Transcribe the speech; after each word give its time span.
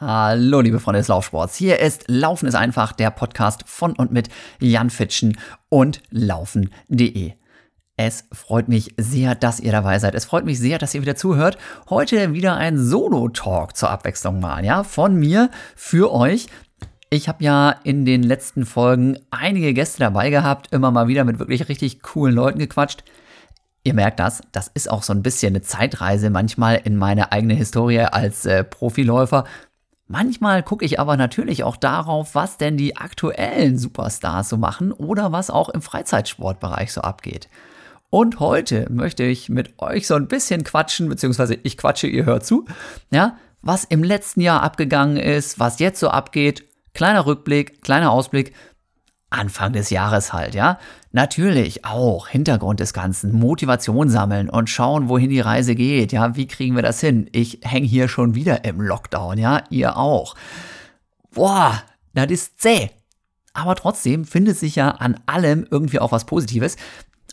Hallo, 0.00 0.60
liebe 0.60 0.80
Freunde 0.80 0.98
des 0.98 1.06
Laufsports. 1.06 1.54
Hier 1.54 1.78
ist 1.78 2.06
Laufen 2.08 2.48
ist 2.48 2.56
einfach, 2.56 2.90
der 2.90 3.12
Podcast 3.12 3.62
von 3.64 3.92
und 3.92 4.10
mit 4.10 4.28
Jan 4.58 4.90
Fitschen 4.90 5.38
und 5.68 6.02
laufen.de. 6.10 7.34
Es 7.96 8.24
freut 8.32 8.66
mich 8.66 8.92
sehr, 8.96 9.36
dass 9.36 9.60
ihr 9.60 9.70
dabei 9.70 10.00
seid. 10.00 10.16
Es 10.16 10.24
freut 10.24 10.44
mich 10.44 10.58
sehr, 10.58 10.78
dass 10.78 10.94
ihr 10.96 11.02
wieder 11.02 11.14
zuhört. 11.14 11.58
Heute 11.88 12.32
wieder 12.32 12.56
ein 12.56 12.76
Solo-Talk 12.76 13.76
zur 13.76 13.88
Abwechslung 13.88 14.40
mal, 14.40 14.64
ja, 14.64 14.82
von 14.82 15.14
mir 15.14 15.48
für 15.76 16.12
euch. 16.12 16.48
Ich 17.08 17.28
habe 17.28 17.44
ja 17.44 17.70
in 17.84 18.04
den 18.04 18.24
letzten 18.24 18.66
Folgen 18.66 19.20
einige 19.30 19.72
Gäste 19.74 20.00
dabei 20.00 20.30
gehabt, 20.30 20.72
immer 20.72 20.90
mal 20.90 21.06
wieder 21.06 21.22
mit 21.22 21.38
wirklich 21.38 21.68
richtig 21.68 22.02
coolen 22.02 22.34
Leuten 22.34 22.58
gequatscht. 22.58 23.04
Ihr 23.84 23.94
merkt 23.94 24.18
das, 24.18 24.40
das 24.50 24.66
ist 24.74 24.90
auch 24.90 25.04
so 25.04 25.12
ein 25.12 25.22
bisschen 25.22 25.52
eine 25.52 25.62
Zeitreise 25.62 26.30
manchmal 26.30 26.80
in 26.82 26.96
meine 26.96 27.30
eigene 27.30 27.54
Historie 27.54 28.00
als 28.00 28.44
äh, 28.44 28.64
Profiläufer. 28.64 29.44
Manchmal 30.06 30.62
gucke 30.62 30.84
ich 30.84 31.00
aber 31.00 31.16
natürlich 31.16 31.64
auch 31.64 31.76
darauf, 31.76 32.34
was 32.34 32.58
denn 32.58 32.76
die 32.76 32.96
aktuellen 32.96 33.78
Superstars 33.78 34.50
so 34.50 34.58
machen 34.58 34.92
oder 34.92 35.32
was 35.32 35.48
auch 35.50 35.70
im 35.70 35.80
Freizeitsportbereich 35.80 36.92
so 36.92 37.00
abgeht. 37.00 37.48
Und 38.10 38.38
heute 38.38 38.86
möchte 38.90 39.24
ich 39.24 39.48
mit 39.48 39.78
euch 39.78 40.06
so 40.06 40.14
ein 40.14 40.28
bisschen 40.28 40.62
quatschen, 40.62 41.08
beziehungsweise 41.08 41.58
ich 41.62 41.78
quatsche, 41.78 42.06
ihr 42.06 42.26
hört 42.26 42.44
zu, 42.44 42.66
ja, 43.10 43.38
was 43.62 43.84
im 43.84 44.04
letzten 44.04 44.42
Jahr 44.42 44.62
abgegangen 44.62 45.16
ist, 45.16 45.58
was 45.58 45.78
jetzt 45.78 46.00
so 46.00 46.10
abgeht. 46.10 46.64
Kleiner 46.92 47.26
Rückblick, 47.26 47.82
kleiner 47.82 48.12
Ausblick, 48.12 48.54
Anfang 49.34 49.72
des 49.72 49.90
Jahres 49.90 50.32
halt, 50.32 50.54
ja. 50.54 50.78
Natürlich 51.12 51.84
auch 51.84 52.28
Hintergrund 52.28 52.80
des 52.80 52.92
Ganzen, 52.92 53.32
Motivation 53.32 54.08
sammeln 54.08 54.48
und 54.48 54.70
schauen, 54.70 55.08
wohin 55.08 55.30
die 55.30 55.40
Reise 55.40 55.74
geht, 55.74 56.12
ja. 56.12 56.36
Wie 56.36 56.46
kriegen 56.46 56.76
wir 56.76 56.82
das 56.82 57.00
hin? 57.00 57.28
Ich 57.32 57.60
hänge 57.62 57.86
hier 57.86 58.08
schon 58.08 58.34
wieder 58.34 58.64
im 58.64 58.80
Lockdown, 58.80 59.38
ja. 59.38 59.64
Ihr 59.70 59.96
auch. 59.96 60.34
Boah, 61.32 61.82
das 62.14 62.30
ist 62.30 62.60
zäh. 62.60 62.90
Aber 63.52 63.74
trotzdem 63.76 64.24
findet 64.24 64.58
sich 64.58 64.76
ja 64.76 64.90
an 64.90 65.20
allem 65.26 65.66
irgendwie 65.70 66.00
auch 66.00 66.12
was 66.12 66.24
Positives. 66.24 66.76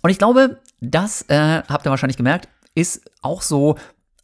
Und 0.01 0.09
ich 0.09 0.17
glaube, 0.17 0.59
das 0.81 1.23
äh, 1.29 1.63
habt 1.67 1.85
ihr 1.85 1.89
wahrscheinlich 1.89 2.17
gemerkt, 2.17 2.47
ist 2.75 3.01
auch 3.21 3.41
so 3.41 3.75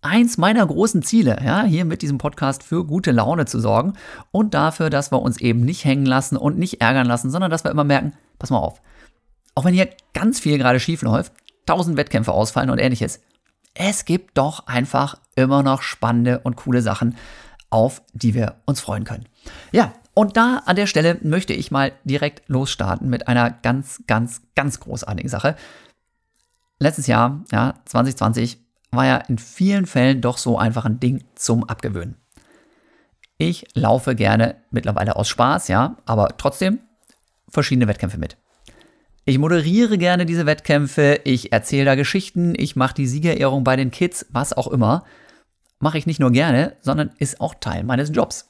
eins 0.08 0.38
meiner 0.38 0.66
großen 0.66 1.03
Ziele, 1.03 1.38
ja, 1.44 1.63
hier 1.63 1.86
mit 1.86 2.02
diesem 2.02 2.17
Podcast 2.17 2.63
für 2.63 2.86
gute 2.86 3.11
Laune 3.11 3.45
zu 3.45 3.59
sorgen 3.59 3.94
und 4.31 4.53
dafür, 4.53 4.89
dass 4.89 5.11
wir 5.11 5.22
uns 5.22 5.39
eben 5.39 5.61
nicht 5.61 5.86
hängen 5.86 6.05
lassen 6.05 6.38
und 6.38 6.58
nicht 6.58 6.81
ärgern 6.81 7.08
lassen, 7.08 7.30
sondern 7.30 7.52
dass 7.52 7.63
wir 7.63 7.72
immer 7.72 7.83
merken, 7.83 8.13
pass 8.39 8.50
mal 8.50 8.59
auf, 8.59 8.81
auch 9.55 9.66
wenn 9.66 9.73
hier 9.73 9.89
ganz 10.13 10.39
viel 10.39 10.58
gerade 10.58 10.80
schief 10.80 11.02
läuft, 11.02 11.33
tausend 11.66 11.97
Wettkämpfe 11.97 12.31
ausfallen 12.31 12.69
und 12.69 12.80
ähnliches, 12.80 13.19
es 13.73 14.05
gibt 14.05 14.38
doch 14.38 14.66
einfach 14.67 15.19
immer 15.35 15.61
noch 15.61 15.81
spannende 15.81 16.39
und 16.39 16.55
coole 16.55 16.81
Sachen, 16.81 17.16
auf 17.69 18.02
die 18.13 18.33
wir 18.33 18.55
uns 18.66 18.80
freuen 18.80 19.03
können. 19.03 19.25
Ja, 19.72 19.94
und 20.13 20.35
da 20.35 20.63
an 20.66 20.75
der 20.75 20.88
Stelle 20.88 21.19
möchte 21.22 21.53
ich 21.53 21.69
mal 21.69 21.91
direkt 22.03 22.47
losstarten 22.47 23.09
mit 23.09 23.28
einer 23.28 23.52
ganz, 23.52 24.02
ganz, 24.08 24.41
ganz 24.55 24.80
großartigen 24.80 25.30
Sache. 25.30 25.55
Letztes 26.80 27.05
Jahr, 27.08 27.44
ja, 27.52 27.75
2020, 27.85 28.66
war 28.91 29.05
ja 29.05 29.17
in 29.17 29.38
vielen 29.38 29.85
Fällen 29.85 30.21
doch 30.21 30.38
so 30.38 30.57
einfach 30.57 30.85
ein 30.85 30.99
Ding 30.99 31.23
zum 31.35 31.63
Abgewöhnen. 31.63 32.16
Ich 33.38 33.67
laufe 33.73 34.16
gerne 34.16 34.55
mittlerweile 34.71 35.16
aus 35.16 35.29
Spaß, 35.29 35.67
ja, 35.67 35.97
aber 36.05 36.38
trotzdem 36.38 36.79
verschiedene 37.49 37.88
Wettkämpfe 37.88 38.17
mit. 38.17 38.38
Ich 39.25 39.38
moderiere 39.38 39.97
gerne 39.97 40.25
diese 40.25 40.45
Wettkämpfe, 40.45 41.19
ich 41.23 41.52
erzähle 41.52 41.85
da 41.85 41.95
Geschichten, 41.95 42.53
ich 42.57 42.75
mache 42.75 42.95
die 42.95 43.07
Siegerehrung 43.07 43.63
bei 43.63 43.75
den 43.75 43.91
Kids, 43.91 44.25
was 44.29 44.53
auch 44.53 44.67
immer. 44.67 45.03
Mache 45.79 45.97
ich 45.97 46.07
nicht 46.07 46.19
nur 46.19 46.31
gerne, 46.31 46.77
sondern 46.79 47.11
ist 47.19 47.41
auch 47.41 47.53
Teil 47.59 47.83
meines 47.83 48.09
Jobs. 48.16 48.49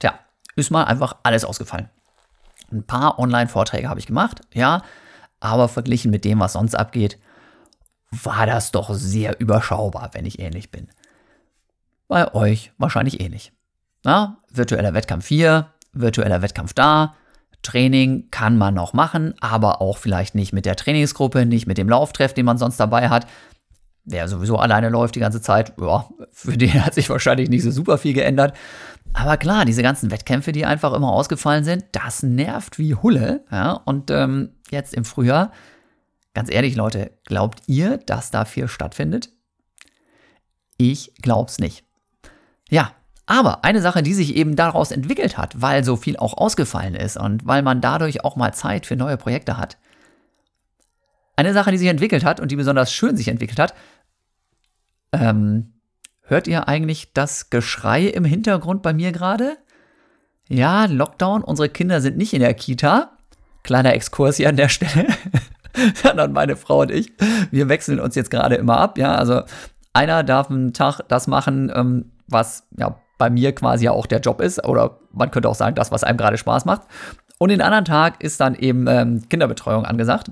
Tja, 0.00 0.18
ist 0.56 0.70
mal 0.70 0.84
einfach 0.84 1.16
alles 1.22 1.44
ausgefallen. 1.44 1.88
Ein 2.70 2.82
paar 2.82 3.18
Online-Vorträge 3.18 3.88
habe 3.88 4.00
ich 4.00 4.06
gemacht, 4.06 4.40
ja, 4.52 4.82
aber 5.40 5.68
verglichen 5.68 6.10
mit 6.10 6.24
dem, 6.24 6.40
was 6.40 6.52
sonst 6.52 6.74
abgeht, 6.74 7.18
war 8.10 8.46
das 8.46 8.72
doch 8.72 8.92
sehr 8.94 9.40
überschaubar, 9.40 10.10
wenn 10.12 10.26
ich 10.26 10.38
ähnlich 10.38 10.70
bin. 10.70 10.88
Bei 12.08 12.32
euch 12.34 12.72
wahrscheinlich 12.78 13.20
ähnlich. 13.20 13.52
Na, 14.04 14.38
virtueller 14.50 14.94
Wettkampf 14.94 15.26
hier, 15.26 15.72
virtueller 15.92 16.40
Wettkampf 16.40 16.72
da, 16.72 17.14
Training 17.62 18.28
kann 18.30 18.56
man 18.56 18.74
noch 18.74 18.92
machen, 18.92 19.34
aber 19.40 19.82
auch 19.82 19.98
vielleicht 19.98 20.34
nicht 20.34 20.52
mit 20.52 20.64
der 20.64 20.76
Trainingsgruppe, 20.76 21.44
nicht 21.44 21.66
mit 21.66 21.76
dem 21.76 21.88
Lauftreff, 21.88 22.32
den 22.32 22.46
man 22.46 22.58
sonst 22.58 22.78
dabei 22.78 23.08
hat. 23.08 23.26
Wer 24.04 24.28
sowieso 24.28 24.56
alleine 24.56 24.88
läuft 24.88 25.16
die 25.16 25.20
ganze 25.20 25.42
Zeit, 25.42 25.74
ja, 25.78 26.08
für 26.32 26.56
den 26.56 26.84
hat 26.84 26.94
sich 26.94 27.10
wahrscheinlich 27.10 27.50
nicht 27.50 27.62
so 27.62 27.70
super 27.70 27.98
viel 27.98 28.14
geändert. 28.14 28.56
Aber 29.12 29.36
klar, 29.36 29.64
diese 29.64 29.82
ganzen 29.82 30.10
Wettkämpfe, 30.10 30.52
die 30.52 30.64
einfach 30.64 30.92
immer 30.94 31.12
ausgefallen 31.12 31.64
sind, 31.64 31.84
das 31.92 32.22
nervt 32.22 32.78
wie 32.78 32.94
Hulle. 32.94 33.44
Ja? 33.50 33.72
Und 33.72 34.10
ähm, 34.10 34.50
jetzt 34.70 34.94
im 34.94 35.04
Frühjahr 35.04 35.50
Ganz 36.34 36.50
ehrlich, 36.50 36.76
Leute, 36.76 37.12
glaubt 37.24 37.62
ihr, 37.66 37.98
dass 37.98 38.30
da 38.30 38.44
viel 38.44 38.68
stattfindet? 38.68 39.30
Ich 40.76 41.14
glaub's 41.22 41.58
nicht. 41.58 41.84
Ja, 42.70 42.92
aber 43.26 43.64
eine 43.64 43.82
Sache, 43.82 44.02
die 44.02 44.14
sich 44.14 44.36
eben 44.36 44.56
daraus 44.56 44.90
entwickelt 44.90 45.36
hat, 45.36 45.60
weil 45.60 45.84
so 45.84 45.96
viel 45.96 46.16
auch 46.16 46.36
ausgefallen 46.38 46.94
ist 46.94 47.16
und 47.16 47.46
weil 47.46 47.62
man 47.62 47.80
dadurch 47.80 48.24
auch 48.24 48.36
mal 48.36 48.54
Zeit 48.54 48.86
für 48.86 48.96
neue 48.96 49.16
Projekte 49.16 49.58
hat. 49.58 49.76
Eine 51.36 51.52
Sache, 51.52 51.70
die 51.70 51.78
sich 51.78 51.88
entwickelt 51.88 52.24
hat 52.24 52.40
und 52.40 52.50
die 52.50 52.56
besonders 52.56 52.92
schön 52.92 53.16
sich 53.16 53.28
entwickelt 53.28 53.58
hat, 53.58 53.74
ähm, 55.12 55.74
hört 56.22 56.46
ihr 56.46 56.68
eigentlich 56.68 57.12
das 57.12 57.50
Geschrei 57.50 58.06
im 58.06 58.24
Hintergrund 58.24 58.82
bei 58.82 58.92
mir 58.92 59.12
gerade? 59.12 59.58
Ja, 60.48 60.86
Lockdown, 60.86 61.42
unsere 61.44 61.68
Kinder 61.68 62.00
sind 62.00 62.16
nicht 62.16 62.32
in 62.32 62.40
der 62.40 62.54
Kita. 62.54 63.18
Kleiner 63.62 63.92
Exkurs 63.92 64.38
hier 64.38 64.48
an 64.48 64.56
der 64.56 64.70
Stelle. 64.70 65.06
sondern 66.02 66.32
meine 66.32 66.56
Frau 66.56 66.80
und 66.80 66.90
ich, 66.90 67.12
wir 67.50 67.68
wechseln 67.68 68.00
uns 68.00 68.14
jetzt 68.14 68.30
gerade 68.30 68.56
immer 68.56 68.78
ab. 68.78 68.98
Ja, 68.98 69.14
also 69.14 69.42
einer 69.92 70.22
darf 70.22 70.50
einen 70.50 70.72
Tag 70.72 71.00
das 71.08 71.26
machen, 71.26 71.72
ähm, 71.74 72.12
was 72.28 72.66
ja 72.76 72.96
bei 73.18 73.30
mir 73.30 73.54
quasi 73.54 73.86
ja 73.86 73.92
auch 73.92 74.06
der 74.06 74.20
Job 74.20 74.40
ist. 74.40 74.64
Oder 74.64 74.98
man 75.12 75.30
könnte 75.30 75.48
auch 75.48 75.54
sagen, 75.54 75.74
das, 75.74 75.90
was 75.90 76.04
einem 76.04 76.18
gerade 76.18 76.38
Spaß 76.38 76.64
macht. 76.64 76.82
Und 77.38 77.50
den 77.50 77.62
anderen 77.62 77.84
Tag 77.84 78.22
ist 78.22 78.40
dann 78.40 78.54
eben 78.54 78.86
ähm, 78.86 79.28
Kinderbetreuung 79.28 79.84
angesagt. 79.84 80.30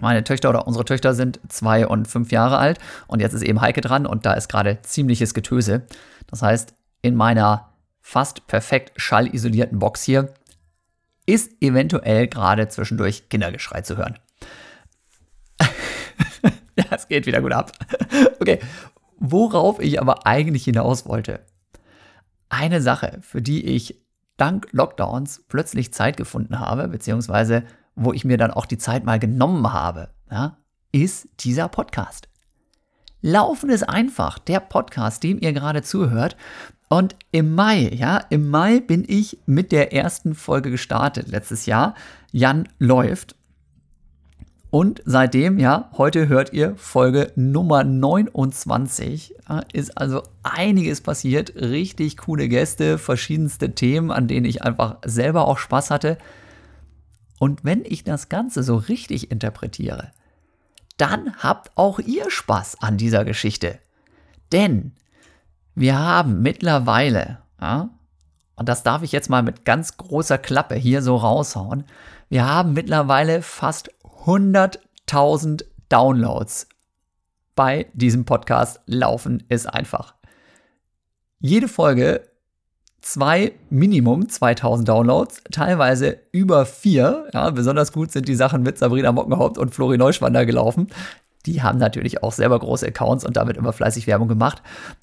Meine 0.00 0.24
Töchter 0.24 0.50
oder 0.50 0.66
unsere 0.66 0.84
Töchter 0.84 1.14
sind 1.14 1.40
zwei 1.48 1.86
und 1.86 2.08
fünf 2.08 2.32
Jahre 2.32 2.58
alt 2.58 2.78
und 3.06 3.20
jetzt 3.20 3.32
ist 3.32 3.42
eben 3.42 3.60
Heike 3.60 3.80
dran 3.80 4.06
und 4.06 4.26
da 4.26 4.32
ist 4.32 4.48
gerade 4.48 4.82
ziemliches 4.82 5.34
Getöse. 5.34 5.86
Das 6.26 6.42
heißt, 6.42 6.74
in 7.00 7.14
meiner 7.14 7.72
fast 8.00 8.46
perfekt 8.48 8.92
schallisolierten 8.96 9.78
Box 9.78 10.02
hier 10.02 10.34
ist 11.26 11.52
eventuell 11.60 12.26
gerade 12.26 12.68
zwischendurch 12.68 13.28
Kindergeschrei 13.28 13.82
zu 13.82 13.96
hören. 13.96 14.18
ja, 16.78 16.84
es 16.90 17.08
geht 17.08 17.26
wieder 17.26 17.40
gut 17.40 17.52
ab. 17.52 17.72
Okay, 18.40 18.58
worauf 19.18 19.80
ich 19.80 20.00
aber 20.00 20.26
eigentlich 20.26 20.64
hinaus 20.64 21.06
wollte. 21.06 21.40
Eine 22.50 22.82
Sache, 22.82 23.18
für 23.22 23.40
die 23.40 23.64
ich 23.64 24.04
dank 24.36 24.68
Lockdowns 24.72 25.44
plötzlich 25.48 25.94
Zeit 25.94 26.16
gefunden 26.16 26.58
habe, 26.58 26.88
beziehungsweise 26.88 27.64
wo 27.94 28.12
ich 28.12 28.24
mir 28.24 28.36
dann 28.36 28.50
auch 28.50 28.66
die 28.66 28.78
Zeit 28.78 29.04
mal 29.04 29.18
genommen 29.18 29.72
habe, 29.72 30.10
ja, 30.30 30.58
ist 30.92 31.28
dieser 31.40 31.68
Podcast. 31.68 32.28
Laufen 33.20 33.70
ist 33.70 33.88
einfach, 33.88 34.38
der 34.38 34.60
Podcast, 34.60 35.22
dem 35.22 35.40
ihr 35.40 35.52
gerade 35.52 35.82
zuhört. 35.82 36.36
Und 36.88 37.16
im 37.32 37.54
Mai, 37.54 37.88
ja, 37.88 38.18
im 38.28 38.50
Mai 38.50 38.80
bin 38.80 39.04
ich 39.06 39.38
mit 39.46 39.72
der 39.72 39.94
ersten 39.94 40.34
Folge 40.34 40.70
gestartet 40.70 41.28
letztes 41.28 41.66
Jahr. 41.66 41.94
Jan 42.32 42.68
läuft. 42.78 43.36
Und 44.74 45.02
seitdem, 45.04 45.60
ja, 45.60 45.88
heute 45.96 46.26
hört 46.26 46.52
ihr 46.52 46.74
Folge 46.74 47.30
Nummer 47.36 47.84
29. 47.84 49.36
Ja, 49.48 49.60
ist 49.72 49.96
also 49.96 50.24
einiges 50.42 51.00
passiert. 51.00 51.54
Richtig 51.54 52.16
coole 52.16 52.48
Gäste, 52.48 52.98
verschiedenste 52.98 53.76
Themen, 53.76 54.10
an 54.10 54.26
denen 54.26 54.44
ich 54.44 54.64
einfach 54.64 54.96
selber 55.04 55.46
auch 55.46 55.58
Spaß 55.58 55.92
hatte. 55.92 56.18
Und 57.38 57.64
wenn 57.64 57.84
ich 57.84 58.02
das 58.02 58.28
Ganze 58.28 58.64
so 58.64 58.74
richtig 58.74 59.30
interpretiere, 59.30 60.10
dann 60.96 61.36
habt 61.36 61.70
auch 61.76 62.00
ihr 62.00 62.28
Spaß 62.28 62.82
an 62.82 62.96
dieser 62.96 63.24
Geschichte. 63.24 63.78
Denn 64.50 64.90
wir 65.76 66.00
haben 66.00 66.42
mittlerweile, 66.42 67.38
ja, 67.60 67.90
und 68.56 68.68
das 68.68 68.82
darf 68.82 69.04
ich 69.04 69.12
jetzt 69.12 69.30
mal 69.30 69.44
mit 69.44 69.64
ganz 69.64 69.96
großer 69.98 70.38
Klappe 70.38 70.74
hier 70.74 71.00
so 71.00 71.14
raushauen, 71.14 71.84
wir 72.28 72.44
haben 72.44 72.72
mittlerweile 72.72 73.40
fast 73.40 73.90
100.000 74.24 75.66
Downloads 75.90 76.66
bei 77.54 77.86
diesem 77.92 78.24
Podcast 78.24 78.80
laufen 78.86 79.42
ist 79.50 79.66
einfach. 79.66 80.14
Jede 81.40 81.68
Folge 81.68 82.22
zwei, 83.02 83.52
Minimum 83.68 84.30
2000 84.30 84.88
Downloads, 84.88 85.42
teilweise 85.52 86.20
über 86.32 86.64
vier. 86.64 87.28
Ja, 87.34 87.50
besonders 87.50 87.92
gut 87.92 88.12
sind 88.12 88.26
die 88.26 88.34
Sachen 88.34 88.62
mit 88.62 88.78
Sabrina 88.78 89.12
Mockenhaupt 89.12 89.58
und 89.58 89.74
Flori 89.74 89.98
Neuschwander 89.98 90.46
gelaufen. 90.46 90.88
Die 91.46 91.62
haben 91.62 91.78
natürlich 91.78 92.22
auch 92.22 92.32
selber 92.32 92.58
große 92.58 92.86
Accounts 92.86 93.24
und 93.24 93.36
damit 93.36 93.56
immer 93.56 93.72
fleißig 93.72 94.06
Werbung 94.06 94.28
gemacht. 94.28 94.62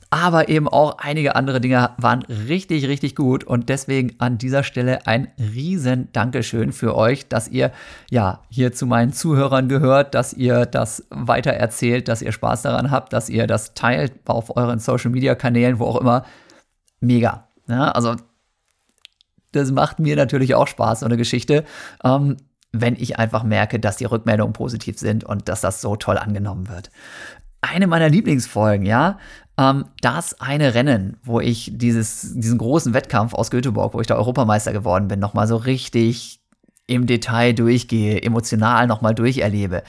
Aber 0.09 0.49
eben 0.49 0.67
auch 0.67 0.97
einige 0.97 1.35
andere 1.35 1.61
Dinge 1.61 1.91
waren 1.97 2.23
richtig, 2.23 2.87
richtig 2.87 3.15
gut. 3.15 3.43
Und 3.43 3.69
deswegen 3.69 4.15
an 4.19 4.37
dieser 4.37 4.63
Stelle 4.63 5.05
ein 5.07 5.27
riesen 5.37 6.09
Dankeschön 6.13 6.71
für 6.71 6.95
euch, 6.95 7.27
dass 7.27 7.47
ihr 7.47 7.71
ja 8.09 8.41
hier 8.49 8.73
zu 8.73 8.85
meinen 8.85 9.13
Zuhörern 9.13 9.69
gehört, 9.69 10.15
dass 10.15 10.33
ihr 10.33 10.65
das 10.65 11.05
weiter 11.09 11.51
erzählt, 11.51 12.07
dass 12.07 12.21
ihr 12.21 12.31
Spaß 12.31 12.63
daran 12.63 12.91
habt, 12.91 13.13
dass 13.13 13.29
ihr 13.29 13.45
das 13.47 13.73
teilt 13.73 14.13
auf 14.25 14.55
euren 14.57 14.79
Social 14.79 15.11
Media 15.11 15.35
Kanälen, 15.35 15.79
wo 15.79 15.85
auch 15.85 16.01
immer. 16.01 16.25
Mega. 16.99 17.47
Ja, 17.67 17.91
also 17.91 18.15
das 19.51 19.71
macht 19.71 19.99
mir 19.99 20.15
natürlich 20.15 20.55
auch 20.55 20.67
Spaß, 20.67 21.01
so 21.01 21.05
eine 21.05 21.17
Geschichte. 21.17 21.65
Ähm, 22.03 22.37
wenn 22.71 22.95
ich 22.95 23.19
einfach 23.19 23.43
merke, 23.43 23.79
dass 23.79 23.97
die 23.97 24.05
Rückmeldungen 24.05 24.53
positiv 24.53 24.97
sind 24.97 25.23
und 25.23 25.49
dass 25.49 25.61
das 25.61 25.81
so 25.81 25.95
toll 25.95 26.17
angenommen 26.17 26.69
wird. 26.69 26.89
Eine 27.61 27.87
meiner 27.87 28.09
Lieblingsfolgen, 28.09 28.85
ja, 28.85 29.19
ähm, 29.57 29.85
das 30.01 30.39
eine 30.39 30.73
Rennen, 30.73 31.17
wo 31.23 31.39
ich 31.39 31.71
dieses, 31.75 32.33
diesen 32.33 32.57
großen 32.57 32.93
Wettkampf 32.93 33.33
aus 33.33 33.51
Göteborg, 33.51 33.93
wo 33.93 34.01
ich 34.01 34.07
da 34.07 34.15
Europameister 34.15 34.73
geworden 34.73 35.07
bin, 35.07 35.19
nochmal 35.19 35.47
so 35.47 35.57
richtig 35.57 36.39
im 36.87 37.05
Detail 37.05 37.53
durchgehe, 37.53 38.21
emotional 38.21 38.87
nochmal 38.87 39.13
durcherlebe. 39.13 39.83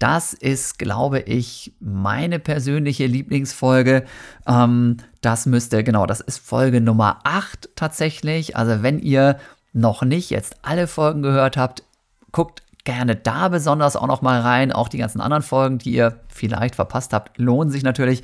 Das 0.00 0.32
ist, 0.32 0.78
glaube 0.78 1.20
ich, 1.20 1.72
meine 1.80 2.40
persönliche 2.40 3.06
Lieblingsfolge. 3.06 4.04
Ähm, 4.46 4.98
das 5.20 5.46
müsste, 5.46 5.84
genau, 5.84 6.04
das 6.06 6.20
ist 6.20 6.38
Folge 6.38 6.80
Nummer 6.80 7.20
8 7.24 7.70
tatsächlich. 7.76 8.56
Also 8.56 8.82
wenn 8.82 8.98
ihr 8.98 9.38
noch 9.72 10.02
nicht 10.02 10.30
jetzt 10.30 10.56
alle 10.62 10.86
Folgen 10.86 11.22
gehört 11.22 11.56
habt, 11.56 11.84
guckt 12.34 12.64
gerne 12.84 13.16
da 13.16 13.48
besonders 13.48 13.96
auch 13.96 14.08
noch 14.08 14.20
mal 14.20 14.40
rein. 14.40 14.72
Auch 14.72 14.88
die 14.88 14.98
ganzen 14.98 15.20
anderen 15.20 15.42
Folgen, 15.42 15.78
die 15.78 15.94
ihr 15.94 16.20
vielleicht 16.28 16.74
verpasst 16.74 17.14
habt, 17.14 17.38
lohnen 17.38 17.70
sich 17.70 17.82
natürlich. 17.82 18.22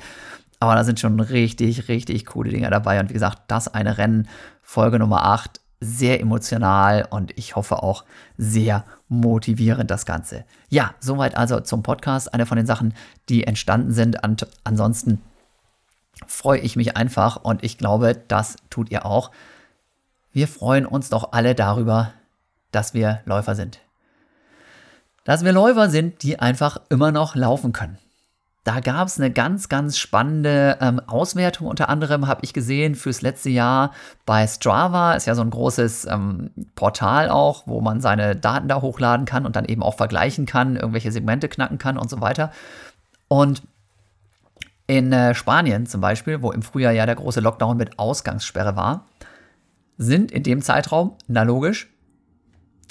Aber 0.59 0.75
da 0.75 0.83
sind 0.83 0.99
schon 0.99 1.19
richtig, 1.19 1.87
richtig 1.87 2.27
coole 2.27 2.51
Dinge 2.51 2.69
dabei. 2.69 2.99
Und 2.99 3.09
wie 3.09 3.13
gesagt, 3.13 3.41
das 3.47 3.73
eine 3.73 3.97
Rennen, 3.97 4.27
Folge 4.61 4.99
Nummer 4.99 5.25
8, 5.25 5.59
sehr 5.79 6.19
emotional 6.19 7.07
und 7.09 7.35
ich 7.39 7.55
hoffe 7.55 7.81
auch 7.81 8.03
sehr 8.37 8.85
motivierend 9.07 9.89
das 9.89 10.05
Ganze. 10.05 10.45
Ja, 10.69 10.93
soweit 10.99 11.35
also 11.35 11.59
zum 11.61 11.81
Podcast. 11.81 12.31
Eine 12.31 12.45
von 12.45 12.57
den 12.57 12.67
Sachen, 12.67 12.93
die 13.29 13.45
entstanden 13.45 13.91
sind. 13.91 14.23
Und 14.23 14.45
ansonsten 14.63 15.21
freue 16.27 16.59
ich 16.59 16.75
mich 16.75 16.97
einfach 16.97 17.37
und 17.37 17.63
ich 17.63 17.79
glaube, 17.79 18.21
das 18.27 18.57
tut 18.69 18.91
ihr 18.91 19.05
auch. 19.05 19.31
Wir 20.33 20.47
freuen 20.47 20.85
uns 20.85 21.09
doch 21.09 21.31
alle 21.31 21.55
darüber, 21.55 22.11
dass 22.71 22.93
wir 22.93 23.21
Läufer 23.25 23.55
sind 23.55 23.79
dass 25.23 25.43
wir 25.43 25.51
Läufer 25.51 25.89
sind, 25.89 26.23
die 26.23 26.39
einfach 26.39 26.81
immer 26.89 27.11
noch 27.11 27.35
laufen 27.35 27.73
können. 27.73 27.97
Da 28.63 28.79
gab 28.79 29.07
es 29.07 29.19
eine 29.19 29.31
ganz, 29.31 29.69
ganz 29.69 29.97
spannende 29.97 30.77
ähm, 30.81 30.99
Auswertung. 31.07 31.65
Unter 31.65 31.89
anderem 31.89 32.27
habe 32.27 32.41
ich 32.43 32.53
gesehen 32.53 32.93
fürs 32.93 33.23
letzte 33.23 33.49
Jahr 33.49 33.91
bei 34.27 34.45
Strava, 34.45 35.13
ist 35.13 35.25
ja 35.25 35.33
so 35.33 35.41
ein 35.41 35.49
großes 35.49 36.05
ähm, 36.05 36.51
Portal 36.75 37.29
auch, 37.29 37.65
wo 37.65 37.81
man 37.81 38.01
seine 38.01 38.35
Daten 38.35 38.67
da 38.67 38.81
hochladen 38.81 39.25
kann 39.25 39.47
und 39.47 39.55
dann 39.55 39.65
eben 39.65 39.81
auch 39.81 39.95
vergleichen 39.95 40.45
kann, 40.45 40.75
irgendwelche 40.75 41.11
Segmente 41.11 41.49
knacken 41.49 41.79
kann 41.79 41.97
und 41.97 42.11
so 42.11 42.21
weiter. 42.21 42.51
Und 43.27 43.63
in 44.85 45.11
äh, 45.11 45.33
Spanien 45.33 45.87
zum 45.87 46.01
Beispiel, 46.01 46.43
wo 46.43 46.51
im 46.51 46.61
Frühjahr 46.61 46.93
ja 46.93 47.07
der 47.07 47.15
große 47.15 47.39
Lockdown 47.39 47.77
mit 47.77 47.97
Ausgangssperre 47.97 48.75
war, 48.75 49.05
sind 49.97 50.31
in 50.31 50.43
dem 50.43 50.61
Zeitraum, 50.61 51.15
na 51.27 51.41
logisch, 51.41 51.90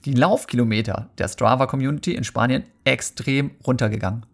die 0.05 0.15
Laufkilometer 0.15 1.11
der 1.19 1.29
Strava-Community 1.29 2.15
in 2.15 2.25
Spanien 2.25 2.65
extrem 2.85 3.53
runtergegangen. 3.67 4.27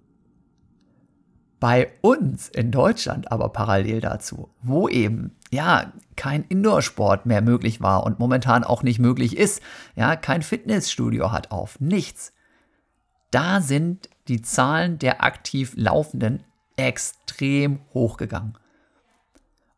Bei 1.59 1.91
uns 2.03 2.49
in 2.49 2.71
Deutschland 2.71 3.33
aber 3.33 3.49
parallel 3.49 4.01
dazu, 4.01 4.51
wo 4.63 4.89
eben 4.89 5.35
ja 5.51 5.93
kein 6.15 6.45
Indoor-Sport 6.45 7.25
mehr 7.25 7.41
möglich 7.41 7.81
war 7.81 8.05
und 8.05 8.19
momentan 8.19 8.63
auch 8.63 8.83
nicht 8.83 8.99
möglich 8.99 9.37
ist, 9.37 9.63
ja, 9.95 10.17
kein 10.17 10.43
Fitnessstudio 10.43 11.33
hat 11.33 11.51
auf, 11.51 11.81
nichts. 11.81 12.33
Da 13.31 13.61
sind 13.61 14.11
die 14.29 14.43
Zahlen 14.43 14.99
der 14.99 15.25
aktiv 15.25 15.73
Laufenden 15.77 16.45
extrem 16.77 17.81
hochgegangen. 17.95 18.59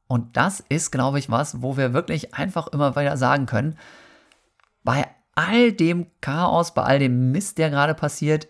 Und 0.08 0.37
das 0.37 0.61
ist, 0.69 0.90
glaube 0.90 1.19
ich, 1.19 1.31
was, 1.31 1.62
wo 1.62 1.76
wir 1.76 1.93
wirklich 1.93 2.35
einfach 2.35 2.67
immer 2.69 2.96
wieder 2.96 3.17
sagen 3.17 3.46
können, 3.46 3.79
bei 4.82 5.06
all 5.38 5.73
dem 5.73 6.06
Chaos, 6.20 6.75
bei 6.75 6.82
all 6.82 6.99
dem 6.99 7.31
Mist, 7.31 7.58
der 7.58 7.70
gerade 7.70 7.94
passiert, 7.94 8.49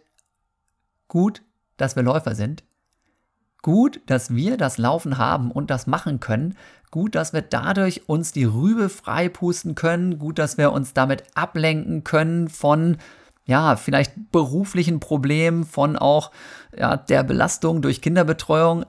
gut, 1.06 1.42
dass 1.76 1.96
wir 1.96 2.02
Läufer 2.02 2.34
sind. 2.34 2.64
Gut, 3.60 4.00
dass 4.06 4.34
wir 4.34 4.56
das 4.56 4.78
Laufen 4.78 5.18
haben 5.18 5.50
und 5.50 5.70
das 5.70 5.86
machen 5.86 6.18
können. 6.18 6.56
Gut, 6.90 7.14
dass 7.14 7.34
wir 7.34 7.42
dadurch 7.42 8.08
uns 8.08 8.32
die 8.32 8.44
Rübe 8.44 8.88
freipusten 8.88 9.74
können. 9.74 10.18
Gut, 10.18 10.38
dass 10.38 10.56
wir 10.56 10.72
uns 10.72 10.94
damit 10.94 11.24
ablenken 11.34 12.04
können 12.04 12.48
von, 12.48 12.96
ja, 13.44 13.76
vielleicht 13.76 14.32
beruflichen 14.32 14.98
Problemen, 14.98 15.64
von 15.64 15.96
auch 15.96 16.30
ja, 16.74 16.96
der 16.96 17.22
Belastung 17.22 17.82
durch 17.82 18.00
Kinderbetreuung 18.00 18.86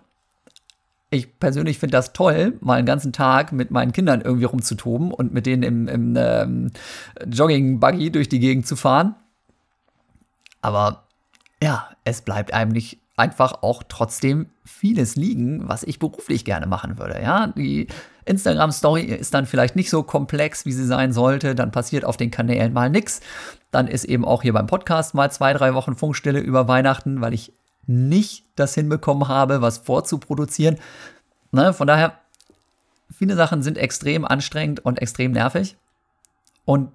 ich 1.11 1.39
persönlich 1.39 1.79
finde 1.79 1.93
das 1.93 2.13
toll, 2.13 2.57
mal 2.61 2.75
einen 2.75 2.85
ganzen 2.85 3.13
Tag 3.13 3.51
mit 3.51 3.71
meinen 3.71 3.93
Kindern 3.93 4.21
irgendwie 4.21 4.45
rumzutoben 4.45 5.11
und 5.11 5.33
mit 5.33 5.45
denen 5.45 5.63
im, 5.63 5.87
im 5.87 6.15
ähm, 6.15 6.71
Jogging-Buggy 7.25 8.11
durch 8.11 8.29
die 8.29 8.39
Gegend 8.39 8.67
zu 8.67 8.75
fahren. 8.75 9.15
Aber 10.61 11.03
ja, 11.63 11.89
es 12.03 12.21
bleibt 12.21 12.53
eigentlich 12.53 12.99
einfach 13.17 13.63
auch 13.63 13.83
trotzdem 13.87 14.47
vieles 14.63 15.15
liegen, 15.15 15.67
was 15.67 15.83
ich 15.83 15.99
beruflich 15.99 16.45
gerne 16.45 16.67
machen 16.67 16.97
würde. 16.99 17.21
Ja, 17.21 17.47
die 17.47 17.87
Instagram-Story 18.25 19.01
ist 19.01 19.33
dann 19.33 19.45
vielleicht 19.45 19.75
nicht 19.75 19.89
so 19.89 20.03
komplex, 20.03 20.65
wie 20.65 20.71
sie 20.71 20.85
sein 20.85 21.11
sollte. 21.11 21.55
Dann 21.55 21.71
passiert 21.71 22.05
auf 22.05 22.17
den 22.17 22.31
Kanälen 22.31 22.71
mal 22.71 22.89
nichts. 22.89 23.19
Dann 23.71 23.87
ist 23.87 24.05
eben 24.05 24.23
auch 24.23 24.43
hier 24.43 24.53
beim 24.53 24.67
Podcast 24.67 25.15
mal 25.15 25.31
zwei, 25.31 25.53
drei 25.53 25.73
Wochen 25.73 25.95
Funkstille 25.95 26.39
über 26.39 26.67
Weihnachten, 26.67 27.19
weil 27.19 27.33
ich 27.33 27.51
nicht 27.89 28.45
das 28.55 28.75
hinbekommen 28.75 29.27
habe, 29.27 29.61
was 29.61 29.79
vorzuproduzieren. 29.79 30.77
Ne, 31.51 31.73
von 31.73 31.87
daher, 31.87 32.19
viele 33.09 33.35
Sachen 33.35 33.63
sind 33.63 33.77
extrem 33.77 34.25
anstrengend 34.25 34.85
und 34.85 35.01
extrem 35.01 35.31
nervig. 35.31 35.75
Und 36.65 36.91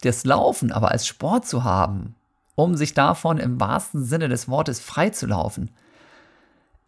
das 0.00 0.24
Laufen 0.24 0.72
aber 0.72 0.90
als 0.90 1.06
Sport 1.06 1.46
zu 1.46 1.62
haben, 1.62 2.14
um 2.54 2.74
sich 2.74 2.94
davon 2.94 3.38
im 3.38 3.60
wahrsten 3.60 4.04
Sinne 4.04 4.28
des 4.28 4.48
Wortes 4.48 4.80
frei 4.80 5.10
zu 5.10 5.26
laufen, 5.26 5.70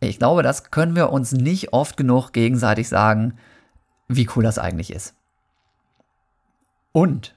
ich 0.00 0.18
glaube, 0.18 0.42
das 0.42 0.70
können 0.70 0.94
wir 0.94 1.10
uns 1.10 1.32
nicht 1.32 1.72
oft 1.72 1.96
genug 1.96 2.32
gegenseitig 2.32 2.88
sagen, 2.88 3.38
wie 4.08 4.28
cool 4.34 4.44
das 4.44 4.58
eigentlich 4.58 4.92
ist. 4.92 5.14
Und 6.92 7.34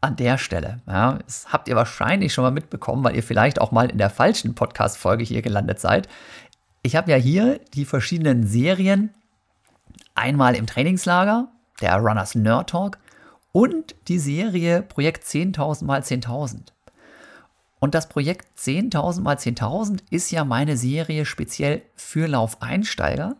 an 0.00 0.16
der 0.16 0.38
Stelle. 0.38 0.80
Ja, 0.86 1.18
das 1.24 1.52
habt 1.52 1.68
ihr 1.68 1.76
wahrscheinlich 1.76 2.32
schon 2.32 2.44
mal 2.44 2.50
mitbekommen, 2.50 3.02
weil 3.04 3.16
ihr 3.16 3.22
vielleicht 3.22 3.60
auch 3.60 3.72
mal 3.72 3.90
in 3.90 3.98
der 3.98 4.10
falschen 4.10 4.54
Podcast-Folge 4.54 5.24
hier 5.24 5.42
gelandet 5.42 5.80
seid. 5.80 6.08
Ich 6.82 6.96
habe 6.96 7.10
ja 7.10 7.16
hier 7.16 7.60
die 7.74 7.84
verschiedenen 7.84 8.46
Serien. 8.46 9.10
Einmal 10.14 10.54
im 10.56 10.66
Trainingslager, 10.66 11.48
der 11.80 11.96
Runners 11.96 12.34
Nerd 12.34 12.70
Talk, 12.70 12.98
und 13.52 13.94
die 14.08 14.18
Serie 14.18 14.82
Projekt 14.82 15.24
10.000 15.24 15.84
mal 15.84 16.00
10.000. 16.00 16.72
Und 17.80 17.94
das 17.94 18.08
Projekt 18.08 18.58
10.000 18.58 19.20
mal 19.20 19.36
10.000 19.36 20.00
ist 20.10 20.30
ja 20.30 20.44
meine 20.44 20.76
Serie 20.76 21.24
speziell 21.24 21.82
für 21.94 22.26
Laufeinsteiger. 22.26 23.36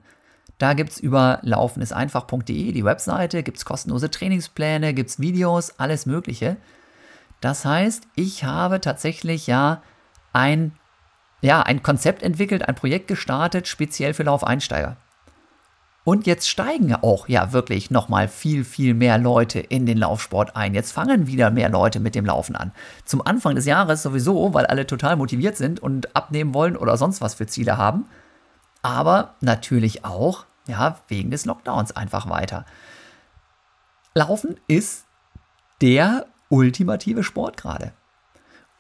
Da 0.59 0.75
gibt 0.75 0.91
es 0.91 1.01
über 1.01 1.39
laufeneseinfach.de 1.43 2.73
die 2.73 2.85
Webseite, 2.85 3.43
gibt 3.45 3.59
es 3.59 3.65
kostenlose 3.65 4.11
Trainingspläne, 4.11 4.93
gibt 4.93 5.11
es 5.11 5.21
Videos, 5.21 5.79
alles 5.79 6.05
Mögliche. 6.05 6.57
Das 7.41 7.65
heißt, 7.65 8.09
ich 8.17 8.43
habe 8.43 8.81
tatsächlich 8.81 9.47
ja 9.47 9.83
ein, 10.33 10.73
ja, 11.41 11.63
ein 11.63 11.85
Konzept 11.85 12.25
entwickelt, 12.25 12.69
ein 12.69 12.75
Projekt 12.75 13.07
gestartet, 13.07 13.69
speziell 13.69 14.15
für 14.15 14.25
Laufeinsteiger. 14.25 14.97
Und 16.03 16.27
jetzt 16.27 16.49
steigen 16.49 16.95
auch 16.95 17.29
ja 17.29 17.53
wirklich 17.53 17.91
nochmal 17.91 18.29
viel, 18.29 18.65
viel 18.65 18.95
mehr 18.95 19.19
Leute 19.19 19.61
in 19.61 19.85
den 19.85 19.99
Laufsport 19.99 20.57
ein. 20.57 20.73
Jetzt 20.75 20.91
fangen 20.91 21.27
wieder 21.27 21.51
mehr 21.51 21.69
Leute 21.69 22.01
mit 22.01 22.15
dem 22.15 22.25
Laufen 22.25 22.57
an. 22.57 22.73
Zum 23.05 23.25
Anfang 23.25 23.55
des 23.55 23.67
Jahres 23.67 24.03
sowieso, 24.03 24.55
weil 24.55 24.65
alle 24.65 24.87
total 24.87 25.17
motiviert 25.17 25.59
sind 25.59 25.81
und 25.81 26.17
abnehmen 26.17 26.55
wollen 26.55 26.79
oder 26.79 26.97
sonst 26.97 27.21
was 27.21 27.35
für 27.35 27.47
Ziele 27.47 27.77
haben. 27.77 28.07
Aber 28.83 29.35
natürlich 29.41 30.05
auch, 30.05 30.47
ja, 30.67 30.99
wegen 31.09 31.31
des 31.31 31.45
Lockdowns 31.45 31.93
einfach 31.93 32.29
weiter. 32.29 32.65
Laufen 34.15 34.59
ist 34.67 35.07
der 35.81 36.27
ultimative 36.49 37.23
Sport 37.23 37.57
gerade. 37.57 37.93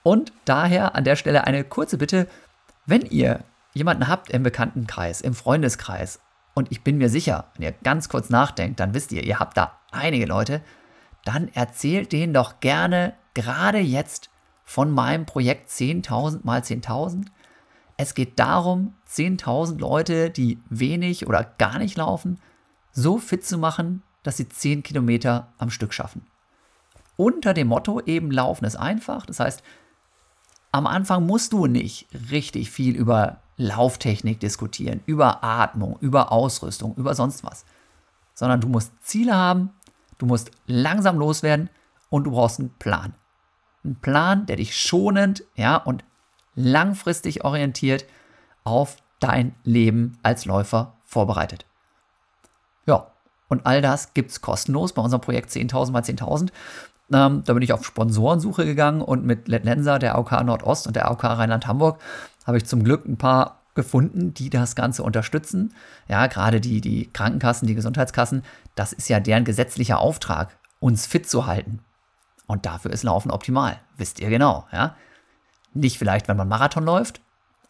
Und 0.03 0.33
daher 0.45 0.95
an 0.95 1.05
der 1.05 1.17
Stelle 1.17 1.45
eine 1.45 1.65
kurze 1.65 1.99
Bitte, 1.99 2.29
wenn 2.87 3.03
ihr 3.03 3.45
jemanden 3.75 4.09
habt 4.09 4.31
im 4.31 4.43
Bekanntenkreis, 4.43 5.21
im 5.21 5.35
Freundeskreis, 5.35 6.21
und 6.55 6.73
ich 6.73 6.83
bin 6.83 6.99
mir 6.99 7.09
sicher, 7.09 7.45
wenn 7.55 7.67
ihr 7.67 7.73
ganz 7.85 8.09
kurz 8.09 8.31
nachdenkt, 8.31 8.81
dann 8.81 8.93
wisst 8.93 9.13
ihr, 9.13 9.23
ihr 9.23 9.39
habt 9.39 9.57
da 9.57 9.79
einige 9.93 10.27
Leute, 10.27 10.61
dann 11.25 11.47
erzählt 11.55 12.11
denen 12.11 12.35
doch 12.35 12.59
gerne 12.59 13.15
gerade 13.33 13.79
jetzt 13.79 14.29
von 14.65 14.91
meinem 14.91 15.25
Projekt 15.25 15.71
10.000 15.71 16.41
mal 16.43 16.61
10.000. 16.61 17.27
es 17.99 18.15
geht 18.15 18.39
darum, 18.39 18.95
10.000 19.11 19.79
Leute, 19.79 20.31
die 20.31 20.59
wenig 20.71 21.27
oder 21.27 21.45
gar 21.59 21.79
nicht 21.79 21.97
laufen, 21.99 22.39
so 22.93 23.19
fit 23.19 23.45
zu 23.45 23.59
machen, 23.59 24.03
dass 24.23 24.37
sie 24.37 24.49
10 24.49 24.85
Kilometer 24.85 25.53
am 25.59 25.69
Stück 25.69 25.93
schaffen. 25.93 26.25
Unter 27.17 27.53
dem 27.55 27.67
Motto 27.67 28.01
eben 28.01 28.31
Laufen 28.31 28.65
ist 28.65 28.77
einfach. 28.77 29.27
Das 29.27 29.41
heißt, 29.41 29.65
am 30.71 30.87
Anfang 30.87 31.27
musst 31.27 31.53
du 31.53 31.67
nicht 31.67 32.07
richtig 32.31 32.71
viel 32.71 32.95
über 32.95 33.41
Lauftechnik 33.57 34.39
diskutieren, 34.39 35.01
über 35.07 35.43
Atmung, 35.43 35.99
über 36.01 36.31
Ausrüstung, 36.31 36.95
über 36.95 37.17
sonst 37.17 37.43
was, 37.43 37.65
sondern 38.33 38.61
du 38.61 38.69
musst 38.69 38.93
Ziele 39.03 39.35
haben, 39.35 39.71
du 40.19 40.27
musst 40.27 40.53
langsam 40.67 41.19
loswerden 41.19 41.69
und 42.11 42.25
du 42.25 42.31
brauchst 42.31 42.61
einen 42.61 42.71
Plan. 42.79 43.15
Ein 43.85 43.97
Plan, 43.97 44.47
der 44.47 44.57
dich 44.57 44.77
schonend, 44.77 45.43
ja, 45.57 45.77
und 45.77 46.05
langfristig 46.59 47.45
orientiert 47.45 48.05
auf 48.65 48.97
dein 49.21 49.55
Leben 49.65 50.19
als 50.23 50.45
Läufer 50.45 50.95
vorbereitet. 51.05 51.65
Ja, 52.87 53.09
und 53.49 53.67
all 53.67 53.81
das 53.81 54.15
gibt 54.15 54.31
es 54.31 54.41
kostenlos 54.41 54.93
bei 54.93 55.03
unserem 55.03 55.21
Projekt 55.21 55.51
10.000 55.51 55.91
mal 55.93 56.03
10.000. 56.03 56.51
Ähm, 57.11 57.43
da 57.45 57.53
bin 57.55 57.63
ich 57.63 57.73
auf 57.73 57.85
Sponsorensuche 57.85 58.67
gegangen 58.67 59.01
und 59.01 59.25
mit 59.25 59.49
Letlenser, 59.49 59.99
der 59.99 60.17
AOK 60.17 60.45
Nordost 60.45 60.87
und 60.87 60.97
der 60.97 61.09
AOK 61.09 61.25
Rheinland-Hamburg 61.25 61.99
habe 62.47 62.59
ich 62.59 62.67
zum 62.67 62.85
Glück 62.85 63.07
ein 63.07 63.17
paar 63.17 63.63
gefunden, 63.75 64.35
die 64.35 64.51
das 64.51 64.75
Ganze 64.75 65.03
unterstützen. 65.03 65.73
Ja, 66.09 66.27
gerade 66.27 66.61
die, 66.61 66.81
die 66.81 67.11
Krankenkassen, 67.13 67.69
die 67.69 67.75
Gesundheitskassen, 67.75 68.43
das 68.75 68.93
ist 68.93 69.09
ja 69.09 69.21
deren 69.21 69.45
gesetzlicher 69.45 70.01
Auftrag, 70.01 70.59
uns 70.81 71.07
fit 71.07 71.29
zu 71.29 71.47
halten. 71.47 71.81
Und 72.47 72.67
dafür 72.67 72.93
ist 72.93 73.05
Laufen 73.05 73.31
optimal. 73.31 73.79
Wisst 73.97 74.21
ihr 74.21 74.31
genau, 74.31 74.67
ja? 74.73 74.97
Nicht 75.79 75.99
vielleicht, 75.99 76.27
wenn 76.27 76.37
man 76.37 76.49
Marathon 76.49 76.85
läuft, 76.85 77.21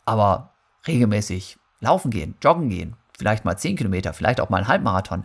aber 0.07 0.55
regelmäßig 0.87 1.59
laufen 1.81 2.11
gehen, 2.11 2.35
joggen 2.43 2.71
gehen, 2.71 2.97
vielleicht 3.19 3.45
mal 3.45 3.59
10 3.59 3.77
Kilometer, 3.77 4.15
vielleicht 4.15 4.41
auch 4.41 4.49
mal 4.49 4.59
einen 4.59 4.69
Halbmarathon, 4.69 5.25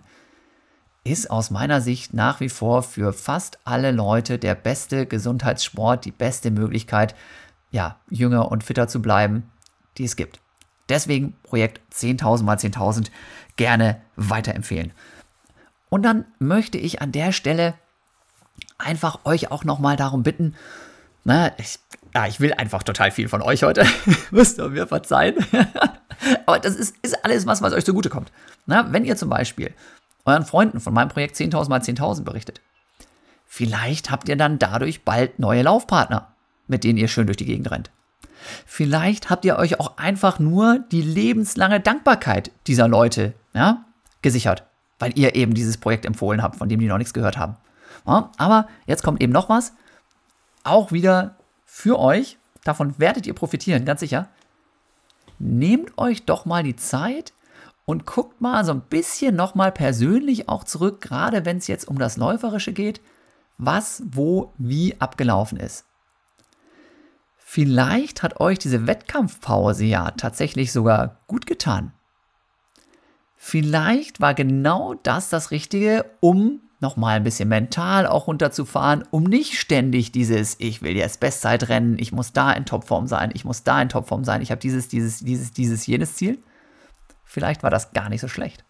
ist 1.05 1.31
aus 1.31 1.49
meiner 1.49 1.79
Sicht 1.79 2.13
nach 2.13 2.41
wie 2.41 2.49
vor 2.49 2.83
für 2.83 3.13
fast 3.13 3.57
alle 3.63 3.91
Leute 3.91 4.37
der 4.37 4.55
beste 4.55 5.05
Gesundheitssport, 5.05 6.03
die 6.03 6.11
beste 6.11 6.51
Möglichkeit, 6.51 7.15
ja, 7.71 7.95
jünger 8.09 8.51
und 8.51 8.65
fitter 8.65 8.89
zu 8.89 9.01
bleiben, 9.01 9.49
die 9.97 10.03
es 10.03 10.17
gibt. 10.17 10.41
Deswegen 10.89 11.37
Projekt 11.43 11.79
10.000 11.93 12.43
mal 12.43 12.57
10.000 12.57 13.09
gerne 13.55 14.01
weiterempfehlen. 14.17 14.91
Und 15.89 16.03
dann 16.03 16.25
möchte 16.37 16.77
ich 16.77 17.01
an 17.01 17.13
der 17.13 17.31
Stelle 17.31 17.75
einfach 18.77 19.19
euch 19.23 19.51
auch 19.51 19.63
nochmal 19.63 19.95
darum 19.95 20.23
bitten, 20.23 20.55
na, 21.23 21.57
ich, 21.57 21.79
ja, 22.13 22.27
ich 22.27 22.39
will 22.39 22.53
einfach 22.53 22.83
total 22.83 23.11
viel 23.11 23.27
von 23.27 23.41
euch 23.41 23.63
heute, 23.63 23.85
müsst 24.31 24.59
ihr 24.59 24.69
mir 24.69 24.87
verzeihen. 24.87 25.35
Aber 26.45 26.59
das 26.59 26.75
ist, 26.75 26.95
ist 27.01 27.23
alles 27.25 27.45
was, 27.45 27.61
was 27.61 27.73
euch 27.73 27.85
zugutekommt. 27.85 28.31
Na, 28.65 28.91
wenn 28.91 29.05
ihr 29.05 29.15
zum 29.15 29.29
Beispiel 29.29 29.73
euren 30.25 30.45
Freunden 30.45 30.79
von 30.79 30.93
meinem 30.93 31.09
Projekt 31.09 31.35
10.000 31.35 31.69
mal 31.69 31.79
10.000 31.79 32.23
berichtet, 32.23 32.61
vielleicht 33.45 34.11
habt 34.11 34.29
ihr 34.29 34.35
dann 34.35 34.59
dadurch 34.59 35.03
bald 35.03 35.39
neue 35.39 35.63
Laufpartner, 35.63 36.33
mit 36.67 36.83
denen 36.83 36.97
ihr 36.97 37.07
schön 37.07 37.25
durch 37.25 37.37
die 37.37 37.45
Gegend 37.45 37.71
rennt. 37.71 37.91
Vielleicht 38.65 39.29
habt 39.29 39.45
ihr 39.45 39.57
euch 39.57 39.79
auch 39.79 39.97
einfach 39.97 40.39
nur 40.39 40.79
die 40.91 41.01
lebenslange 41.01 41.79
Dankbarkeit 41.79 42.51
dieser 42.67 42.87
Leute 42.87 43.33
ja, 43.53 43.85
gesichert, 44.21 44.65
weil 44.99 45.17
ihr 45.17 45.35
eben 45.35 45.53
dieses 45.53 45.77
Projekt 45.77 46.05
empfohlen 46.05 46.43
habt, 46.43 46.57
von 46.57 46.67
dem 46.67 46.79
die 46.79 46.87
noch 46.87 46.97
nichts 46.97 47.13
gehört 47.13 47.37
haben. 47.37 47.55
Ja, 48.05 48.31
aber 48.37 48.67
jetzt 48.85 49.03
kommt 49.03 49.21
eben 49.21 49.31
noch 49.31 49.47
was, 49.47 49.73
auch 50.63 50.91
wieder 50.91 51.35
für 51.65 51.99
euch, 51.99 52.37
davon 52.63 52.97
werdet 52.99 53.27
ihr 53.27 53.33
profitieren, 53.33 53.85
ganz 53.85 53.99
sicher. 53.99 54.29
Nehmt 55.39 55.97
euch 55.97 56.25
doch 56.25 56.45
mal 56.45 56.63
die 56.63 56.75
Zeit 56.75 57.33
und 57.85 58.05
guckt 58.05 58.41
mal 58.41 58.63
so 58.63 58.71
ein 58.71 58.81
bisschen 58.81 59.35
nochmal 59.35 59.71
persönlich 59.71 60.47
auch 60.47 60.63
zurück, 60.63 61.01
gerade 61.01 61.45
wenn 61.45 61.57
es 61.57 61.67
jetzt 61.67 61.87
um 61.87 61.99
das 61.99 62.17
Läuferische 62.17 62.73
geht, 62.73 63.01
was, 63.57 64.03
wo, 64.05 64.53
wie 64.57 64.99
abgelaufen 64.99 65.59
ist. 65.59 65.85
Vielleicht 67.37 68.23
hat 68.23 68.39
euch 68.39 68.57
diese 68.57 68.87
Wettkampfpause 68.87 69.85
ja 69.85 70.11
tatsächlich 70.11 70.71
sogar 70.71 71.19
gut 71.27 71.45
getan. 71.45 71.93
Vielleicht 73.35 74.21
war 74.21 74.33
genau 74.33 74.95
das 74.95 75.29
das 75.29 75.51
Richtige, 75.51 76.05
um 76.21 76.61
nochmal 76.83 77.15
ein 77.15 77.23
bisschen 77.23 77.49
mental 77.49 78.05
auch 78.05 78.27
runterzufahren, 78.27 79.03
um 79.09 79.23
nicht 79.23 79.59
ständig 79.59 80.11
dieses, 80.11 80.55
ich 80.59 80.83
will 80.83 80.95
jetzt 80.95 81.19
Bestzeit 81.19 81.69
rennen, 81.69 81.97
ich 81.97 82.11
muss 82.11 82.33
da 82.33 82.51
in 82.51 82.65
Topform 82.65 83.07
sein, 83.07 83.31
ich 83.33 83.45
muss 83.45 83.63
da 83.63 83.81
in 83.81 83.89
Topform 83.89 84.23
sein, 84.23 84.43
ich 84.43 84.51
habe 84.51 84.61
dieses, 84.61 84.89
dieses, 84.89 85.19
dieses, 85.19 85.51
dieses, 85.51 85.87
jenes 85.87 86.15
Ziel. 86.15 86.37
Vielleicht 87.23 87.63
war 87.63 87.71
das 87.71 87.93
gar 87.93 88.09
nicht 88.09 88.21
so 88.21 88.27
schlecht. 88.27 88.63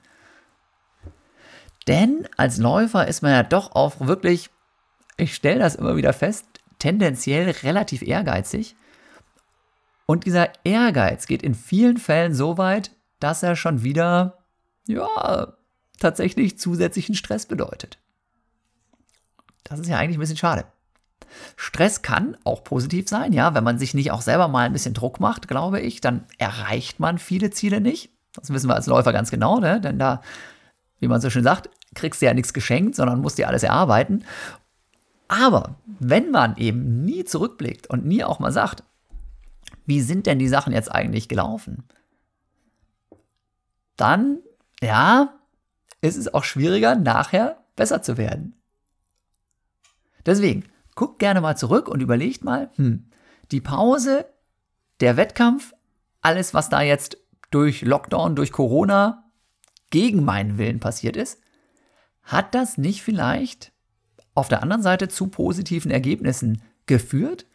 Denn 1.88 2.30
als 2.38 2.58
Läufer 2.58 3.08
ist 3.08 3.22
man 3.24 3.32
ja 3.32 3.44
doch 3.44 3.76
auch 3.76 4.00
wirklich, 4.00 4.50
ich 5.18 5.36
stelle 5.36 5.60
das 5.60 5.76
immer 5.76 5.98
wieder 5.98 6.14
fest, 6.14 6.46
tendenziell 6.80 7.50
relativ 7.64 8.02
ehrgeizig. 8.02 8.76
Und 10.06 10.26
dieser 10.26 10.50
Ehrgeiz 10.64 11.28
geht 11.28 11.44
in 11.44 11.56
vielen 11.56 11.98
Fällen 11.98 12.34
so 12.34 12.58
weit, 12.58 12.92
dass 13.20 13.44
er 13.44 13.56
schon 13.56 13.84
wieder, 13.84 14.46
ja, 14.88 15.54
tatsächlich 16.00 16.60
zusätzlichen 16.60 17.16
Stress 17.16 17.46
bedeutet. 17.46 17.98
Das 19.64 19.80
ist 19.80 19.88
ja 19.88 19.98
eigentlich 19.98 20.18
ein 20.18 20.22
bisschen 20.22 20.38
schade. 20.38 20.66
Stress 21.56 22.02
kann 22.02 22.38
auch 22.44 22.64
positiv 22.64 23.10
sein, 23.10 23.34
ja, 23.34 23.56
wenn 23.56 23.64
man 23.64 23.80
sich 23.80 23.94
nicht 23.94 24.12
auch 24.12 24.22
selber 24.22 24.48
mal 24.48 24.66
ein 24.66 24.74
bisschen 24.74 24.94
Druck 24.94 25.20
macht, 25.20 25.48
glaube 25.48 25.80
ich, 25.80 26.02
dann 26.02 26.26
erreicht 26.38 27.00
man 27.00 27.18
viele 27.18 27.50
Ziele 27.50 27.82
nicht. 27.82 28.12
Das 28.34 28.50
wissen 28.52 28.70
wir 28.70 28.76
als 28.76 28.88
Läufer 28.88 29.14
ganz 29.14 29.32
genau, 29.32 29.60
ne? 29.60 29.80
denn 29.80 30.00
da, 30.00 30.22
wie 31.00 31.08
man 31.08 31.22
so 31.22 31.30
schön 31.30 31.44
sagt, 31.44 31.70
kriegst 31.96 32.22
du 32.22 32.26
ja 32.26 32.34
nichts 32.34 32.54
geschenkt, 32.54 32.96
sondern 32.96 33.22
musst 33.22 33.38
dir 33.38 33.48
alles 33.48 33.64
erarbeiten. 33.64 34.26
Aber 35.28 35.76
wenn 35.86 36.32
man 36.32 36.58
eben 36.58 37.04
nie 37.04 37.24
zurückblickt 37.24 37.88
und 37.88 38.06
nie 38.06 38.24
auch 38.24 38.40
mal 38.40 38.52
sagt, 38.52 38.84
wie 39.86 40.02
sind 40.02 40.28
denn 40.28 40.40
die 40.40 40.48
Sachen 40.48 40.74
jetzt 40.74 40.92
eigentlich 40.92 41.28
gelaufen, 41.28 41.84
dann, 43.96 44.40
ja, 44.82 45.34
ist 46.02 46.18
es 46.18 46.34
auch 46.34 46.44
schwieriger, 46.44 46.96
nachher 46.96 47.58
besser 47.76 48.02
zu 48.02 48.18
werden. 48.18 48.56
Deswegen, 50.26 50.66
guckt 50.96 51.20
gerne 51.20 51.42
mal 51.42 51.58
zurück 51.58 51.88
und 51.88 52.02
überlegt 52.02 52.44
mal, 52.44 52.70
hm, 52.76 53.10
die 53.52 53.62
Pause, 53.62 54.26
der 55.00 55.18
Wettkampf, 55.18 55.74
alles, 56.22 56.54
was 56.54 56.70
da 56.70 56.82
jetzt 56.82 57.18
durch 57.52 57.82
Lockdown, 57.82 58.36
durch 58.36 58.52
Corona 58.52 59.30
gegen 59.90 60.24
meinen 60.24 60.58
Willen 60.58 60.80
passiert 60.80 61.18
ist, 61.18 61.40
hat 62.24 62.56
das 62.56 62.78
nicht 62.78 63.04
vielleicht 63.04 63.74
auf 64.34 64.48
der 64.48 64.64
anderen 64.64 64.82
Seite 64.82 65.10
zu 65.10 65.28
positiven 65.28 65.92
Ergebnissen 65.92 66.64
geführt? 66.86 67.46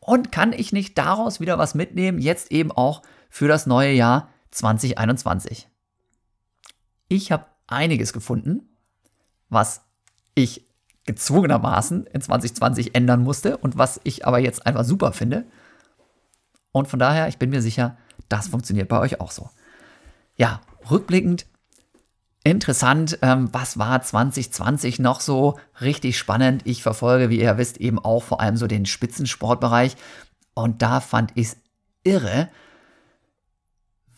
Und 0.00 0.32
kann 0.32 0.54
ich 0.54 0.72
nicht 0.72 0.96
daraus 0.96 1.40
wieder 1.40 1.58
was 1.58 1.74
mitnehmen, 1.74 2.18
jetzt 2.18 2.50
eben 2.50 2.72
auch 2.72 3.02
für 3.28 3.48
das 3.48 3.66
neue 3.66 3.92
Jahr 3.92 4.30
2021? 4.52 5.68
Ich 7.08 7.30
habe 7.30 7.44
einiges 7.66 8.14
gefunden, 8.14 8.70
was 9.50 9.82
ich 10.34 10.67
gezwungenermaßen 11.08 12.06
in 12.06 12.20
2020 12.20 12.94
ändern 12.94 13.24
musste 13.24 13.56
und 13.56 13.76
was 13.76 14.00
ich 14.04 14.26
aber 14.26 14.38
jetzt 14.38 14.64
einfach 14.66 14.84
super 14.84 15.12
finde. 15.12 15.44
Und 16.70 16.86
von 16.86 17.00
daher, 17.00 17.26
ich 17.26 17.38
bin 17.38 17.50
mir 17.50 17.62
sicher, 17.62 17.96
das 18.28 18.48
funktioniert 18.48 18.88
bei 18.88 19.00
euch 19.00 19.20
auch 19.20 19.32
so. 19.32 19.50
Ja, 20.36 20.60
rückblickend 20.88 21.46
Interessant, 22.44 23.18
ähm, 23.20 23.50
was 23.52 23.78
war 23.78 24.00
2020 24.00 25.00
noch 25.00 25.20
so 25.20 25.58
richtig 25.82 26.16
spannend? 26.16 26.62
Ich 26.64 26.82
verfolge, 26.82 27.28
wie 27.28 27.40
ihr 27.40 27.58
wisst, 27.58 27.78
eben 27.78 27.98
auch 27.98 28.22
vor 28.22 28.40
allem 28.40 28.56
so 28.56 28.66
den 28.66 28.86
Spitzensportbereich. 28.86 29.96
Und 30.54 30.80
da 30.80 31.00
fand 31.00 31.32
ich 31.34 31.48
es 31.48 31.56
irre, 32.04 32.48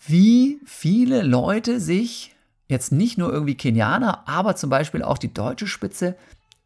wie 0.07 0.61
viele 0.65 1.23
Leute 1.23 1.81
sich, 1.81 2.37
jetzt 2.69 2.93
nicht 2.93 3.19
nur 3.19 3.33
irgendwie 3.33 3.57
Kenianer, 3.57 4.29
aber 4.29 4.55
zum 4.55 4.71
Beispiel 4.71 5.03
auch 5.03 5.19
die 5.19 5.35
deutsche 5.35 5.67
Spitze, 5.67 6.17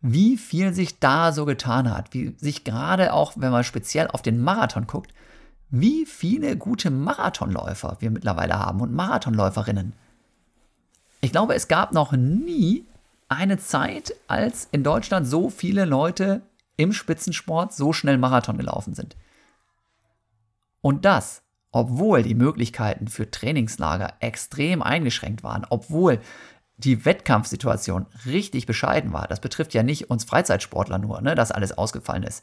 wie 0.07 0.37
viel 0.37 0.75
sich 0.75 0.99
da 0.99 1.33
so 1.33 1.47
getan 1.47 1.91
hat. 1.91 2.13
Wie 2.13 2.35
sich 2.37 2.63
gerade 2.63 3.15
auch, 3.15 3.33
wenn 3.37 3.51
man 3.51 3.65
speziell 3.65 4.09
auf 4.09 4.21
den 4.21 4.39
Marathon 4.39 4.87
guckt, 4.87 5.15
wie 5.71 6.05
viele 6.05 6.59
gute 6.59 6.91
Marathonläufer 6.91 7.97
wir 8.01 8.11
mittlerweile 8.11 8.59
haben 8.59 8.83
und 8.83 8.93
Marathonläuferinnen. 8.93 9.95
Ich 11.23 11.33
glaube, 11.33 11.55
es 11.55 11.69
gab 11.69 11.93
noch 11.93 12.13
nie 12.13 12.85
eine 13.31 13.57
Zeit, 13.57 14.15
als 14.29 14.69
in 14.73 14.85
Deutschland 14.85 15.27
so 15.27 15.49
viele 15.49 15.87
Leute 15.87 16.43
im 16.77 16.93
Spitzensport 16.93 17.73
so 17.73 17.95
schnell 17.95 18.19
Marathon 18.19 18.59
gelaufen 18.59 18.95
sind. 18.95 19.17
Und 20.83 21.07
das, 21.07 21.41
obwohl 21.73 22.23
die 22.23 22.35
Möglichkeiten 22.35 23.09
für 23.09 23.31
Trainingslager 23.31 24.13
extrem 24.21 24.83
eingeschränkt 24.83 25.43
waren, 25.43 25.67
obwohl 25.71 26.21
die 26.77 27.05
Wettkampfsituation 27.05 28.07
richtig 28.27 28.67
bescheiden 28.67 29.13
war. 29.13 29.29
Das 29.29 29.41
betrifft 29.41 29.75
ja 29.75 29.83
nicht 29.83 30.11
uns 30.11 30.25
Freizeitsportler 30.25 30.99
nur, 30.99 31.21
ne, 31.21 31.35
dass 31.35 31.53
alles 31.53 31.77
ausgefallen 31.77 32.25
ist, 32.25 32.43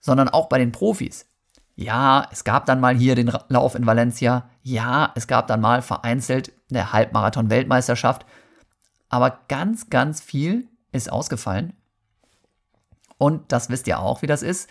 sondern 0.00 0.28
auch 0.28 0.48
bei 0.48 0.58
den 0.58 0.72
Profis. 0.72 1.26
Ja, 1.74 2.26
es 2.32 2.44
gab 2.44 2.66
dann 2.66 2.80
mal 2.80 2.96
hier 2.96 3.14
den 3.14 3.32
Lauf 3.48 3.74
in 3.74 3.86
Valencia. 3.86 4.50
Ja, 4.62 5.12
es 5.14 5.28
gab 5.28 5.46
dann 5.46 5.60
mal 5.60 5.80
vereinzelt 5.80 6.52
eine 6.70 6.92
Halbmarathon-Weltmeisterschaft. 6.92 8.26
Aber 9.08 9.40
ganz, 9.48 9.88
ganz 9.88 10.20
viel 10.20 10.66
ist 10.90 11.10
ausgefallen. 11.10 11.74
Und 13.16 13.52
das 13.52 13.70
wisst 13.70 13.86
ihr 13.86 14.00
auch, 14.00 14.22
wie 14.22 14.26
das 14.26 14.42
ist. 14.42 14.68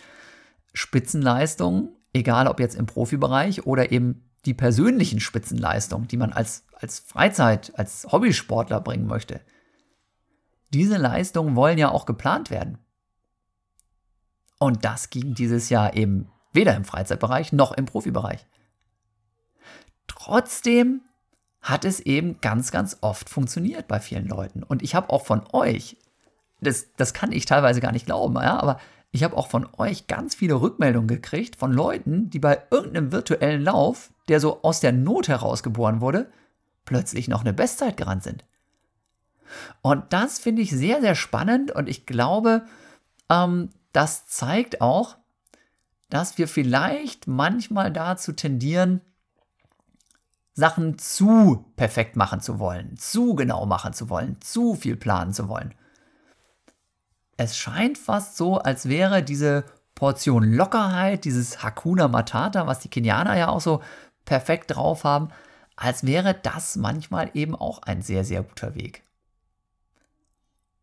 Spitzenleistungen, 0.74 1.96
egal 2.12 2.46
ob 2.46 2.60
jetzt 2.60 2.76
im 2.76 2.86
Profibereich 2.86 3.66
oder 3.66 3.90
eben 3.90 4.27
die 4.44 4.54
persönlichen 4.54 5.20
Spitzenleistungen, 5.20 6.08
die 6.08 6.16
man 6.16 6.32
als, 6.32 6.64
als 6.74 7.00
Freizeit, 7.00 7.72
als 7.76 8.06
Hobbysportler 8.10 8.80
bringen 8.80 9.06
möchte. 9.06 9.40
Diese 10.72 10.96
Leistungen 10.96 11.56
wollen 11.56 11.78
ja 11.78 11.90
auch 11.90 12.06
geplant 12.06 12.50
werden. 12.50 12.78
Und 14.58 14.84
das 14.84 15.10
ging 15.10 15.34
dieses 15.34 15.70
Jahr 15.70 15.94
eben 15.94 16.30
weder 16.52 16.74
im 16.74 16.84
Freizeitbereich 16.84 17.52
noch 17.52 17.72
im 17.72 17.86
Profibereich. 17.86 18.46
Trotzdem 20.06 21.02
hat 21.60 21.84
es 21.84 22.00
eben 22.00 22.40
ganz, 22.40 22.70
ganz 22.70 22.98
oft 23.00 23.28
funktioniert 23.28 23.88
bei 23.88 24.00
vielen 24.00 24.26
Leuten. 24.26 24.62
Und 24.62 24.82
ich 24.82 24.94
habe 24.94 25.10
auch 25.10 25.24
von 25.24 25.42
euch, 25.52 25.96
das, 26.60 26.92
das 26.96 27.14
kann 27.14 27.32
ich 27.32 27.46
teilweise 27.46 27.80
gar 27.80 27.92
nicht 27.92 28.06
glauben, 28.06 28.34
ja, 28.36 28.58
aber 28.58 28.80
ich 29.10 29.24
habe 29.24 29.36
auch 29.36 29.48
von 29.48 29.66
euch 29.78 30.06
ganz 30.06 30.34
viele 30.34 30.60
Rückmeldungen 30.60 31.08
gekriegt 31.08 31.56
von 31.56 31.72
Leuten, 31.72 32.30
die 32.30 32.38
bei 32.38 32.62
irgendeinem 32.70 33.12
virtuellen 33.12 33.62
Lauf, 33.62 34.12
der 34.28 34.40
so 34.40 34.62
aus 34.62 34.80
der 34.80 34.92
Not 34.92 35.28
heraus 35.28 35.62
geboren 35.62 36.00
wurde, 36.00 36.30
plötzlich 36.84 37.28
noch 37.28 37.40
eine 37.40 37.54
Bestzeit 37.54 37.96
gerannt 37.96 38.22
sind. 38.22 38.44
Und 39.80 40.12
das 40.12 40.38
finde 40.38 40.60
ich 40.62 40.70
sehr, 40.70 41.00
sehr 41.00 41.14
spannend 41.14 41.70
und 41.70 41.88
ich 41.88 42.04
glaube, 42.04 42.66
ähm, 43.30 43.70
das 43.92 44.26
zeigt 44.26 44.82
auch, 44.82 45.16
dass 46.10 46.36
wir 46.38 46.48
vielleicht 46.48 47.26
manchmal 47.26 47.92
dazu 47.92 48.32
tendieren, 48.32 49.00
Sachen 50.52 50.98
zu 50.98 51.64
perfekt 51.76 52.16
machen 52.16 52.40
zu 52.40 52.58
wollen, 52.58 52.96
zu 52.96 53.34
genau 53.34 53.64
machen 53.64 53.92
zu 53.92 54.10
wollen, 54.10 54.36
zu 54.40 54.74
viel 54.74 54.96
planen 54.96 55.32
zu 55.32 55.48
wollen. 55.48 55.74
Es 57.38 57.56
scheint 57.56 57.96
fast 57.96 58.36
so, 58.36 58.58
als 58.58 58.88
wäre 58.88 59.22
diese 59.22 59.64
Portion 59.94 60.42
Lockerheit, 60.52 61.24
dieses 61.24 61.62
Hakuna 61.62 62.08
Matata, 62.08 62.66
was 62.66 62.80
die 62.80 62.88
Kenianer 62.90 63.38
ja 63.38 63.48
auch 63.48 63.60
so 63.60 63.80
perfekt 64.24 64.74
drauf 64.74 65.04
haben, 65.04 65.28
als 65.76 66.04
wäre 66.04 66.34
das 66.34 66.76
manchmal 66.76 67.30
eben 67.34 67.54
auch 67.54 67.82
ein 67.82 68.02
sehr, 68.02 68.24
sehr 68.24 68.42
guter 68.42 68.74
Weg. 68.74 69.02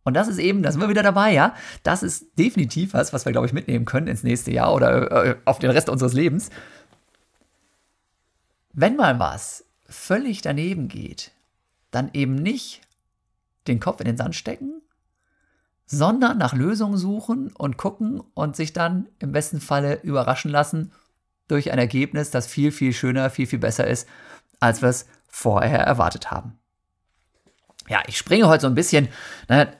Und 0.04 0.14
das 0.14 0.30
ist 0.30 0.38
eben, 0.38 0.64
da 0.64 0.72
sind 0.72 0.80
wir 0.80 0.88
wieder 0.88 1.04
dabei, 1.04 1.34
ja. 1.34 1.56
Das 1.84 2.04
ist 2.04 2.38
definitiv 2.40 2.94
was, 2.94 3.12
was 3.12 3.26
wir, 3.26 3.34
glaube 3.34 3.48
ich, 3.48 3.54
mitnehmen 3.54 3.86
können 3.86 4.08
ins 4.08 4.24
nächste 4.24 4.52
Jahr 4.52 4.74
oder 4.74 5.26
äh, 5.26 5.36
auf 5.44 5.60
den 5.60 5.72
Rest 5.72 5.90
unseres 5.90 6.14
Lebens. 6.14 6.52
Wenn 8.72 8.96
mal 8.96 9.20
was 9.20 9.66
völlig 9.88 10.42
daneben 10.42 10.88
geht, 10.88 11.32
dann 11.92 12.12
eben 12.14 12.36
nicht 12.36 12.82
den 13.68 13.80
Kopf 13.82 14.00
in 14.00 14.06
den 14.06 14.18
Sand 14.18 14.36
stecken, 14.36 14.82
sondern 15.86 16.38
nach 16.38 16.54
Lösungen 16.54 16.98
suchen 16.98 17.51
und 17.54 17.77
gucken 17.77 18.20
und 18.34 18.56
sich 18.56 18.74
dann 18.74 19.08
im 19.20 19.32
besten 19.32 19.60
Falle 19.62 20.01
überraschen 20.01 20.51
lassen 20.51 20.92
durch 21.48 21.72
ein 21.72 21.80
Ergebnis, 21.80 22.32
das 22.32 22.48
viel, 22.48 22.72
viel 22.72 22.94
schöner, 22.94 23.30
viel, 23.30 23.46
viel 23.46 23.60
besser 23.60 23.86
ist, 23.86 24.08
als 24.60 24.82
wir 24.82 24.89
es 24.89 25.06
vorher 25.27 25.80
erwartet 25.80 26.32
haben. 26.32 26.58
Ja, 27.88 28.01
ich 28.08 28.18
springe 28.18 28.48
heute 28.48 28.62
so 28.62 28.68
ein 28.68 28.75
bisschen, 28.75 29.10
ne, 29.48 29.72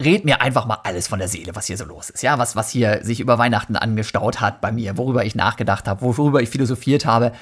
red 0.00 0.24
mir 0.24 0.40
einfach 0.40 0.64
mal 0.64 0.78
alles 0.84 1.06
von 1.08 1.18
der 1.18 1.28
Seele, 1.28 1.54
was 1.54 1.66
hier 1.66 1.76
so 1.76 1.84
los 1.84 2.08
ist. 2.08 2.22
Ja, 2.22 2.38
was, 2.38 2.56
was 2.56 2.70
hier 2.70 3.04
sich 3.04 3.20
über 3.20 3.36
Weihnachten 3.36 3.76
angestaut 3.76 4.40
hat 4.40 4.62
bei 4.62 4.72
mir, 4.72 4.96
worüber 4.96 5.24
ich 5.24 5.34
nachgedacht 5.34 5.86
habe, 5.86 6.00
worüber 6.02 6.40
ich 6.40 6.48
philosophiert 6.48 7.04
habe. 7.04 7.32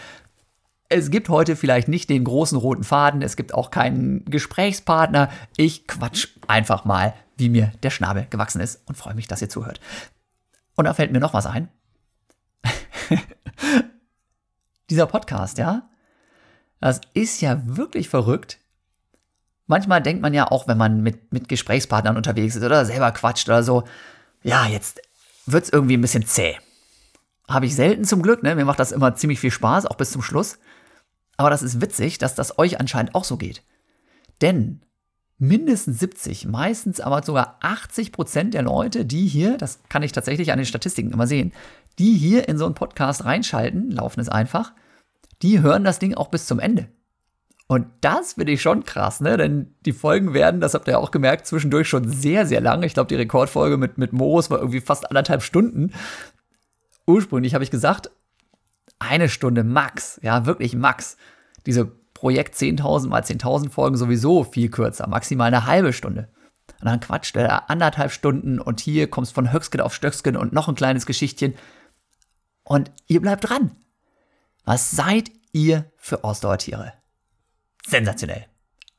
Es 0.90 1.10
gibt 1.10 1.28
heute 1.28 1.54
vielleicht 1.54 1.88
nicht 1.88 2.08
den 2.08 2.24
großen 2.24 2.56
roten 2.56 2.82
Faden, 2.82 3.20
es 3.20 3.36
gibt 3.36 3.52
auch 3.52 3.70
keinen 3.70 4.24
Gesprächspartner. 4.24 5.28
Ich 5.56 5.86
quatsch 5.86 6.28
einfach 6.46 6.86
mal, 6.86 7.12
wie 7.36 7.50
mir 7.50 7.72
der 7.82 7.90
Schnabel 7.90 8.26
gewachsen 8.30 8.60
ist 8.60 8.80
und 8.86 8.96
freue 8.96 9.14
mich, 9.14 9.28
dass 9.28 9.42
ihr 9.42 9.50
zuhört. 9.50 9.80
Und 10.76 10.86
da 10.86 10.94
fällt 10.94 11.12
mir 11.12 11.20
noch 11.20 11.34
was 11.34 11.44
ein. 11.44 11.68
Dieser 14.90 15.06
Podcast, 15.06 15.58
ja, 15.58 15.90
das 16.80 17.02
ist 17.12 17.42
ja 17.42 17.60
wirklich 17.64 18.08
verrückt. 18.08 18.58
Manchmal 19.66 20.00
denkt 20.00 20.22
man 20.22 20.32
ja 20.32 20.50
auch, 20.50 20.68
wenn 20.68 20.78
man 20.78 21.02
mit, 21.02 21.32
mit 21.34 21.50
Gesprächspartnern 21.50 22.16
unterwegs 22.16 22.56
ist 22.56 22.64
oder 22.64 22.86
selber 22.86 23.12
quatscht 23.12 23.48
oder 23.48 23.62
so, 23.62 23.84
ja, 24.42 24.66
jetzt 24.66 25.02
wird 25.44 25.64
es 25.64 25.70
irgendwie 25.70 25.98
ein 25.98 26.00
bisschen 26.00 26.24
zäh. 26.24 26.56
Habe 27.46 27.66
ich 27.66 27.74
selten 27.74 28.04
zum 28.04 28.22
Glück, 28.22 28.42
ne? 28.42 28.54
Mir 28.54 28.64
macht 28.64 28.78
das 28.78 28.92
immer 28.92 29.14
ziemlich 29.16 29.40
viel 29.40 29.50
Spaß, 29.50 29.84
auch 29.84 29.96
bis 29.96 30.12
zum 30.12 30.22
Schluss. 30.22 30.58
Aber 31.38 31.48
das 31.48 31.62
ist 31.62 31.80
witzig, 31.80 32.18
dass 32.18 32.34
das 32.34 32.58
euch 32.58 32.78
anscheinend 32.78 33.14
auch 33.14 33.24
so 33.24 33.38
geht. 33.38 33.62
Denn 34.42 34.82
mindestens 35.38 36.00
70, 36.00 36.46
meistens 36.46 37.00
aber 37.00 37.22
sogar 37.22 37.58
80 37.60 38.12
Prozent 38.12 38.54
der 38.54 38.62
Leute, 38.62 39.06
die 39.06 39.26
hier, 39.26 39.56
das 39.56 39.80
kann 39.88 40.02
ich 40.02 40.12
tatsächlich 40.12 40.52
an 40.52 40.58
den 40.58 40.66
Statistiken 40.66 41.12
immer 41.12 41.26
sehen, 41.26 41.52
die 41.98 42.14
hier 42.14 42.48
in 42.48 42.58
so 42.58 42.66
einen 42.66 42.74
Podcast 42.74 43.24
reinschalten, 43.24 43.90
laufen 43.90 44.20
es 44.20 44.28
einfach, 44.28 44.72
die 45.42 45.60
hören 45.60 45.84
das 45.84 46.00
Ding 46.00 46.14
auch 46.14 46.28
bis 46.28 46.46
zum 46.46 46.58
Ende. 46.58 46.88
Und 47.68 47.86
das 48.00 48.32
finde 48.32 48.52
ich 48.52 48.62
schon 48.62 48.82
krass, 48.84 49.20
ne? 49.20 49.36
Denn 49.36 49.74
die 49.84 49.92
Folgen 49.92 50.32
werden, 50.32 50.60
das 50.60 50.74
habt 50.74 50.88
ihr 50.88 50.98
auch 50.98 51.10
gemerkt, 51.10 51.46
zwischendurch 51.46 51.86
schon 51.86 52.08
sehr, 52.08 52.46
sehr 52.46 52.62
lang. 52.62 52.82
Ich 52.82 52.94
glaube, 52.94 53.08
die 53.08 53.14
Rekordfolge 53.14 53.76
mit, 53.76 53.98
mit 53.98 54.12
Morus 54.12 54.50
war 54.50 54.58
irgendwie 54.58 54.80
fast 54.80 55.06
anderthalb 55.08 55.42
Stunden. 55.42 55.92
Ursprünglich 57.06 57.52
habe 57.52 57.62
ich 57.62 57.70
gesagt, 57.70 58.10
eine 58.98 59.28
Stunde 59.28 59.64
max, 59.64 60.18
ja, 60.22 60.46
wirklich 60.46 60.74
max. 60.74 61.16
Diese 61.66 61.86
Projekt 61.86 62.54
10.000 62.56 63.08
mal 63.08 63.22
10.000 63.22 63.70
Folgen 63.70 63.96
sowieso 63.96 64.44
viel 64.44 64.70
kürzer, 64.70 65.08
maximal 65.08 65.48
eine 65.48 65.66
halbe 65.66 65.92
Stunde. 65.92 66.28
Und 66.80 66.86
dann 66.86 67.00
quatscht 67.00 67.36
er 67.36 67.70
anderthalb 67.70 68.12
Stunden 68.12 68.60
und 68.60 68.80
hier 68.80 69.08
kommst 69.08 69.34
von 69.34 69.52
Höcksken 69.52 69.80
auf 69.80 69.94
Stöcksken 69.94 70.36
und 70.36 70.52
noch 70.52 70.68
ein 70.68 70.74
kleines 70.74 71.06
Geschichtchen. 71.06 71.54
Und 72.64 72.90
ihr 73.06 73.20
bleibt 73.20 73.48
dran. 73.48 73.76
Was 74.64 74.90
seid 74.90 75.30
ihr 75.52 75.90
für 75.96 76.24
Ausdauertiere? 76.24 76.92
Sensationell. 77.86 78.46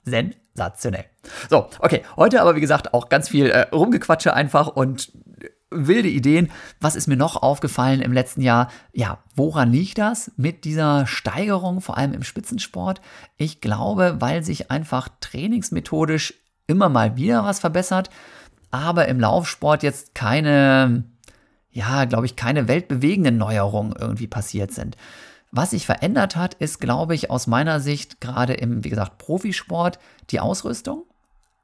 Sensationell. 0.03 1.05
So, 1.49 1.69
okay. 1.79 2.03
Heute 2.15 2.41
aber, 2.41 2.55
wie 2.55 2.61
gesagt, 2.61 2.93
auch 2.93 3.09
ganz 3.09 3.29
viel 3.29 3.49
äh, 3.49 3.67
Rumgequatsche 3.69 4.33
einfach 4.33 4.67
und 4.67 5.11
wilde 5.71 6.09
Ideen. 6.09 6.51
Was 6.79 6.95
ist 6.95 7.07
mir 7.07 7.17
noch 7.17 7.41
aufgefallen 7.41 8.01
im 8.01 8.13
letzten 8.13 8.41
Jahr? 8.41 8.69
Ja, 8.93 9.19
woran 9.35 9.71
liegt 9.71 9.97
das 9.97 10.31
mit 10.37 10.65
dieser 10.65 11.05
Steigerung, 11.07 11.81
vor 11.81 11.97
allem 11.97 12.13
im 12.13 12.23
Spitzensport? 12.23 13.01
Ich 13.37 13.61
glaube, 13.61 14.17
weil 14.19 14.43
sich 14.43 14.71
einfach 14.71 15.09
trainingsmethodisch 15.19 16.33
immer 16.67 16.89
mal 16.89 17.17
wieder 17.17 17.43
was 17.43 17.59
verbessert, 17.59 18.09
aber 18.71 19.07
im 19.07 19.19
Laufsport 19.19 19.83
jetzt 19.83 20.13
keine, 20.13 21.03
ja, 21.71 22.05
glaube 22.05 22.25
ich, 22.25 22.35
keine 22.35 22.67
weltbewegenden 22.67 23.37
Neuerungen 23.37 23.93
irgendwie 23.97 24.27
passiert 24.27 24.71
sind. 24.71 24.95
Was 25.51 25.71
sich 25.71 25.87
verändert 25.87 26.35
hat, 26.35 26.53
ist, 26.55 26.79
glaube 26.79 27.15
ich, 27.15 27.31
aus 27.31 27.47
meiner 27.47 27.79
Sicht 27.79 28.21
gerade 28.21 28.53
im, 28.53 28.83
wie 28.83 28.89
gesagt, 28.89 29.17
Profisport 29.17 29.97
die 30.29 30.39
Ausrüstung. 30.39 31.05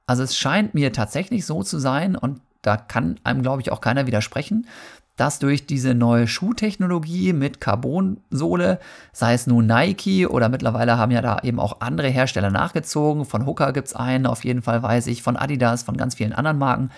Also 0.07 0.23
es 0.23 0.35
scheint 0.37 0.73
mir 0.73 0.91
tatsächlich 0.91 1.45
so 1.45 1.61
zu 1.63 1.77
sein 1.77 2.15
und 2.15 2.41
da 2.65 2.77
kann 2.77 3.19
einem, 3.23 3.41
glaube 3.41 3.61
ich, 3.61 3.71
auch 3.71 3.81
keiner 3.81 4.07
widersprechen, 4.07 4.67
dass 5.15 5.39
durch 5.39 5.65
diese 5.65 5.93
neue 5.93 6.27
Schuhtechnologie 6.27 7.31
mit 7.31 7.61
Carbonsohle, 7.61 8.79
sei 9.13 9.33
es 9.33 9.47
nun 9.47 9.65
Nike 9.65 10.27
oder 10.27 10.49
mittlerweile 10.49 10.97
haben 10.97 11.11
ja 11.11 11.21
da 11.21 11.39
eben 11.43 11.59
auch 11.59 11.79
andere 11.79 12.09
Hersteller 12.09 12.51
nachgezogen, 12.51 13.25
von 13.25 13.45
Hooker 13.45 13.71
gibt 13.71 13.87
es 13.87 13.95
einen, 13.95 14.25
auf 14.25 14.43
jeden 14.43 14.61
Fall 14.61 14.83
weiß 14.83 15.07
ich, 15.07 15.23
von 15.23 15.37
Adidas, 15.37 15.83
von 15.83 15.95
ganz 15.95 16.15
vielen 16.15 16.33
anderen 16.33 16.57
Marken. 16.57 16.91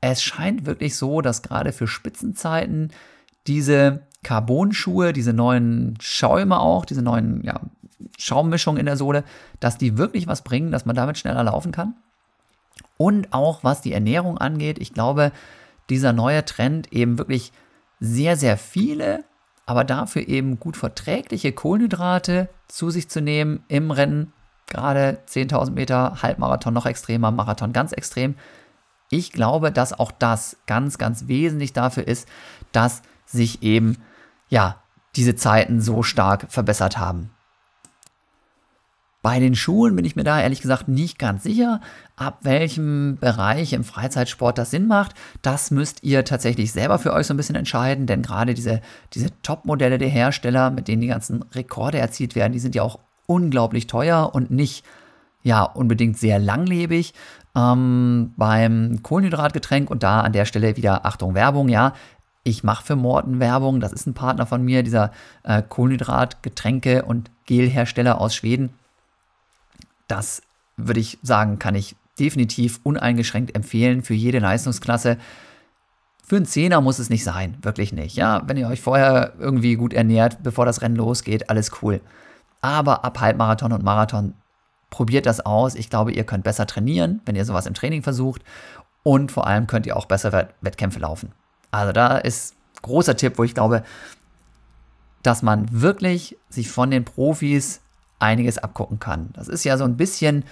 Es 0.00 0.22
scheint 0.22 0.64
wirklich 0.64 0.96
so, 0.96 1.20
dass 1.20 1.42
gerade 1.42 1.72
für 1.72 1.86
Spitzenzeiten 1.86 2.90
diese 3.46 4.06
Carbon-Schuhe, 4.22 5.12
diese 5.12 5.32
neuen 5.32 5.98
Schäume 6.00 6.60
auch, 6.60 6.84
diese 6.84 7.02
neuen 7.02 7.42
ja, 7.44 7.60
Schaummischungen 8.18 8.80
in 8.80 8.86
der 8.86 8.96
Sohle, 8.96 9.24
dass 9.60 9.78
die 9.78 9.98
wirklich 9.98 10.26
was 10.26 10.42
bringen, 10.42 10.72
dass 10.72 10.86
man 10.86 10.96
damit 10.96 11.18
schneller 11.18 11.44
laufen 11.44 11.72
kann. 11.72 11.94
Und 12.96 13.32
auch 13.32 13.64
was 13.64 13.80
die 13.80 13.92
Ernährung 13.92 14.38
angeht, 14.38 14.78
ich 14.78 14.92
glaube, 14.92 15.32
dieser 15.90 16.12
neue 16.12 16.44
Trend 16.44 16.92
eben 16.92 17.18
wirklich 17.18 17.52
sehr, 18.00 18.36
sehr 18.36 18.56
viele, 18.56 19.24
aber 19.66 19.84
dafür 19.84 20.26
eben 20.28 20.58
gut 20.58 20.76
verträgliche 20.76 21.52
Kohlenhydrate 21.52 22.48
zu 22.68 22.90
sich 22.90 23.08
zu 23.08 23.20
nehmen 23.20 23.64
im 23.68 23.90
Rennen, 23.90 24.32
gerade 24.66 25.18
10.000 25.28 25.72
Meter, 25.72 26.22
Halbmarathon 26.22 26.74
noch 26.74 26.86
extremer, 26.86 27.30
Marathon 27.30 27.72
ganz 27.72 27.92
extrem. 27.92 28.36
Ich 29.10 29.32
glaube, 29.32 29.70
dass 29.70 29.92
auch 29.92 30.10
das 30.10 30.56
ganz, 30.66 30.98
ganz 30.98 31.28
wesentlich 31.28 31.72
dafür 31.72 32.08
ist, 32.08 32.26
dass 32.72 33.02
sich 33.26 33.62
eben 33.62 33.98
ja, 34.48 34.82
diese 35.16 35.34
Zeiten 35.34 35.80
so 35.80 36.02
stark 36.02 36.46
verbessert 36.50 36.98
haben. 36.98 37.30
Bei 39.22 39.38
den 39.38 39.54
Schuhen 39.54 39.94
bin 39.94 40.04
ich 40.04 40.16
mir 40.16 40.24
da 40.24 40.40
ehrlich 40.40 40.60
gesagt 40.60 40.88
nicht 40.88 41.16
ganz 41.16 41.44
sicher, 41.44 41.80
ab 42.16 42.38
welchem 42.42 43.18
Bereich 43.20 43.72
im 43.72 43.84
Freizeitsport 43.84 44.58
das 44.58 44.72
Sinn 44.72 44.88
macht. 44.88 45.14
Das 45.42 45.70
müsst 45.70 46.02
ihr 46.02 46.24
tatsächlich 46.24 46.72
selber 46.72 46.98
für 46.98 47.12
euch 47.12 47.28
so 47.28 47.34
ein 47.34 47.36
bisschen 47.36 47.54
entscheiden, 47.54 48.06
denn 48.06 48.22
gerade 48.22 48.52
diese, 48.52 48.80
diese 49.14 49.28
Top-Modelle 49.42 49.98
der 49.98 50.08
Hersteller, 50.08 50.70
mit 50.70 50.88
denen 50.88 51.02
die 51.02 51.08
ganzen 51.08 51.44
Rekorde 51.54 51.98
erzielt 51.98 52.34
werden, 52.34 52.52
die 52.52 52.58
sind 52.58 52.74
ja 52.74 52.82
auch 52.82 52.98
unglaublich 53.26 53.86
teuer 53.86 54.30
und 54.34 54.50
nicht 54.50 54.84
ja 55.44 55.62
unbedingt 55.62 56.18
sehr 56.18 56.40
langlebig. 56.40 57.14
Ähm, 57.54 58.32
beim 58.36 59.04
Kohlenhydratgetränk 59.04 59.88
und 59.88 60.02
da 60.02 60.22
an 60.22 60.32
der 60.32 60.46
Stelle 60.46 60.76
wieder 60.76 61.06
Achtung 61.06 61.34
Werbung, 61.34 61.68
ja. 61.68 61.94
Ich 62.42 62.64
mache 62.64 62.84
für 62.84 62.96
Morten 62.96 63.38
Werbung, 63.38 63.78
das 63.78 63.92
ist 63.92 64.08
ein 64.08 64.14
Partner 64.14 64.46
von 64.46 64.64
mir, 64.64 64.82
dieser 64.82 65.12
äh, 65.44 65.62
Kohlenhydratgetränke 65.62 67.04
und 67.04 67.30
Gelhersteller 67.46 68.20
aus 68.20 68.34
Schweden 68.34 68.70
das 70.12 70.42
würde 70.76 71.00
ich 71.00 71.18
sagen, 71.22 71.58
kann 71.58 71.74
ich 71.74 71.96
definitiv 72.18 72.80
uneingeschränkt 72.82 73.56
empfehlen 73.56 74.02
für 74.02 74.14
jede 74.14 74.38
Leistungsklasse. 74.38 75.16
Für 76.24 76.36
einen 76.36 76.46
Zehner 76.46 76.80
muss 76.80 76.98
es 76.98 77.10
nicht 77.10 77.24
sein, 77.24 77.56
wirklich 77.62 77.92
nicht. 77.92 78.16
Ja, 78.16 78.42
wenn 78.46 78.56
ihr 78.56 78.68
euch 78.68 78.80
vorher 78.80 79.32
irgendwie 79.38 79.74
gut 79.74 79.92
ernährt, 79.92 80.42
bevor 80.42 80.66
das 80.66 80.82
Rennen 80.82 80.96
losgeht, 80.96 81.50
alles 81.50 81.70
cool. 81.82 82.00
Aber 82.60 83.04
ab 83.04 83.20
Halbmarathon 83.20 83.72
und 83.72 83.82
Marathon 83.82 84.34
probiert 84.90 85.26
das 85.26 85.40
aus. 85.40 85.74
Ich 85.74 85.90
glaube, 85.90 86.12
ihr 86.12 86.24
könnt 86.24 86.44
besser 86.44 86.66
trainieren, 86.66 87.20
wenn 87.24 87.34
ihr 87.34 87.44
sowas 87.44 87.66
im 87.66 87.74
Training 87.74 88.02
versucht. 88.02 88.42
Und 89.02 89.32
vor 89.32 89.46
allem 89.46 89.66
könnt 89.66 89.86
ihr 89.86 89.96
auch 89.96 90.06
besser 90.06 90.48
Wettkämpfe 90.60 91.00
laufen. 91.00 91.32
Also 91.70 91.92
da 91.92 92.18
ist 92.18 92.54
großer 92.82 93.16
Tipp, 93.16 93.38
wo 93.38 93.44
ich 93.44 93.54
glaube, 93.54 93.82
dass 95.22 95.42
man 95.42 95.66
wirklich 95.72 96.36
sich 96.50 96.70
von 96.70 96.90
den 96.90 97.04
Profis 97.04 97.81
einiges 98.22 98.58
abgucken 98.58 98.98
kann. 98.98 99.30
Das 99.34 99.48
ist 99.48 99.64
ja 99.64 99.76
so 99.76 99.84
ein 99.84 99.96
bisschen, 99.96 100.44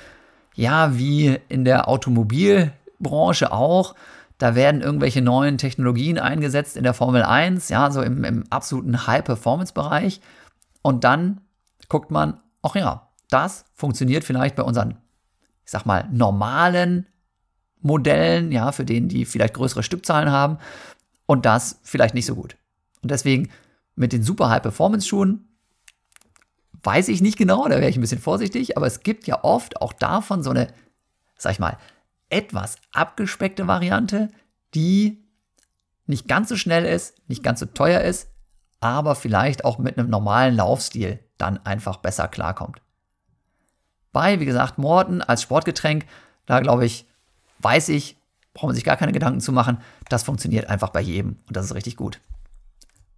ja, 0.54 0.98
wie 0.98 1.38
in 1.48 1.64
der 1.64 1.88
Automobilbranche 1.88 3.52
auch. 3.52 3.94
Da 4.38 4.54
werden 4.54 4.80
irgendwelche 4.80 5.22
neuen 5.22 5.58
Technologien 5.58 6.18
eingesetzt 6.18 6.76
in 6.76 6.82
der 6.82 6.94
Formel 6.94 7.22
1, 7.22 7.68
ja, 7.68 7.90
so 7.90 8.02
im, 8.02 8.24
im 8.24 8.44
absoluten 8.50 9.06
High-Performance-Bereich. 9.06 10.20
Und 10.82 11.04
dann 11.04 11.42
guckt 11.88 12.10
man, 12.10 12.40
ach 12.62 12.74
ja, 12.74 13.08
das 13.28 13.64
funktioniert 13.74 14.24
vielleicht 14.24 14.56
bei 14.56 14.62
unseren, 14.62 14.96
ich 15.64 15.70
sag 15.70 15.84
mal, 15.86 16.08
normalen 16.10 17.06
Modellen, 17.82 18.50
ja, 18.50 18.72
für 18.72 18.84
denen 18.84 19.08
die 19.08 19.24
vielleicht 19.24 19.54
größere 19.54 19.82
Stückzahlen 19.82 20.30
haben. 20.30 20.58
Und 21.26 21.46
das 21.46 21.80
vielleicht 21.82 22.14
nicht 22.14 22.26
so 22.26 22.34
gut. 22.34 22.56
Und 23.02 23.10
deswegen 23.10 23.50
mit 23.94 24.12
den 24.12 24.22
super 24.22 24.48
High-Performance-Schuhen 24.50 25.49
weiß 26.82 27.08
ich 27.08 27.20
nicht 27.20 27.36
genau, 27.36 27.68
da 27.68 27.76
wäre 27.76 27.88
ich 27.88 27.96
ein 27.96 28.00
bisschen 28.00 28.20
vorsichtig, 28.20 28.76
aber 28.76 28.86
es 28.86 29.00
gibt 29.00 29.26
ja 29.26 29.44
oft 29.44 29.80
auch 29.80 29.92
davon 29.92 30.42
so 30.42 30.50
eine, 30.50 30.68
sag 31.36 31.52
ich 31.52 31.58
mal, 31.58 31.76
etwas 32.28 32.76
abgespeckte 32.92 33.66
Variante, 33.66 34.28
die 34.74 35.24
nicht 36.06 36.28
ganz 36.28 36.48
so 36.48 36.56
schnell 36.56 36.84
ist, 36.84 37.16
nicht 37.28 37.42
ganz 37.42 37.60
so 37.60 37.66
teuer 37.66 38.00
ist, 38.00 38.30
aber 38.80 39.14
vielleicht 39.14 39.64
auch 39.64 39.78
mit 39.78 39.98
einem 39.98 40.08
normalen 40.08 40.56
Laufstil 40.56 41.20
dann 41.38 41.64
einfach 41.64 41.98
besser 41.98 42.28
klarkommt. 42.28 42.80
Bei, 44.12 44.40
wie 44.40 44.46
gesagt, 44.46 44.78
Morten 44.78 45.22
als 45.22 45.42
Sportgetränk, 45.42 46.06
da 46.46 46.60
glaube 46.60 46.86
ich, 46.86 47.06
weiß 47.60 47.90
ich, 47.90 48.16
braucht 48.54 48.68
man 48.68 48.74
sich 48.74 48.84
gar 48.84 48.96
keine 48.96 49.12
Gedanken 49.12 49.40
zu 49.40 49.52
machen, 49.52 49.78
das 50.08 50.22
funktioniert 50.22 50.68
einfach 50.68 50.90
bei 50.90 51.00
jedem 51.00 51.38
und 51.46 51.56
das 51.56 51.66
ist 51.66 51.74
richtig 51.74 51.96
gut. 51.96 52.20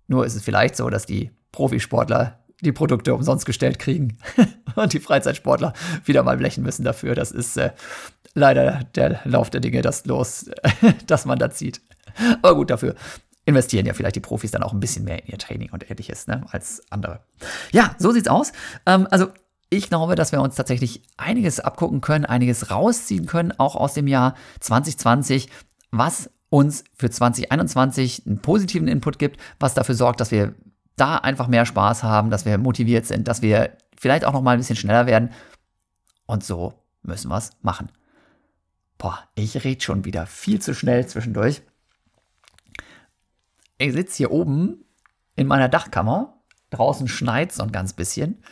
Nur 0.07 0.27
ist 0.27 0.35
es 0.35 0.43
vielleicht 0.43 0.77
so, 0.77 0.91
dass 0.91 1.07
die 1.07 1.31
Profisportler 1.53 2.39
die 2.63 2.73
Produkte 2.73 3.15
umsonst 3.15 3.45
gestellt 3.45 3.79
kriegen 3.79 4.17
und 4.75 4.93
die 4.93 5.01
Freizeitsportler 5.01 5.73
wieder 6.05 6.23
mal 6.23 6.37
blechen 6.37 6.63
müssen 6.63 6.85
dafür. 6.85 7.15
Das 7.15 7.31
ist 7.31 7.57
äh, 7.57 7.73
leider 8.35 8.81
der 8.95 9.21
Lauf 9.25 9.51
der 9.51 9.61
Dinge, 9.61 9.83
das 9.83 10.07
Los, 10.07 10.51
das 11.07 11.27
man 11.27 11.39
da 11.39 11.51
zieht. 11.51 11.81
Aber 12.43 12.55
gut, 12.55 12.71
dafür 12.71 12.95
investieren 13.45 13.87
ja 13.87 13.95
vielleicht 13.95 14.17
die 14.17 14.21
Profis 14.21 14.53
dann 14.53 14.63
auch 14.63 14.73
ein 14.73 14.81
bisschen 14.81 15.05
mehr 15.05 15.25
in 15.25 15.33
ihr 15.33 15.39
Training 15.39 15.71
und 15.73 15.91
ähnliches 15.91 16.27
ne, 16.27 16.45
als 16.51 16.83
andere. 16.91 17.21
Ja, 17.73 17.97
so 17.99 18.13
sieht's 18.13 18.29
aus. 18.29 18.53
Ähm, 18.87 19.09
also 19.11 19.29
ich 19.69 19.89
glaube, 19.89 20.15
dass 20.15 20.33
wir 20.33 20.43
uns 20.43 20.55
tatsächlich 20.55 21.03
einiges 21.17 21.59
abgucken 21.59 22.01
können, 22.01 22.25
einiges 22.25 22.71
rausziehen 22.71 23.27
können, 23.27 23.53
auch 23.59 23.75
aus 23.75 23.95
dem 23.95 24.07
Jahr 24.07 24.37
2020, 24.61 25.49
was 25.91 26.31
uns 26.51 26.85
für 26.95 27.11
2021 27.11 28.27
einen 28.27 28.41
positiven 28.41 28.87
Input 28.87 29.19
gibt, 29.19 29.41
was 29.59 29.73
dafür 29.73 29.95
sorgt, 29.95 30.21
dass 30.21 30.31
wir 30.31 30.55
da 30.97 31.17
einfach 31.17 31.49
mehr 31.49 31.67
Spaß 31.67 32.03
haben, 32.03 32.31
dass 32.31 32.45
wir 32.45 32.59
motiviert 32.59 33.07
sind, 33.07 33.29
dass 33.29 33.43
wir 33.43 33.77
vielleicht 33.97 34.25
auch 34.25 34.33
noch 34.33 34.43
mal 34.43 34.53
ein 34.53 34.59
bisschen 34.59 34.77
schneller 34.77 35.07
werden. 35.07 35.31
Und 36.27 36.45
so 36.45 36.75
müssen 37.03 37.29
wir 37.31 37.37
es 37.37 37.51
machen. 37.63 37.91
Boah, 38.99 39.19
ich 39.35 39.65
rede 39.65 39.81
schon 39.81 40.05
wieder 40.05 40.27
viel 40.27 40.61
zu 40.61 40.75
schnell 40.75 41.07
zwischendurch. 41.07 41.63
Ich 43.79 43.93
sitze 43.93 44.19
hier 44.19 44.31
oben 44.31 44.85
in 45.35 45.47
meiner 45.47 45.69
Dachkammer. 45.69 46.39
Draußen 46.71 47.09
schneit 47.09 47.53
so 47.53 47.63
ein 47.63 47.73
ganz 47.73 47.93
bisschen. 47.93 48.43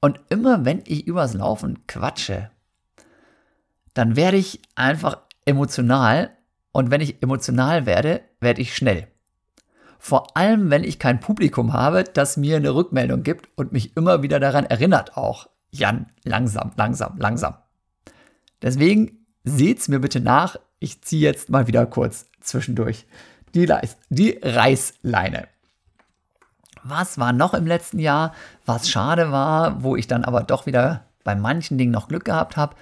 Und 0.00 0.20
immer 0.30 0.64
wenn 0.64 0.82
ich 0.86 1.06
übers 1.06 1.34
Laufen 1.34 1.86
quatsche, 1.86 2.50
dann 3.94 4.16
werde 4.16 4.36
ich 4.36 4.60
einfach 4.74 5.18
emotional. 5.44 6.36
Und 6.72 6.90
wenn 6.90 7.00
ich 7.00 7.22
emotional 7.22 7.86
werde, 7.86 8.22
werde 8.40 8.62
ich 8.62 8.74
schnell. 8.74 9.08
Vor 10.02 10.34
allem, 10.34 10.70
wenn 10.70 10.82
ich 10.82 10.98
kein 10.98 11.20
Publikum 11.20 11.74
habe, 11.74 12.04
das 12.04 12.38
mir 12.38 12.56
eine 12.56 12.74
Rückmeldung 12.74 13.22
gibt 13.22 13.50
und 13.56 13.70
mich 13.70 13.98
immer 13.98 14.22
wieder 14.22 14.40
daran 14.40 14.64
erinnert 14.64 15.18
auch. 15.18 15.50
Jan, 15.70 16.06
langsam, 16.24 16.72
langsam, 16.76 17.18
langsam. 17.18 17.54
Deswegen 18.62 19.26
seht's 19.44 19.88
mir 19.88 20.00
bitte 20.00 20.20
nach. 20.20 20.56
Ich 20.78 21.02
ziehe 21.02 21.20
jetzt 21.20 21.50
mal 21.50 21.66
wieder 21.66 21.84
kurz 21.84 22.30
zwischendurch 22.40 23.06
die, 23.54 23.66
Leis 23.66 23.98
die 24.08 24.40
Reißleine. 24.42 25.48
Was 26.82 27.18
war 27.18 27.34
noch 27.34 27.52
im 27.52 27.66
letzten 27.66 27.98
Jahr, 27.98 28.32
was 28.64 28.88
schade 28.88 29.30
war, 29.30 29.82
wo 29.82 29.96
ich 29.96 30.06
dann 30.06 30.24
aber 30.24 30.44
doch 30.44 30.64
wieder 30.64 31.04
bei 31.24 31.34
manchen 31.34 31.76
Dingen 31.76 31.92
noch 31.92 32.08
Glück 32.08 32.24
gehabt 32.24 32.56
habe? 32.56 32.74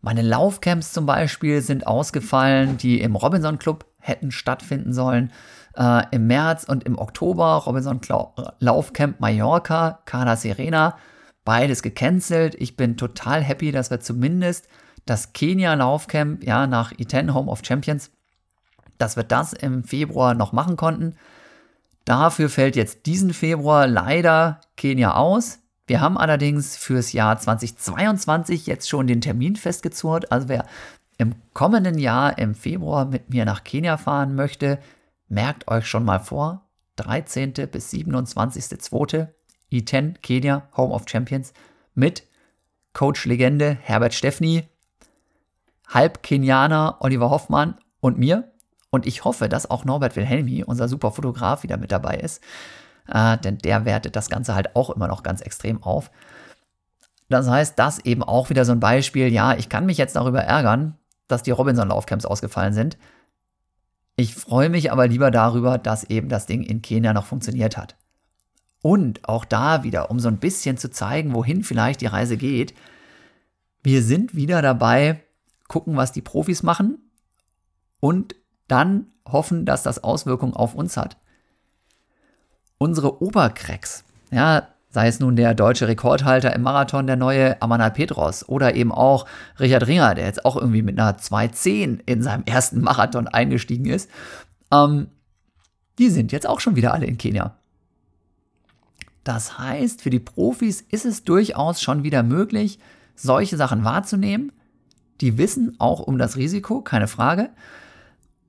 Meine 0.00 0.22
Laufcamps 0.22 0.92
zum 0.92 1.06
Beispiel 1.06 1.62
sind 1.62 1.86
ausgefallen, 1.86 2.78
die 2.78 3.00
im 3.00 3.14
Robinson 3.14 3.60
Club 3.60 3.86
hätten 4.00 4.32
stattfinden 4.32 4.92
sollen. 4.92 5.30
Äh, 5.76 6.04
Im 6.12 6.26
März 6.26 6.64
und 6.64 6.84
im 6.84 6.98
Oktober 6.98 7.62
Robinson 7.66 8.00
Laufcamp 8.60 9.20
Mallorca, 9.20 10.00
Cana 10.04 10.36
Serena, 10.36 10.96
beides 11.44 11.82
gecancelt. 11.82 12.54
Ich 12.56 12.76
bin 12.76 12.96
total 12.96 13.42
happy, 13.42 13.72
dass 13.72 13.90
wir 13.90 14.00
zumindest 14.00 14.68
das 15.06 15.32
Kenia 15.32 15.74
Laufcamp, 15.74 16.44
ja, 16.44 16.66
nach 16.66 16.92
E10 16.92 17.34
Home 17.34 17.50
of 17.50 17.62
Champions, 17.64 18.10
dass 18.98 19.16
wir 19.16 19.24
das 19.24 19.52
im 19.52 19.84
Februar 19.84 20.34
noch 20.34 20.52
machen 20.52 20.76
konnten. 20.76 21.16
Dafür 22.04 22.48
fällt 22.48 22.76
jetzt 22.76 23.06
diesen 23.06 23.32
Februar 23.32 23.86
leider 23.86 24.60
Kenia 24.76 25.14
aus. 25.14 25.58
Wir 25.86 26.00
haben 26.00 26.16
allerdings 26.16 26.76
fürs 26.76 27.12
Jahr 27.12 27.38
2022 27.38 28.66
jetzt 28.66 28.88
schon 28.88 29.06
den 29.06 29.20
Termin 29.20 29.56
festgezurrt. 29.56 30.32
Also 30.32 30.48
wer 30.48 30.66
im 31.18 31.34
kommenden 31.52 31.98
Jahr 31.98 32.38
im 32.38 32.54
Februar 32.54 33.04
mit 33.06 33.30
mir 33.30 33.44
nach 33.44 33.64
Kenia 33.64 33.96
fahren 33.96 34.34
möchte, 34.34 34.78
merkt 35.34 35.68
euch 35.68 35.86
schon 35.86 36.04
mal 36.04 36.20
vor, 36.20 36.62
13. 36.96 37.52
bis 37.70 37.92
27.2. 37.92 39.28
E10 39.72 40.18
Kenia 40.22 40.68
Home 40.76 40.94
of 40.94 41.04
Champions 41.08 41.52
mit 41.94 42.24
Coach-Legende 42.92 43.76
Herbert 43.80 44.14
Steffni, 44.14 44.68
Halb-Kenianer 45.88 46.98
Oliver 47.00 47.30
Hoffmann 47.30 47.76
und 48.00 48.18
mir. 48.18 48.52
Und 48.90 49.06
ich 49.06 49.24
hoffe, 49.24 49.48
dass 49.48 49.68
auch 49.68 49.84
Norbert 49.84 50.14
Wilhelmi, 50.14 50.62
unser 50.62 50.86
super 50.86 51.10
Fotograf, 51.10 51.64
wieder 51.64 51.76
mit 51.76 51.90
dabei 51.90 52.14
ist. 52.18 52.40
Äh, 53.08 53.36
denn 53.38 53.58
der 53.58 53.84
wertet 53.84 54.14
das 54.14 54.30
Ganze 54.30 54.54
halt 54.54 54.76
auch 54.76 54.90
immer 54.90 55.08
noch 55.08 55.24
ganz 55.24 55.40
extrem 55.40 55.82
auf. 55.82 56.12
Das 57.28 57.48
heißt, 57.48 57.76
das 57.76 57.98
eben 57.98 58.22
auch 58.22 58.50
wieder 58.50 58.64
so 58.64 58.70
ein 58.70 58.80
Beispiel. 58.80 59.32
Ja, 59.32 59.54
ich 59.54 59.68
kann 59.68 59.86
mich 59.86 59.98
jetzt 59.98 60.14
darüber 60.14 60.42
ärgern, 60.42 60.96
dass 61.26 61.42
die 61.42 61.50
Robinson-Laufcamps 61.50 62.26
ausgefallen 62.26 62.72
sind. 62.72 62.96
Ich 64.16 64.34
freue 64.34 64.68
mich 64.68 64.92
aber 64.92 65.08
lieber 65.08 65.30
darüber, 65.30 65.78
dass 65.78 66.04
eben 66.04 66.28
das 66.28 66.46
Ding 66.46 66.62
in 66.62 66.82
Kenia 66.82 67.12
noch 67.12 67.26
funktioniert 67.26 67.76
hat. 67.76 67.96
Und 68.80 69.28
auch 69.28 69.44
da 69.44 69.82
wieder, 69.82 70.10
um 70.10 70.20
so 70.20 70.28
ein 70.28 70.38
bisschen 70.38 70.76
zu 70.76 70.90
zeigen, 70.90 71.34
wohin 71.34 71.64
vielleicht 71.64 72.00
die 72.00 72.06
Reise 72.06 72.36
geht, 72.36 72.74
wir 73.82 74.02
sind 74.02 74.34
wieder 74.34 74.62
dabei, 74.62 75.22
gucken, 75.68 75.96
was 75.96 76.12
die 76.12 76.22
Profis 76.22 76.62
machen 76.62 76.98
und 78.00 78.36
dann 78.68 79.06
hoffen, 79.26 79.64
dass 79.66 79.82
das 79.82 80.04
Auswirkungen 80.04 80.54
auf 80.54 80.74
uns 80.74 80.96
hat. 80.96 81.16
Unsere 82.78 83.22
Obercracks, 83.22 84.04
ja, 84.30 84.68
Sei 84.94 85.08
es 85.08 85.18
nun 85.18 85.34
der 85.34 85.54
deutsche 85.54 85.88
Rekordhalter 85.88 86.54
im 86.54 86.62
Marathon, 86.62 87.08
der 87.08 87.16
neue 87.16 87.60
Amanal 87.60 87.90
Petros 87.90 88.48
oder 88.48 88.76
eben 88.76 88.92
auch 88.92 89.26
Richard 89.58 89.88
Ringer, 89.88 90.14
der 90.14 90.26
jetzt 90.26 90.44
auch 90.44 90.56
irgendwie 90.56 90.82
mit 90.82 91.00
einer 91.00 91.18
2.10 91.18 91.98
in 92.06 92.22
seinem 92.22 92.44
ersten 92.46 92.80
Marathon 92.80 93.26
eingestiegen 93.26 93.86
ist. 93.86 94.08
Ähm, 94.72 95.08
die 95.98 96.10
sind 96.10 96.30
jetzt 96.30 96.46
auch 96.46 96.60
schon 96.60 96.76
wieder 96.76 96.94
alle 96.94 97.06
in 97.06 97.18
Kenia. 97.18 97.56
Das 99.24 99.58
heißt, 99.58 100.00
für 100.00 100.10
die 100.10 100.20
Profis 100.20 100.80
ist 100.80 101.06
es 101.06 101.24
durchaus 101.24 101.82
schon 101.82 102.04
wieder 102.04 102.22
möglich, 102.22 102.78
solche 103.16 103.56
Sachen 103.56 103.82
wahrzunehmen. 103.82 104.52
Die 105.20 105.38
wissen 105.38 105.74
auch 105.80 105.98
um 105.98 106.18
das 106.18 106.36
Risiko, 106.36 106.82
keine 106.82 107.08
Frage. 107.08 107.50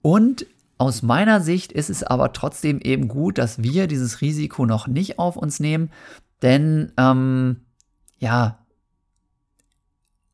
Und 0.03 0.45
aus 0.77 1.01
meiner 1.01 1.41
Sicht 1.41 1.71
ist 1.71 1.89
es 1.89 2.03
aber 2.03 2.33
trotzdem 2.33 2.81
eben 2.81 3.07
gut, 3.07 3.39
dass 3.39 3.63
wir 3.63 3.87
dieses 3.87 4.21
Risiko 4.21 4.67
noch 4.67 4.85
nicht 4.85 5.17
auf 5.17 5.37
uns 5.37 5.59
nehmen, 5.59 5.89
denn 6.41 6.91
ähm, 6.97 7.65
ja, 8.19 8.59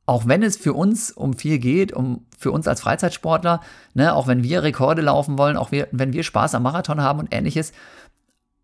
auch 0.05 0.27
wenn 0.27 0.43
es 0.43 0.57
für 0.57 0.73
uns 0.73 1.11
um 1.11 1.33
viel 1.33 1.59
geht, 1.59 1.93
um 1.93 2.25
für 2.37 2.51
uns 2.51 2.67
als 2.67 2.81
Freizeitsportler, 2.81 3.61
ne, 3.93 4.13
auch 4.13 4.27
wenn 4.27 4.43
wir 4.43 4.63
Rekorde 4.63 5.01
laufen 5.01 5.37
wollen, 5.37 5.57
auch 5.57 5.71
wir, 5.71 5.87
wenn 5.91 6.13
wir 6.13 6.23
Spaß 6.23 6.55
am 6.55 6.63
Marathon 6.63 7.01
haben 7.01 7.19
und 7.19 7.33
ähnliches, 7.33 7.71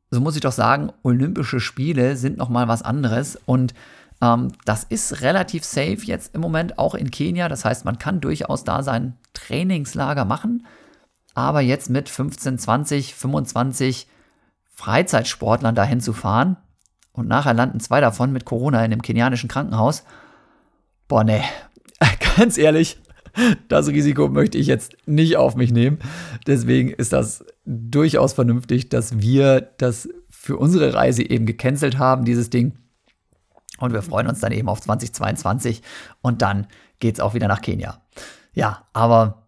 so 0.09 0.19
muss 0.19 0.35
ich 0.35 0.41
doch 0.41 0.51
sagen, 0.51 0.91
Olympische 1.03 1.59
Spiele 1.59 2.15
sind 2.15 2.37
noch 2.37 2.49
mal 2.49 2.67
was 2.67 2.81
anderes 2.81 3.37
und 3.45 3.73
ähm, 4.21 4.51
das 4.65 4.83
ist 4.83 5.21
relativ 5.21 5.63
safe 5.63 5.99
jetzt 6.03 6.33
im 6.33 6.41
Moment 6.41 6.79
auch 6.79 6.95
in 6.95 7.11
Kenia. 7.11 7.49
Das 7.49 7.65
heißt, 7.65 7.85
man 7.85 7.99
kann 7.99 8.19
durchaus 8.19 8.63
da 8.63 8.83
sein 8.83 9.17
Trainingslager 9.33 10.25
machen, 10.25 10.65
aber 11.33 11.61
jetzt 11.61 11.89
mit 11.89 12.09
15, 12.09 12.57
20, 12.57 13.15
25 13.15 14.07
Freizeitsportlern 14.73 15.75
dahin 15.75 16.01
zu 16.01 16.13
fahren 16.13 16.57
und 17.17 17.27
nachher 17.27 17.53
landen 17.53 17.81
zwei 17.81 17.99
davon 17.99 18.31
mit 18.31 18.45
Corona 18.45 18.85
in 18.85 18.91
dem 18.91 19.01
kenianischen 19.01 19.49
Krankenhaus 19.49 20.05
boah, 21.07 21.23
nee, 21.23 21.41
ganz 22.37 22.57
ehrlich, 22.57 22.99
das 23.67 23.87
Risiko 23.87 24.27
möchte 24.27 24.57
ich 24.57 24.67
jetzt 24.67 24.95
nicht 25.05 25.37
auf 25.37 25.55
mich 25.55 25.71
nehmen. 25.71 25.99
Deswegen 26.47 26.89
ist 26.89 27.13
das 27.13 27.45
durchaus 27.65 28.33
vernünftig, 28.33 28.89
dass 28.89 29.19
wir 29.19 29.61
das 29.77 30.09
für 30.29 30.57
unsere 30.57 30.93
Reise 30.93 31.27
eben 31.27 31.45
gecancelt 31.45 31.97
haben, 31.97 32.25
dieses 32.25 32.49
Ding. 32.49 32.77
Und 33.79 33.93
wir 33.93 34.01
freuen 34.01 34.27
uns 34.27 34.39
dann 34.39 34.51
eben 34.51 34.69
auf 34.69 34.81
2022 34.81 35.83
und 36.21 36.41
dann 36.41 36.67
geht 36.99 37.15
es 37.15 37.19
auch 37.19 37.35
wieder 37.35 37.47
nach 37.47 37.61
Kenia. 37.61 38.01
Ja, 38.53 38.87
aber 38.93 39.46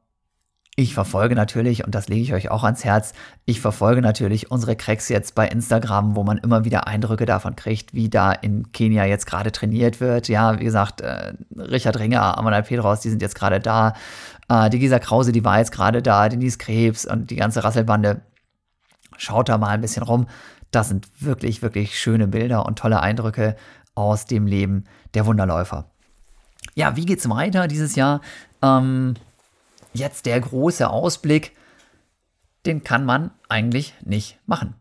ich 0.80 0.94
verfolge 0.94 1.36
natürlich, 1.36 1.86
und 1.86 1.94
das 1.94 2.08
lege 2.08 2.22
ich 2.22 2.34
euch 2.34 2.52
auch 2.52 2.64
ans 2.64 2.86
Herz, 2.86 3.12
ich 3.44 3.60
verfolge 3.60 4.02
natürlich 4.02 4.50
unsere 4.50 4.78
Cracks 4.78 5.10
jetzt 5.10 5.36
bei 5.36 5.46
Instagram, 5.46 6.16
wo 6.16 6.24
man 6.24 6.38
immer 6.38 6.64
wieder 6.64 6.88
Eindrücke 6.88 7.26
davon 7.26 7.58
kriegt, 7.58 7.94
wie 7.94 8.10
da 8.10 8.32
in 8.32 8.72
Kenia 8.72 9.04
jetzt 9.04 9.26
gerade 9.26 9.52
trainiert 9.52 10.00
wird. 10.00 10.30
Ja, 10.30 10.58
wie 10.58 10.64
gesagt, 10.64 11.02
äh, 11.02 11.34
Richard 11.58 12.00
Ringer, 12.00 12.38
Amanal 12.38 12.64
Pedros, 12.64 13.02
die 13.02 13.10
sind 13.10 13.22
jetzt 13.22 13.36
gerade 13.36 13.60
da. 13.60 13.92
Äh, 14.48 14.70
die 14.70 14.80
Gisa 14.80 15.00
Krause, 15.00 15.34
die 15.34 15.44
war 15.44 15.58
jetzt 15.58 15.74
gerade 15.74 16.02
da. 16.02 16.30
Denise 16.30 16.58
Krebs 16.58 17.06
und 17.06 17.30
die 17.30 17.36
ganze 17.36 17.62
Rasselbande. 17.62 18.22
Schaut 19.18 19.50
da 19.50 19.58
mal 19.58 19.72
ein 19.72 19.82
bisschen 19.82 20.04
rum. 20.04 20.28
Das 20.72 20.88
sind 20.88 21.10
wirklich, 21.20 21.62
wirklich 21.62 22.00
schöne 22.00 22.30
Bilder 22.30 22.66
und 22.66 22.80
tolle 22.80 23.02
Eindrücke 23.02 23.58
aus 23.96 24.24
dem 24.24 24.48
Leben 24.48 24.86
der 25.14 25.26
Wunderläufer. 25.26 25.92
Ja, 26.76 26.96
wie 26.96 27.06
geht's 27.06 27.30
weiter 27.30 27.68
dieses 27.68 27.96
Jahr? 27.96 28.22
Ähm, 28.62 29.16
jetzt 29.94 30.26
der 30.26 30.40
große 30.40 30.90
Ausblick, 30.90 31.56
den 32.66 32.84
kann 32.84 33.06
man 33.06 33.32
eigentlich 33.48 33.94
nicht 34.02 34.40
machen. 34.46 34.76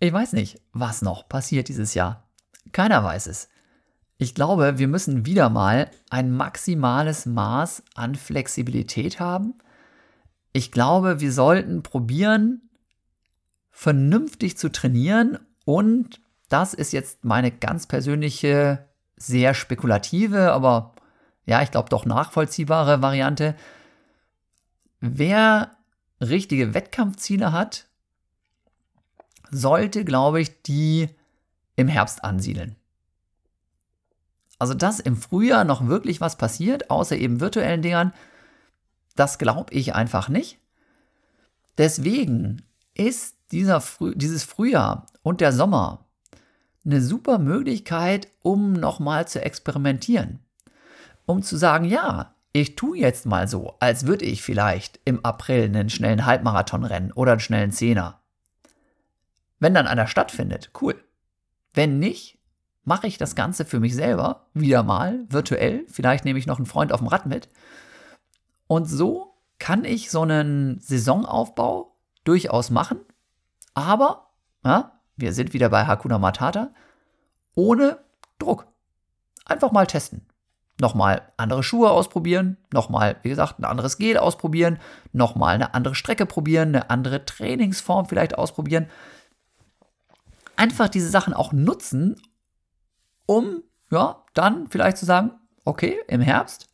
Ich 0.00 0.12
weiß 0.12 0.32
nicht, 0.32 0.60
was 0.72 1.02
noch 1.02 1.28
passiert 1.28 1.68
dieses 1.68 1.94
Jahr. 1.94 2.28
Keiner 2.72 3.02
weiß 3.02 3.26
es. 3.26 3.48
Ich 4.16 4.34
glaube, 4.34 4.78
wir 4.78 4.88
müssen 4.88 5.26
wieder 5.26 5.48
mal 5.48 5.90
ein 6.10 6.32
maximales 6.32 7.26
Maß 7.26 7.82
an 7.94 8.14
Flexibilität 8.14 9.20
haben. 9.20 9.54
Ich 10.52 10.72
glaube, 10.72 11.20
wir 11.20 11.32
sollten 11.32 11.82
probieren, 11.82 12.68
vernünftig 13.70 14.58
zu 14.58 14.70
trainieren 14.70 15.38
und 15.64 16.20
das 16.48 16.74
ist 16.74 16.92
jetzt 16.92 17.24
meine 17.24 17.50
ganz 17.52 17.86
persönliche, 17.86 18.88
sehr 19.16 19.54
spekulative, 19.54 20.52
aber 20.52 20.94
ja, 21.48 21.62
ich 21.62 21.70
glaube 21.70 21.88
doch 21.88 22.04
nachvollziehbare 22.04 23.00
Variante. 23.00 23.56
Wer 25.00 25.70
richtige 26.20 26.74
Wettkampfziele 26.74 27.52
hat, 27.52 27.86
sollte, 29.50 30.04
glaube 30.04 30.42
ich, 30.42 30.60
die 30.62 31.08
im 31.74 31.88
Herbst 31.88 32.22
ansiedeln. 32.22 32.76
Also, 34.58 34.74
dass 34.74 35.00
im 35.00 35.16
Frühjahr 35.16 35.64
noch 35.64 35.86
wirklich 35.86 36.20
was 36.20 36.36
passiert, 36.36 36.90
außer 36.90 37.16
eben 37.16 37.40
virtuellen 37.40 37.80
Dingern, 37.80 38.12
das 39.16 39.38
glaube 39.38 39.72
ich 39.72 39.94
einfach 39.94 40.28
nicht. 40.28 40.58
Deswegen 41.78 42.62
ist 42.92 43.36
dieser 43.52 43.80
Früh 43.80 44.14
dieses 44.14 44.44
Frühjahr 44.44 45.06
und 45.22 45.40
der 45.40 45.54
Sommer 45.54 46.04
eine 46.84 47.00
super 47.00 47.38
Möglichkeit, 47.38 48.28
um 48.42 48.74
nochmal 48.74 49.26
zu 49.26 49.42
experimentieren 49.42 50.40
um 51.28 51.42
zu 51.42 51.58
sagen, 51.58 51.84
ja, 51.84 52.34
ich 52.52 52.74
tue 52.74 52.96
jetzt 52.96 53.26
mal 53.26 53.46
so, 53.46 53.76
als 53.80 54.06
würde 54.06 54.24
ich 54.24 54.42
vielleicht 54.42 54.98
im 55.04 55.22
April 55.26 55.64
einen 55.64 55.90
schnellen 55.90 56.24
Halbmarathon 56.24 56.84
rennen 56.84 57.12
oder 57.12 57.32
einen 57.32 57.40
schnellen 57.40 57.70
Zehner. 57.70 58.22
Wenn 59.58 59.74
dann 59.74 59.86
einer 59.86 60.06
stattfindet, 60.06 60.70
cool. 60.80 61.04
Wenn 61.74 61.98
nicht, 61.98 62.38
mache 62.84 63.06
ich 63.06 63.18
das 63.18 63.34
Ganze 63.34 63.66
für 63.66 63.78
mich 63.78 63.94
selber, 63.94 64.46
wieder 64.54 64.82
mal, 64.82 65.26
virtuell. 65.28 65.84
Vielleicht 65.88 66.24
nehme 66.24 66.38
ich 66.38 66.46
noch 66.46 66.56
einen 66.56 66.66
Freund 66.66 66.92
auf 66.92 67.00
dem 67.00 67.08
Rad 67.08 67.26
mit. 67.26 67.50
Und 68.66 68.86
so 68.86 69.34
kann 69.58 69.84
ich 69.84 70.10
so 70.10 70.22
einen 70.22 70.80
Saisonaufbau 70.80 71.94
durchaus 72.24 72.70
machen. 72.70 73.00
Aber, 73.74 74.30
ja, 74.64 74.98
wir 75.16 75.34
sind 75.34 75.52
wieder 75.52 75.68
bei 75.68 75.86
Hakuna 75.86 76.18
Matata, 76.18 76.70
ohne 77.54 77.98
Druck. 78.38 78.66
Einfach 79.44 79.72
mal 79.72 79.86
testen 79.86 80.26
nochmal 80.80 81.22
andere 81.36 81.62
Schuhe 81.62 81.90
ausprobieren, 81.90 82.56
nochmal, 82.72 83.16
wie 83.22 83.28
gesagt, 83.28 83.58
ein 83.58 83.64
anderes 83.64 83.98
Gel 83.98 84.16
ausprobieren, 84.16 84.78
nochmal 85.12 85.54
eine 85.54 85.74
andere 85.74 85.94
Strecke 85.94 86.26
probieren, 86.26 86.68
eine 86.68 86.90
andere 86.90 87.24
Trainingsform 87.24 88.06
vielleicht 88.06 88.36
ausprobieren. 88.36 88.86
Einfach 90.56 90.88
diese 90.88 91.10
Sachen 91.10 91.34
auch 91.34 91.52
nutzen, 91.52 92.20
um 93.26 93.62
ja, 93.90 94.24
dann 94.34 94.68
vielleicht 94.68 94.98
zu 94.98 95.06
sagen, 95.06 95.32
okay, 95.64 95.98
im 96.08 96.20
Herbst, 96.20 96.68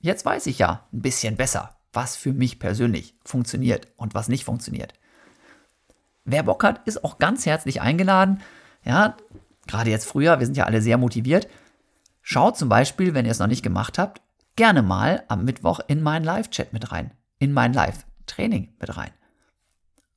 jetzt 0.00 0.24
weiß 0.24 0.46
ich 0.46 0.58
ja 0.58 0.86
ein 0.92 1.02
bisschen 1.02 1.36
besser, 1.36 1.76
was 1.92 2.16
für 2.16 2.32
mich 2.32 2.58
persönlich 2.58 3.14
funktioniert 3.24 3.88
und 3.96 4.14
was 4.14 4.28
nicht 4.28 4.44
funktioniert. 4.44 4.94
Wer 6.24 6.44
Bock 6.44 6.62
hat, 6.64 6.86
ist 6.86 7.04
auch 7.04 7.18
ganz 7.18 7.46
herzlich 7.46 7.80
eingeladen. 7.80 8.40
Ja, 8.84 9.16
gerade 9.66 9.90
jetzt 9.90 10.06
früher, 10.06 10.38
wir 10.38 10.46
sind 10.46 10.56
ja 10.56 10.64
alle 10.64 10.80
sehr 10.82 10.98
motiviert, 10.98 11.48
Schaut 12.22 12.56
zum 12.56 12.68
Beispiel, 12.68 13.14
wenn 13.14 13.26
ihr 13.26 13.32
es 13.32 13.40
noch 13.40 13.48
nicht 13.48 13.62
gemacht 13.62 13.98
habt, 13.98 14.22
gerne 14.56 14.82
mal 14.82 15.24
am 15.28 15.44
Mittwoch 15.44 15.80
in 15.88 16.02
meinen 16.02 16.24
Live-Chat 16.24 16.72
mit 16.72 16.92
rein, 16.92 17.12
in 17.38 17.52
mein 17.52 17.72
Live-Training 17.72 18.74
mit 18.80 18.96
rein. 18.96 19.10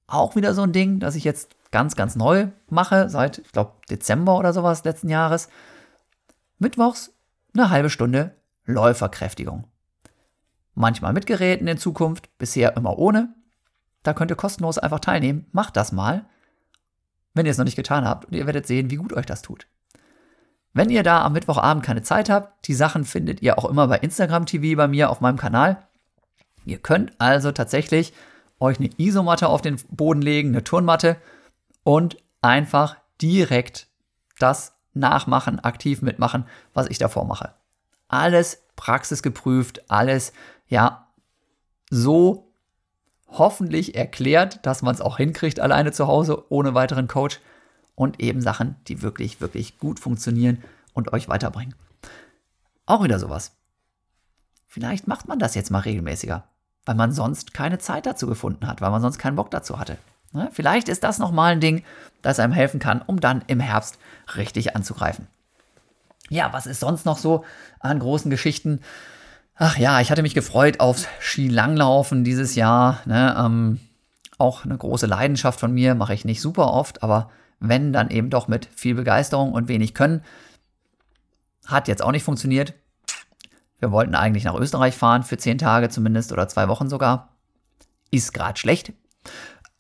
Auch 0.08 0.36
wieder 0.36 0.54
so 0.54 0.62
ein 0.62 0.72
Ding, 0.72 1.00
das 1.00 1.16
ich 1.16 1.24
jetzt 1.24 1.56
ganz, 1.72 1.96
ganz 1.96 2.16
neu 2.16 2.50
mache, 2.70 3.10
seit, 3.10 3.40
ich 3.40 3.52
glaube, 3.52 3.74
Dezember 3.90 4.38
oder 4.38 4.54
sowas 4.54 4.84
letzten 4.84 5.10
Jahres. 5.10 5.50
Mittwochs 6.60 7.12
eine 7.54 7.70
halbe 7.70 7.90
Stunde 7.90 8.36
Läuferkräftigung. 8.66 9.66
Manchmal 10.74 11.14
mit 11.14 11.26
Geräten 11.26 11.68
in 11.68 11.78
Zukunft, 11.78 12.38
bisher 12.38 12.76
immer 12.76 12.98
ohne. 12.98 13.34
Da 14.04 14.14
könnt 14.14 14.32
ihr 14.32 14.38
kostenlos 14.38 14.78
einfach 14.78 15.00
teilnehmen. 15.00 15.48
Macht 15.52 15.78
das 15.78 15.92
mal, 15.92 16.26
wenn 17.34 17.46
ihr 17.46 17.52
es 17.52 17.58
noch 17.58 17.66
nicht 17.66 17.76
getan 17.76 18.06
habt 18.06 18.26
und 18.26 18.34
ihr 18.34 18.46
werdet 18.46 18.68
sehen, 18.68 18.90
wie 18.92 18.98
gut 18.98 19.14
euch 19.14 19.26
das 19.26 19.42
tut. 19.42 19.68
Wenn 20.76 20.90
ihr 20.90 21.04
da 21.04 21.24
am 21.24 21.32
Mittwochabend 21.32 21.86
keine 21.86 22.04
Zeit 22.04 22.30
habt, 22.30 22.68
die 22.68 22.74
Sachen 22.74 23.06
findet 23.06 23.42
ihr 23.42 23.58
auch 23.58 23.64
immer 23.64 23.88
bei 23.88 23.98
Instagram 23.98 24.46
TV 24.46 24.76
bei 24.76 24.90
mir 24.90 25.10
auf 25.10 25.22
meinem 25.22 25.38
Kanal. 25.38 25.78
Ihr 26.66 26.80
könnt 26.80 27.14
also 27.18 27.54
tatsächlich 27.54 28.12
euch 28.60 28.78
eine 28.78 28.90
Isomatte 28.98 29.48
auf 29.48 29.62
den 29.62 29.78
Boden 29.90 30.22
legen, 30.22 30.50
eine 30.50 30.66
Turnmatte 30.66 31.16
und 31.84 32.18
einfach 32.42 32.98
direkt 33.22 33.88
das 34.38 34.74
nachmachen, 34.94 35.62
aktiv 35.62 36.02
mitmachen, 36.02 36.46
was 36.74 36.88
ich 36.88 36.98
davor 36.98 37.24
mache. 37.24 37.54
Alles 38.10 38.62
praxisgeprüft, 38.76 39.90
alles 39.90 40.34
ja 40.68 41.08
so 41.90 42.52
hoffentlich 43.30 43.96
erklärt, 43.96 44.66
dass 44.66 44.82
man 44.82 44.94
es 44.94 45.00
auch 45.00 45.16
hinkriegt 45.16 45.62
alleine 45.62 45.94
zu 45.94 46.08
Hause 46.08 46.52
ohne 46.52 46.74
weiteren 46.74 47.08
Coach 47.08 47.40
und 47.96 48.20
eben 48.20 48.42
Sachen, 48.42 48.76
die 48.88 49.02
wirklich, 49.02 49.42
wirklich 49.42 49.80
gut 49.80 50.00
funktionieren 50.00 50.62
und 50.94 51.14
euch 51.14 51.28
weiterbringen. 51.28 51.76
Auch 52.86 53.04
wieder 53.04 53.20
sowas. 53.20 53.54
Vielleicht 54.68 55.08
macht 55.08 55.28
man 55.28 55.40
das 55.40 55.56
jetzt 55.56 55.72
mal 55.72 55.80
regelmäßiger, 55.80 56.44
weil 56.86 56.96
man 56.96 57.12
sonst 57.12 57.54
keine 57.54 57.80
Zeit 57.80 58.06
dazu 58.06 58.28
gefunden 58.28 58.68
hat, 58.68 58.82
weil 58.82 58.92
man 58.92 59.02
sonst 59.02 59.18
keinen 59.18 59.38
Bock 59.38 59.50
dazu 59.50 59.80
hatte. 59.80 59.98
Ne? 60.34 60.50
Vielleicht 60.52 60.90
ist 60.90 61.04
das 61.04 61.18
nochmal 61.18 61.54
ein 61.54 61.62
Ding, 61.62 61.84
das 62.22 62.40
einem 62.40 62.54
helfen 62.54 62.80
kann, 62.80 63.02
um 63.02 63.20
dann 63.20 63.44
im 63.48 63.60
Herbst 63.60 63.98
richtig 64.36 64.76
anzugreifen. 64.76 65.28
Ja, 66.30 66.52
was 66.54 66.66
ist 66.66 66.80
sonst 66.80 67.06
noch 67.06 67.18
so 67.18 67.46
an 67.80 68.00
großen 68.00 68.30
Geschichten? 68.30 68.82
Ach 69.56 69.78
ja, 69.78 70.02
ich 70.02 70.12
hatte 70.12 70.24
mich 70.24 70.34
gefreut 70.34 70.80
aufs 70.80 71.08
Skilanglaufen 71.22 72.24
dieses 72.24 72.56
Jahr. 72.56 73.00
Ne? 73.06 73.36
Ähm, 73.38 73.80
auch 74.38 74.66
eine 74.66 74.78
große 74.78 75.06
Leidenschaft 75.06 75.60
von 75.60 75.74
mir, 75.74 75.96
mache 75.96 76.14
ich 76.14 76.26
nicht 76.26 76.42
super 76.42 76.74
oft, 76.74 77.04
aber 77.04 77.30
wenn 77.60 77.94
dann 77.94 78.10
eben 78.10 78.30
doch 78.30 78.48
mit 78.48 78.68
viel 78.76 78.96
Begeisterung 78.96 79.54
und 79.54 79.68
wenig 79.68 79.94
Können. 79.94 80.22
Hat 81.66 81.88
jetzt 81.88 82.02
auch 82.02 82.12
nicht 82.12 82.24
funktioniert. 82.24 82.74
Wir 83.80 83.92
wollten 83.92 84.16
eigentlich 84.16 84.44
nach 84.44 84.56
Österreich 84.56 84.96
fahren, 84.96 85.24
für 85.24 85.38
zehn 85.38 85.58
Tage 85.58 85.90
zumindest 85.90 86.32
oder 86.32 86.48
zwei 86.48 86.68
Wochen 86.68 86.90
sogar. 86.90 87.36
Ist 88.12 88.34
gerade 88.34 88.60
schlecht. 88.60 88.94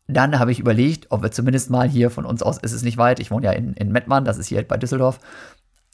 Dann 0.07 0.37
habe 0.37 0.51
ich 0.51 0.59
überlegt, 0.59 1.07
ob 1.09 1.23
wir 1.23 1.31
zumindest 1.31 1.69
mal 1.69 1.87
hier 1.87 2.11
von 2.11 2.25
uns 2.25 2.43
aus, 2.43 2.57
ist 2.59 2.73
es 2.73 2.83
nicht 2.83 2.97
weit, 2.97 3.19
ich 3.19 3.31
wohne 3.31 3.45
ja 3.45 3.51
in, 3.53 3.73
in 3.73 3.91
Mettmann, 3.91 4.25
das 4.25 4.37
ist 4.37 4.47
hier 4.47 4.67
bei 4.67 4.77
Düsseldorf. 4.77 5.19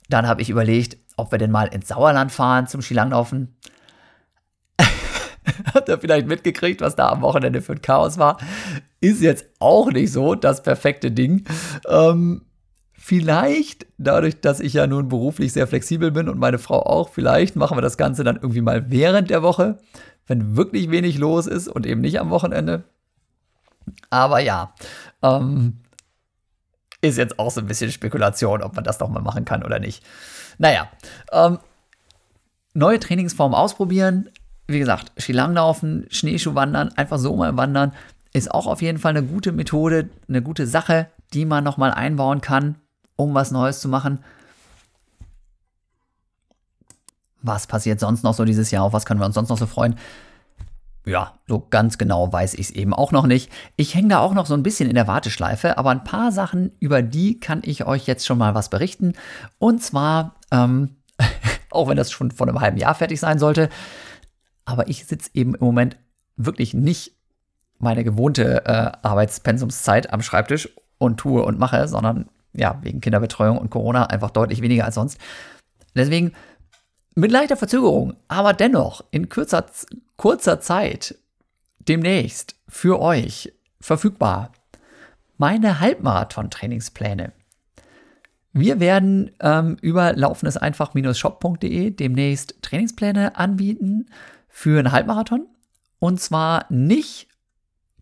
Dann 0.09 0.27
habe 0.27 0.41
ich 0.41 0.49
überlegt, 0.49 0.97
ob 1.15 1.31
wir 1.31 1.37
denn 1.37 1.51
mal 1.51 1.67
ins 1.67 1.87
Sauerland 1.87 2.31
fahren 2.31 2.67
zum 2.67 2.81
Skilanglaufen. 2.81 3.55
Habt 5.73 5.87
ihr 5.87 5.99
vielleicht 5.99 6.27
mitgekriegt, 6.27 6.81
was 6.81 6.95
da 6.95 7.09
am 7.09 7.21
Wochenende 7.21 7.61
für 7.61 7.73
ein 7.73 7.81
Chaos 7.81 8.17
war? 8.17 8.37
Ist 9.01 9.21
jetzt 9.21 9.45
auch 9.59 9.91
nicht 9.91 10.11
so 10.11 10.35
das 10.35 10.63
perfekte 10.63 11.11
Ding. 11.11 11.43
Ähm, 11.89 12.43
vielleicht, 12.93 13.87
dadurch, 13.97 14.39
dass 14.41 14.59
ich 14.59 14.73
ja 14.73 14.87
nun 14.87 15.09
beruflich 15.09 15.51
sehr 15.53 15.67
flexibel 15.67 16.11
bin 16.11 16.29
und 16.29 16.37
meine 16.37 16.59
Frau 16.59 16.83
auch, 16.83 17.09
vielleicht 17.09 17.55
machen 17.55 17.75
wir 17.75 17.81
das 17.81 17.97
Ganze 17.97 18.23
dann 18.23 18.35
irgendwie 18.35 18.61
mal 18.61 18.91
während 18.91 19.31
der 19.31 19.41
Woche, 19.41 19.79
wenn 20.27 20.55
wirklich 20.55 20.91
wenig 20.91 21.17
los 21.17 21.47
ist 21.47 21.67
und 21.67 21.85
eben 21.85 22.01
nicht 22.01 22.19
am 22.19 22.29
Wochenende. 22.29 22.83
Aber 24.11 24.39
ja, 24.39 24.73
ähm, 25.23 25.81
ist 27.01 27.17
jetzt 27.17 27.39
auch 27.39 27.51
so 27.51 27.61
ein 27.61 27.67
bisschen 27.67 27.91
Spekulation, 27.91 28.61
ob 28.61 28.75
man 28.75 28.83
das 28.83 28.99
doch 28.99 29.09
mal 29.09 29.21
machen 29.21 29.45
kann 29.45 29.63
oder 29.63 29.79
nicht. 29.79 30.03
Naja, 30.59 30.89
ähm, 31.31 31.57
neue 32.73 32.99
Trainingsformen 32.99 33.55
ausprobieren. 33.55 34.29
Wie 34.67 34.79
gesagt, 34.79 35.11
Skilanglaufen, 35.19 36.05
Schneeschuhwandern, 36.09 36.89
einfach 36.95 37.17
so 37.17 37.35
mal 37.35 37.57
wandern, 37.57 37.93
ist 38.33 38.51
auch 38.51 38.67
auf 38.67 38.81
jeden 38.81 38.97
Fall 38.97 39.15
eine 39.15 39.23
gute 39.23 39.51
Methode, 39.51 40.09
eine 40.27 40.41
gute 40.41 40.67
Sache, 40.67 41.07
die 41.33 41.45
man 41.45 41.63
nochmal 41.63 41.91
einbauen 41.91 42.41
kann, 42.41 42.75
um 43.15 43.33
was 43.33 43.51
Neues 43.51 43.79
zu 43.79 43.89
machen. 43.89 44.19
Was 47.41 47.67
passiert 47.67 47.99
sonst 47.99 48.23
noch 48.23 48.33
so 48.33 48.45
dieses 48.45 48.71
Jahr? 48.71 48.83
Auf 48.83 48.93
was 48.93 49.05
können 49.05 49.19
wir 49.19 49.25
uns 49.25 49.35
sonst 49.35 49.49
noch 49.49 49.57
so 49.57 49.65
freuen? 49.65 49.95
ja, 51.05 51.33
so 51.47 51.65
ganz 51.69 51.97
genau 51.97 52.31
weiß 52.31 52.53
ich 52.55 52.59
es 52.59 52.71
eben 52.71 52.93
auch 52.93 53.11
noch 53.11 53.25
nicht. 53.25 53.51
Ich 53.75 53.95
hänge 53.95 54.09
da 54.09 54.19
auch 54.19 54.33
noch 54.33 54.45
so 54.45 54.53
ein 54.53 54.63
bisschen 54.63 54.87
in 54.87 54.95
der 54.95 55.07
Warteschleife, 55.07 55.77
aber 55.77 55.89
ein 55.89 56.03
paar 56.03 56.31
Sachen, 56.31 56.71
über 56.79 57.01
die 57.01 57.39
kann 57.39 57.61
ich 57.65 57.85
euch 57.85 58.05
jetzt 58.05 58.25
schon 58.25 58.37
mal 58.37 58.53
was 58.53 58.69
berichten. 58.69 59.13
Und 59.57 59.81
zwar, 59.81 60.35
ähm, 60.51 60.97
auch 61.71 61.87
wenn 61.87 61.97
das 61.97 62.11
schon 62.11 62.31
vor 62.31 62.47
einem 62.47 62.61
halben 62.61 62.77
Jahr 62.77 62.93
fertig 62.93 63.19
sein 63.19 63.39
sollte, 63.39 63.69
aber 64.65 64.89
ich 64.89 65.05
sitze 65.05 65.31
eben 65.33 65.55
im 65.55 65.65
Moment 65.65 65.97
wirklich 66.37 66.73
nicht 66.73 67.13
meine 67.81 68.03
gewohnte 68.03 68.65
äh, 68.65 68.91
Arbeitspensumszeit 69.01 70.13
am 70.13 70.21
Schreibtisch 70.21 70.69
und 70.97 71.17
tue 71.17 71.43
und 71.43 71.59
mache, 71.59 71.87
sondern 71.87 72.29
ja, 72.53 72.79
wegen 72.81 73.01
Kinderbetreuung 73.01 73.57
und 73.57 73.69
Corona 73.69 74.05
einfach 74.05 74.31
deutlich 74.31 74.61
weniger 74.61 74.85
als 74.85 74.95
sonst. 74.95 75.17
Deswegen 75.95 76.33
mit 77.15 77.31
leichter 77.31 77.57
Verzögerung, 77.57 78.15
aber 78.27 78.53
dennoch 78.53 79.03
in 79.11 79.29
kürzer, 79.29 79.65
kurzer 80.15 80.59
Zeit 80.59 81.15
demnächst 81.79 82.55
für 82.67 83.01
euch 83.01 83.53
verfügbar 83.79 84.51
meine 85.37 85.79
Halbmarathon-Trainingspläne. 85.79 87.33
Wir 88.53 88.79
werden 88.79 89.31
ähm, 89.39 89.77
über 89.81 90.13
laufendeseinfach-shop.de 90.13 91.91
demnächst 91.91 92.61
Trainingspläne 92.61 93.35
anbieten 93.37 94.07
für 94.47 94.79
einen 94.79 94.91
Halbmarathon. 94.91 95.47
Und 95.99 96.19
zwar 96.19 96.65
nicht 96.69 97.30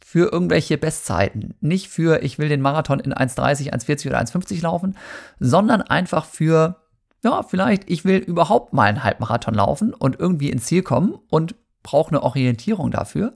für 0.09 0.31
irgendwelche 0.31 0.79
Bestzeiten, 0.79 1.53
nicht 1.61 1.87
für 1.87 2.23
ich 2.23 2.39
will 2.39 2.49
den 2.49 2.61
Marathon 2.61 2.99
in 2.99 3.13
1,30, 3.13 3.71
1,40 3.71 4.07
oder 4.07 4.19
1,50 4.19 4.63
laufen, 4.63 4.97
sondern 5.39 5.83
einfach 5.83 6.25
für 6.25 6.77
ja, 7.23 7.43
vielleicht, 7.43 7.87
ich 7.87 8.05
will 8.05 8.17
überhaupt 8.17 8.73
mal 8.73 8.85
einen 8.85 9.03
Halbmarathon 9.03 9.53
laufen 9.53 9.93
und 9.93 10.19
irgendwie 10.19 10.49
ins 10.49 10.65
Ziel 10.65 10.81
kommen 10.81 11.13
und 11.29 11.53
brauche 11.83 12.09
eine 12.09 12.23
Orientierung 12.23 12.89
dafür. 12.89 13.33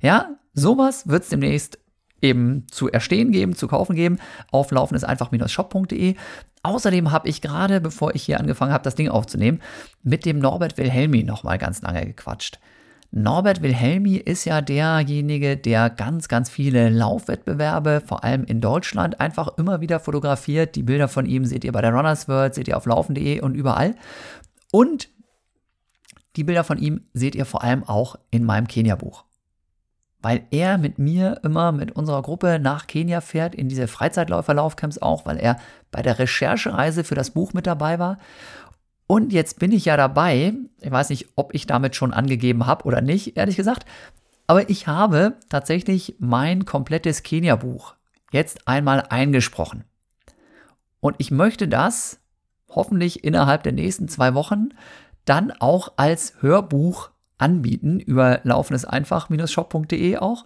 Ja, 0.00 0.30
sowas 0.54 1.06
wird 1.06 1.24
es 1.24 1.28
demnächst 1.28 1.78
eben 2.22 2.66
zu 2.70 2.90
erstehen 2.90 3.30
geben, 3.30 3.54
zu 3.54 3.68
kaufen 3.68 3.94
geben 3.94 4.18
auf 4.50 4.70
laufendeseinfach-shop.de. 4.70 6.14
Außerdem 6.62 7.12
habe 7.12 7.28
ich 7.28 7.42
gerade, 7.42 7.78
bevor 7.82 8.14
ich 8.14 8.22
hier 8.22 8.40
angefangen 8.40 8.72
habe, 8.72 8.84
das 8.84 8.94
Ding 8.94 9.10
aufzunehmen, 9.10 9.60
mit 10.02 10.24
dem 10.24 10.38
Norbert 10.38 10.78
Wilhelmi 10.78 11.24
nochmal 11.24 11.58
ganz 11.58 11.82
lange 11.82 12.06
gequatscht. 12.06 12.58
Norbert 13.10 13.62
Wilhelmi 13.62 14.16
ist 14.16 14.44
ja 14.44 14.60
derjenige, 14.60 15.56
der 15.56 15.90
ganz, 15.90 16.28
ganz 16.28 16.50
viele 16.50 16.88
Laufwettbewerbe, 16.88 18.02
vor 18.04 18.24
allem 18.24 18.44
in 18.44 18.60
Deutschland, 18.60 19.20
einfach 19.20 19.56
immer 19.56 19.80
wieder 19.80 20.00
fotografiert. 20.00 20.76
Die 20.76 20.82
Bilder 20.82 21.08
von 21.08 21.26
ihm 21.26 21.44
seht 21.44 21.64
ihr 21.64 21.72
bei 21.72 21.80
der 21.80 21.92
Runners 21.92 22.28
World, 22.28 22.54
seht 22.54 22.68
ihr 22.68 22.76
auf 22.76 22.86
laufen.de 22.86 23.40
und 23.40 23.54
überall. 23.54 23.94
Und 24.72 25.08
die 26.36 26.44
Bilder 26.44 26.64
von 26.64 26.78
ihm 26.78 27.00
seht 27.14 27.34
ihr 27.34 27.46
vor 27.46 27.62
allem 27.62 27.82
auch 27.84 28.16
in 28.30 28.44
meinem 28.44 28.68
Kenia-Buch. 28.68 29.24
Weil 30.20 30.42
er 30.50 30.76
mit 30.76 30.98
mir 30.98 31.40
immer 31.42 31.72
mit 31.72 31.92
unserer 31.92 32.20
Gruppe 32.20 32.58
nach 32.60 32.86
Kenia 32.86 33.20
fährt, 33.20 33.54
in 33.54 33.68
diese 33.68 33.86
Freizeitläufer-Laufcamps 33.86 34.98
auch, 34.98 35.24
weil 35.24 35.38
er 35.38 35.58
bei 35.90 36.02
der 36.02 36.18
Recherchereise 36.18 37.04
für 37.04 37.14
das 37.14 37.30
Buch 37.30 37.54
mit 37.54 37.66
dabei 37.66 37.98
war. 37.98 38.18
Und 39.06 39.32
jetzt 39.32 39.58
bin 39.58 39.72
ich 39.72 39.84
ja 39.84 39.96
dabei, 39.96 40.54
ich 40.80 40.90
weiß 40.90 41.10
nicht, 41.10 41.28
ob 41.36 41.54
ich 41.54 41.66
damit 41.66 41.94
schon 41.94 42.12
angegeben 42.12 42.66
habe 42.66 42.84
oder 42.84 43.00
nicht, 43.00 43.36
ehrlich 43.36 43.56
gesagt, 43.56 43.86
aber 44.46 44.68
ich 44.68 44.86
habe 44.86 45.36
tatsächlich 45.48 46.16
mein 46.18 46.64
komplettes 46.64 47.22
Kenia-Buch 47.22 47.94
jetzt 48.32 48.66
einmal 48.66 49.02
eingesprochen. 49.08 49.84
Und 51.00 51.16
ich 51.18 51.30
möchte 51.30 51.68
das 51.68 52.20
hoffentlich 52.68 53.24
innerhalb 53.24 53.62
der 53.62 53.72
nächsten 53.72 54.08
zwei 54.08 54.34
Wochen 54.34 54.70
dann 55.24 55.52
auch 55.52 55.92
als 55.96 56.34
Hörbuch 56.40 57.10
anbieten 57.38 58.00
über 58.00 58.40
laufendeseinfach-shop.de 58.44 60.16
auch. 60.18 60.44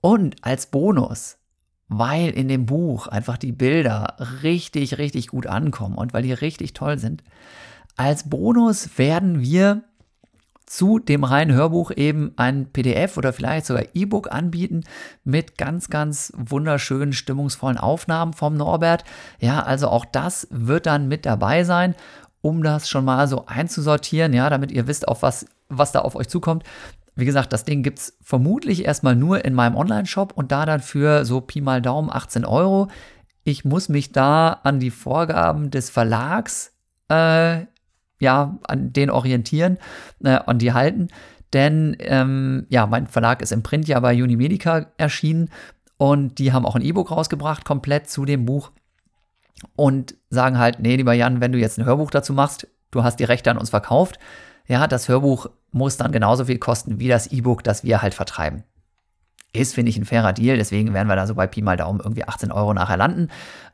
Und 0.00 0.36
als 0.42 0.66
Bonus, 0.66 1.38
weil 1.88 2.30
in 2.30 2.48
dem 2.48 2.66
Buch 2.66 3.06
einfach 3.08 3.38
die 3.38 3.52
Bilder 3.52 4.16
richtig, 4.42 4.98
richtig 4.98 5.28
gut 5.28 5.46
ankommen 5.46 5.96
und 5.96 6.12
weil 6.12 6.22
die 6.22 6.32
richtig 6.32 6.72
toll 6.72 6.98
sind, 6.98 7.22
als 7.98 8.30
Bonus 8.30 8.96
werden 8.96 9.40
wir 9.40 9.82
zu 10.66 10.98
dem 10.98 11.24
reinen 11.24 11.56
Hörbuch 11.56 11.90
eben 11.96 12.32
ein 12.36 12.70
PDF 12.72 13.16
oder 13.16 13.32
vielleicht 13.32 13.66
sogar 13.66 13.84
E-Book 13.94 14.30
anbieten 14.30 14.84
mit 15.24 15.56
ganz, 15.58 15.88
ganz 15.88 16.32
wunderschönen, 16.36 17.12
stimmungsvollen 17.12 17.78
Aufnahmen 17.78 18.34
vom 18.34 18.54
Norbert. 18.54 19.04
Ja, 19.40 19.62
also 19.62 19.88
auch 19.88 20.04
das 20.04 20.46
wird 20.50 20.86
dann 20.86 21.08
mit 21.08 21.26
dabei 21.26 21.64
sein, 21.64 21.94
um 22.42 22.62
das 22.62 22.88
schon 22.88 23.04
mal 23.04 23.26
so 23.26 23.46
einzusortieren, 23.46 24.32
ja, 24.32 24.50
damit 24.50 24.70
ihr 24.70 24.86
wisst, 24.86 25.08
auf 25.08 25.22
was, 25.22 25.46
was 25.68 25.92
da 25.92 26.00
auf 26.00 26.14
euch 26.14 26.28
zukommt. 26.28 26.64
Wie 27.16 27.24
gesagt, 27.24 27.52
das 27.52 27.64
Ding 27.64 27.82
gibt 27.82 27.98
es 27.98 28.16
vermutlich 28.22 28.84
erstmal 28.84 29.16
nur 29.16 29.44
in 29.44 29.54
meinem 29.54 29.74
Online-Shop 29.74 30.32
und 30.36 30.52
da 30.52 30.66
dann 30.66 30.80
für 30.80 31.24
so 31.24 31.40
Pi 31.40 31.60
mal 31.60 31.82
Daumen 31.82 32.10
18 32.12 32.44
Euro. 32.44 32.88
Ich 33.42 33.64
muss 33.64 33.88
mich 33.88 34.12
da 34.12 34.52
an 34.62 34.78
die 34.78 34.90
Vorgaben 34.90 35.70
des 35.70 35.90
Verlags 35.90 36.72
äh, 37.08 37.64
ja, 38.20 38.58
an 38.64 38.92
den 38.92 39.10
orientieren, 39.10 39.78
äh, 40.24 40.30
an 40.30 40.58
die 40.58 40.72
halten. 40.72 41.08
Denn 41.52 41.96
ähm, 42.00 42.66
ja, 42.68 42.86
mein 42.86 43.06
Verlag 43.06 43.42
ist 43.42 43.52
im 43.52 43.62
Print 43.62 43.88
ja 43.88 43.98
bei 44.00 44.22
Unimedica 44.22 44.86
erschienen 44.98 45.50
und 45.96 46.38
die 46.38 46.52
haben 46.52 46.66
auch 46.66 46.76
ein 46.76 46.82
E-Book 46.82 47.10
rausgebracht, 47.10 47.64
komplett 47.64 48.08
zu 48.08 48.24
dem 48.24 48.44
Buch. 48.44 48.70
Und 49.74 50.14
sagen 50.30 50.58
halt, 50.58 50.78
nee, 50.78 50.94
lieber 50.94 51.14
Jan, 51.14 51.40
wenn 51.40 51.50
du 51.50 51.58
jetzt 51.58 51.78
ein 51.78 51.84
Hörbuch 51.84 52.12
dazu 52.12 52.32
machst, 52.32 52.68
du 52.92 53.02
hast 53.02 53.18
die 53.18 53.24
Rechte 53.24 53.50
an 53.50 53.58
uns 53.58 53.70
verkauft, 53.70 54.20
ja, 54.68 54.86
das 54.86 55.08
Hörbuch 55.08 55.48
muss 55.72 55.96
dann 55.96 56.12
genauso 56.12 56.44
viel 56.44 56.58
kosten 56.58 57.00
wie 57.00 57.08
das 57.08 57.26
E-Book, 57.28 57.64
das 57.64 57.82
wir 57.82 58.00
halt 58.00 58.14
vertreiben. 58.14 58.62
Ist, 59.52 59.74
finde 59.74 59.90
ich, 59.90 59.96
ein 59.96 60.04
fairer 60.04 60.32
Deal, 60.32 60.56
deswegen 60.56 60.92
werden 60.92 61.08
wir 61.08 61.16
da 61.16 61.26
so 61.26 61.34
bei 61.34 61.46
Pi 61.46 61.62
mal 61.62 61.76
Daumen 61.76 62.00
irgendwie 62.00 62.24
18 62.24 62.52
Euro 62.52 62.74
nachher 62.74 62.98
landen. 62.98 63.28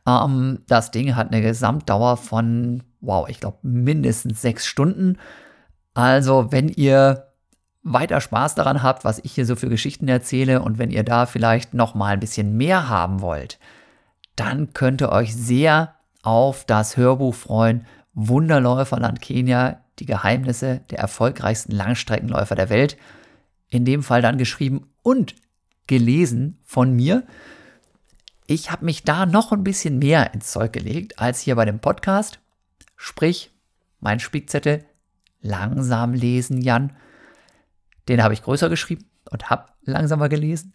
Ähm, 0.07 0.59
das 0.67 0.91
Ding 0.91 1.15
hat 1.15 1.31
eine 1.31 1.41
Gesamtdauer 1.41 2.17
von 2.17 2.83
wow, 3.01 3.27
ich 3.29 3.39
glaube 3.39 3.57
mindestens 3.61 4.41
sechs 4.41 4.65
Stunden. 4.65 5.17
Also 5.93 6.51
wenn 6.51 6.69
ihr 6.69 7.27
weiter 7.83 8.19
Spaß 8.19 8.55
daran 8.55 8.81
habt, 8.81 9.05
was 9.05 9.19
ich 9.19 9.33
hier 9.33 9.45
so 9.45 9.55
für 9.55 9.69
Geschichten 9.69 10.07
erzähle 10.07 10.61
und 10.61 10.79
wenn 10.79 10.89
ihr 10.89 11.03
da 11.03 11.25
vielleicht 11.25 11.73
noch 11.73 11.93
mal 11.93 12.13
ein 12.13 12.19
bisschen 12.19 12.57
mehr 12.57 12.89
haben 12.89 13.21
wollt, 13.21 13.59
dann 14.35 14.73
könnt 14.73 15.01
ihr 15.01 15.11
euch 15.11 15.35
sehr 15.35 15.95
auf 16.23 16.65
das 16.65 16.97
Hörbuch 16.97 17.35
freuen 17.35 17.85
Wunderläuferland 18.13 19.21
Kenia, 19.21 19.81
die 19.99 20.05
Geheimnisse 20.05 20.81
der 20.89 20.99
erfolgreichsten 20.99 21.73
Langstreckenläufer 21.73 22.55
der 22.55 22.69
Welt. 22.69 22.97
In 23.69 23.85
dem 23.85 24.03
Fall 24.03 24.21
dann 24.21 24.37
geschrieben 24.37 24.87
und 25.03 25.35
gelesen 25.87 26.59
von 26.63 26.93
mir. 26.93 27.23
Ich 28.47 28.71
habe 28.71 28.85
mich 28.85 29.03
da 29.03 29.25
noch 29.25 29.51
ein 29.51 29.63
bisschen 29.63 29.99
mehr 29.99 30.33
ins 30.33 30.51
Zeug 30.51 30.73
gelegt 30.73 31.19
als 31.19 31.41
hier 31.41 31.55
bei 31.55 31.65
dem 31.65 31.79
Podcast. 31.79 32.39
Sprich, 32.95 33.51
mein 33.99 34.19
Spickzettel 34.19 34.85
langsam 35.41 36.13
lesen, 36.13 36.61
Jan. 36.61 36.95
Den 38.07 38.21
habe 38.23 38.33
ich 38.33 38.43
größer 38.43 38.69
geschrieben 38.69 39.05
und 39.31 39.49
habe 39.49 39.65
langsamer 39.83 40.29
gelesen. 40.29 40.73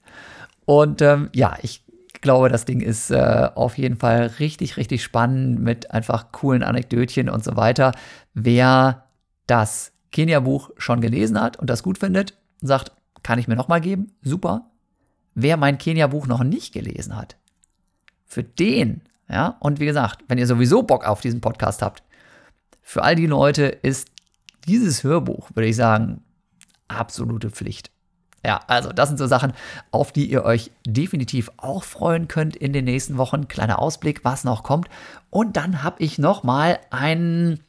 Und 0.65 1.03
ähm, 1.03 1.31
ja, 1.33 1.57
ich 1.63 1.85
glaube, 2.21 2.49
das 2.49 2.65
Ding 2.65 2.81
ist 2.81 3.11
äh, 3.11 3.49
auf 3.55 3.79
jeden 3.79 3.97
Fall 3.97 4.27
richtig, 4.39 4.77
richtig 4.77 5.03
spannend 5.03 5.61
mit 5.61 5.91
einfach 5.91 6.33
coolen 6.33 6.63
Anekdötchen 6.63 7.29
und 7.29 7.45
so 7.45 7.57
weiter. 7.57 7.93
Wer 8.35 9.07
das 9.47 9.93
Kenia-Buch 10.13 10.71
schon 10.77 11.01
gelesen 11.01 11.41
hat 11.41 11.57
und 11.57 11.71
das 11.71 11.83
gut 11.83 11.99
findet, 11.99 12.37
sagt, 12.61 12.93
kann 13.23 13.39
ich 13.39 13.49
mir 13.49 13.57
nochmal 13.57 13.81
geben? 13.81 14.13
Super. 14.23 14.70
Wer 15.35 15.57
mein 15.57 15.78
Kenia-Buch 15.78 16.26
noch 16.26 16.43
nicht 16.43 16.72
gelesen 16.72 17.16
hat, 17.16 17.37
für 18.26 18.43
den, 18.43 19.03
ja, 19.28 19.57
und 19.61 19.81
wie 19.81 19.87
gesagt, 19.87 20.24
wenn 20.28 20.39
ihr 20.39 20.47
sowieso 20.47 20.83
Bock 20.83 21.05
auf 21.05 21.20
diesen 21.20 21.41
Podcast 21.41 21.83
habt, 21.83 22.03
für 22.83 23.03
all 23.03 23.14
die 23.14 23.26
Leute 23.26 23.64
ist 23.64 24.09
dieses 24.66 25.05
Hörbuch, 25.05 25.51
würde 25.55 25.68
ich 25.68 25.76
sagen, 25.76 26.22
absolute 26.89 27.51
Pflicht. 27.51 27.91
Ja, 28.45 28.61
also 28.68 28.91
das 28.91 29.09
sind 29.09 29.18
so 29.18 29.26
Sachen, 29.26 29.53
auf 29.91 30.12
die 30.12 30.31
ihr 30.31 30.45
euch 30.45 30.70
definitiv 30.87 31.51
auch 31.59 31.85
freuen 31.85 32.26
könnt 32.26 32.57
in 32.57 32.72
den 32.72 32.87
nächsten 32.87 33.18
Wochen. 33.18 33.49
Kleiner 33.49 33.78
Ausblick, 33.78 34.24
was 34.24 34.45
noch 34.45 34.62
kommt. 34.62 34.89
Und 35.28 35.57
dann 35.57 35.83
habe 35.83 36.03
ich 36.03 36.18
noch 36.18 36.43
mal 36.43 36.78
einen, 36.91 37.61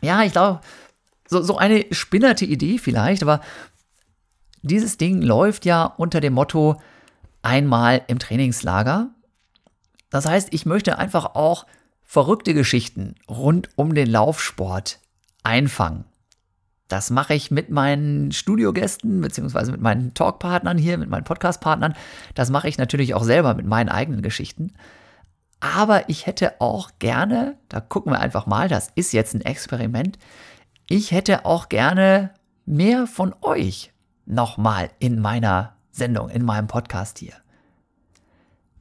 ja, 0.00 0.22
ich 0.22 0.32
glaube, 0.32 0.60
so, 1.28 1.42
so 1.42 1.58
eine 1.58 1.86
spinnerte 1.90 2.44
Idee 2.44 2.78
vielleicht, 2.78 3.22
aber 3.22 3.40
dieses 4.62 4.96
Ding 4.96 5.22
läuft 5.22 5.64
ja 5.64 5.84
unter 5.84 6.20
dem 6.20 6.34
Motto 6.34 6.80
einmal 7.42 8.02
im 8.06 8.18
Trainingslager. 8.18 9.10
Das 10.10 10.26
heißt, 10.26 10.48
ich 10.52 10.66
möchte 10.66 10.98
einfach 10.98 11.34
auch 11.34 11.66
verrückte 12.02 12.54
Geschichten 12.54 13.14
rund 13.28 13.68
um 13.76 13.94
den 13.94 14.10
Laufsport 14.10 14.98
einfangen. 15.42 16.04
Das 16.88 17.10
mache 17.10 17.34
ich 17.34 17.52
mit 17.52 17.70
meinen 17.70 18.32
Studiogästen, 18.32 19.20
beziehungsweise 19.20 19.70
mit 19.70 19.80
meinen 19.80 20.12
Talkpartnern 20.12 20.76
hier, 20.76 20.98
mit 20.98 21.08
meinen 21.08 21.22
Podcastpartnern. 21.22 21.94
Das 22.34 22.50
mache 22.50 22.68
ich 22.68 22.78
natürlich 22.78 23.14
auch 23.14 23.22
selber 23.22 23.54
mit 23.54 23.64
meinen 23.64 23.88
eigenen 23.88 24.22
Geschichten. 24.22 24.72
Aber 25.60 26.08
ich 26.08 26.26
hätte 26.26 26.60
auch 26.60 26.90
gerne, 26.98 27.56
da 27.68 27.80
gucken 27.80 28.12
wir 28.12 28.18
einfach 28.18 28.46
mal, 28.46 28.66
das 28.66 28.90
ist 28.96 29.12
jetzt 29.12 29.34
ein 29.34 29.42
Experiment, 29.42 30.18
ich 30.88 31.12
hätte 31.12 31.44
auch 31.44 31.68
gerne 31.68 32.34
mehr 32.66 33.06
von 33.06 33.36
euch 33.40 33.92
nochmal 34.30 34.90
in 34.98 35.20
meiner 35.20 35.74
Sendung, 35.90 36.30
in 36.30 36.44
meinem 36.44 36.66
Podcast 36.66 37.18
hier. 37.18 37.34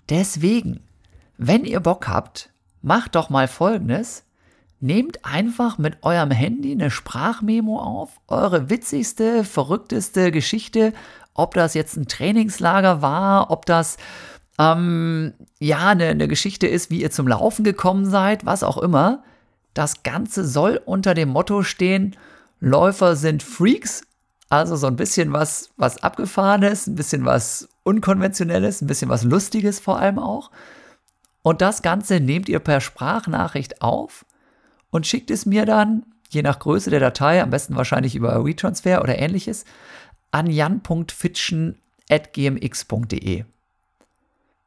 Deswegen, 0.09 0.81
wenn 1.37 1.65
ihr 1.65 1.79
Bock 1.79 2.07
habt, 2.07 2.49
macht 2.81 3.15
doch 3.15 3.29
mal 3.29 3.47
Folgendes. 3.47 4.23
Nehmt 4.81 5.25
einfach 5.25 5.77
mit 5.77 6.03
eurem 6.03 6.31
Handy 6.31 6.71
eine 6.71 6.89
Sprachmemo 6.89 7.79
auf, 7.79 8.11
eure 8.27 8.69
witzigste, 8.69 9.43
verrückteste 9.43 10.31
Geschichte, 10.31 10.93
ob 11.33 11.53
das 11.53 11.73
jetzt 11.73 11.97
ein 11.97 12.07
Trainingslager 12.07 13.01
war, 13.01 13.51
ob 13.51 13.65
das 13.65 13.97
ähm, 14.57 15.33
ja 15.59 15.89
eine, 15.89 16.07
eine 16.07 16.29
Geschichte 16.29 16.67
ist, 16.67 16.91
wie 16.91 17.01
ihr 17.01 17.11
zum 17.11 17.27
Laufen 17.27 17.65
gekommen 17.65 18.05
seid, 18.05 18.45
was 18.45 18.63
auch 18.63 18.77
immer. 18.77 19.23
Das 19.73 20.03
Ganze 20.03 20.47
soll 20.47 20.81
unter 20.85 21.13
dem 21.13 21.29
Motto 21.29 21.63
stehen, 21.63 22.15
Läufer 22.61 23.15
sind 23.15 23.41
Freaks, 23.41 24.03
also 24.49 24.75
so 24.75 24.87
ein 24.87 24.95
bisschen 24.95 25.31
was, 25.31 25.69
was 25.77 26.01
abgefahrenes, 26.03 26.87
ein 26.87 26.95
bisschen 26.95 27.25
was 27.25 27.69
unkonventionelles, 27.83 28.81
ein 28.81 28.87
bisschen 28.87 29.09
was 29.09 29.23
lustiges 29.23 29.79
vor 29.79 29.99
allem 29.99 30.19
auch. 30.19 30.51
Und 31.41 31.61
das 31.61 31.81
Ganze 31.81 32.19
nehmt 32.19 32.49
ihr 32.49 32.59
per 32.59 32.81
Sprachnachricht 32.81 33.81
auf 33.81 34.25
und 34.89 35.07
schickt 35.07 35.31
es 35.31 35.45
mir 35.45 35.65
dann, 35.65 36.03
je 36.29 36.41
nach 36.41 36.59
Größe 36.59 36.89
der 36.89 36.99
Datei, 36.99 37.41
am 37.41 37.51
besten 37.51 37.75
wahrscheinlich 37.75 38.15
über 38.15 38.43
WeTransfer 38.43 39.01
oder 39.01 39.17
ähnliches, 39.17 39.63
an 40.31 40.47
jan.fitschen.gmx.de. 40.47 43.45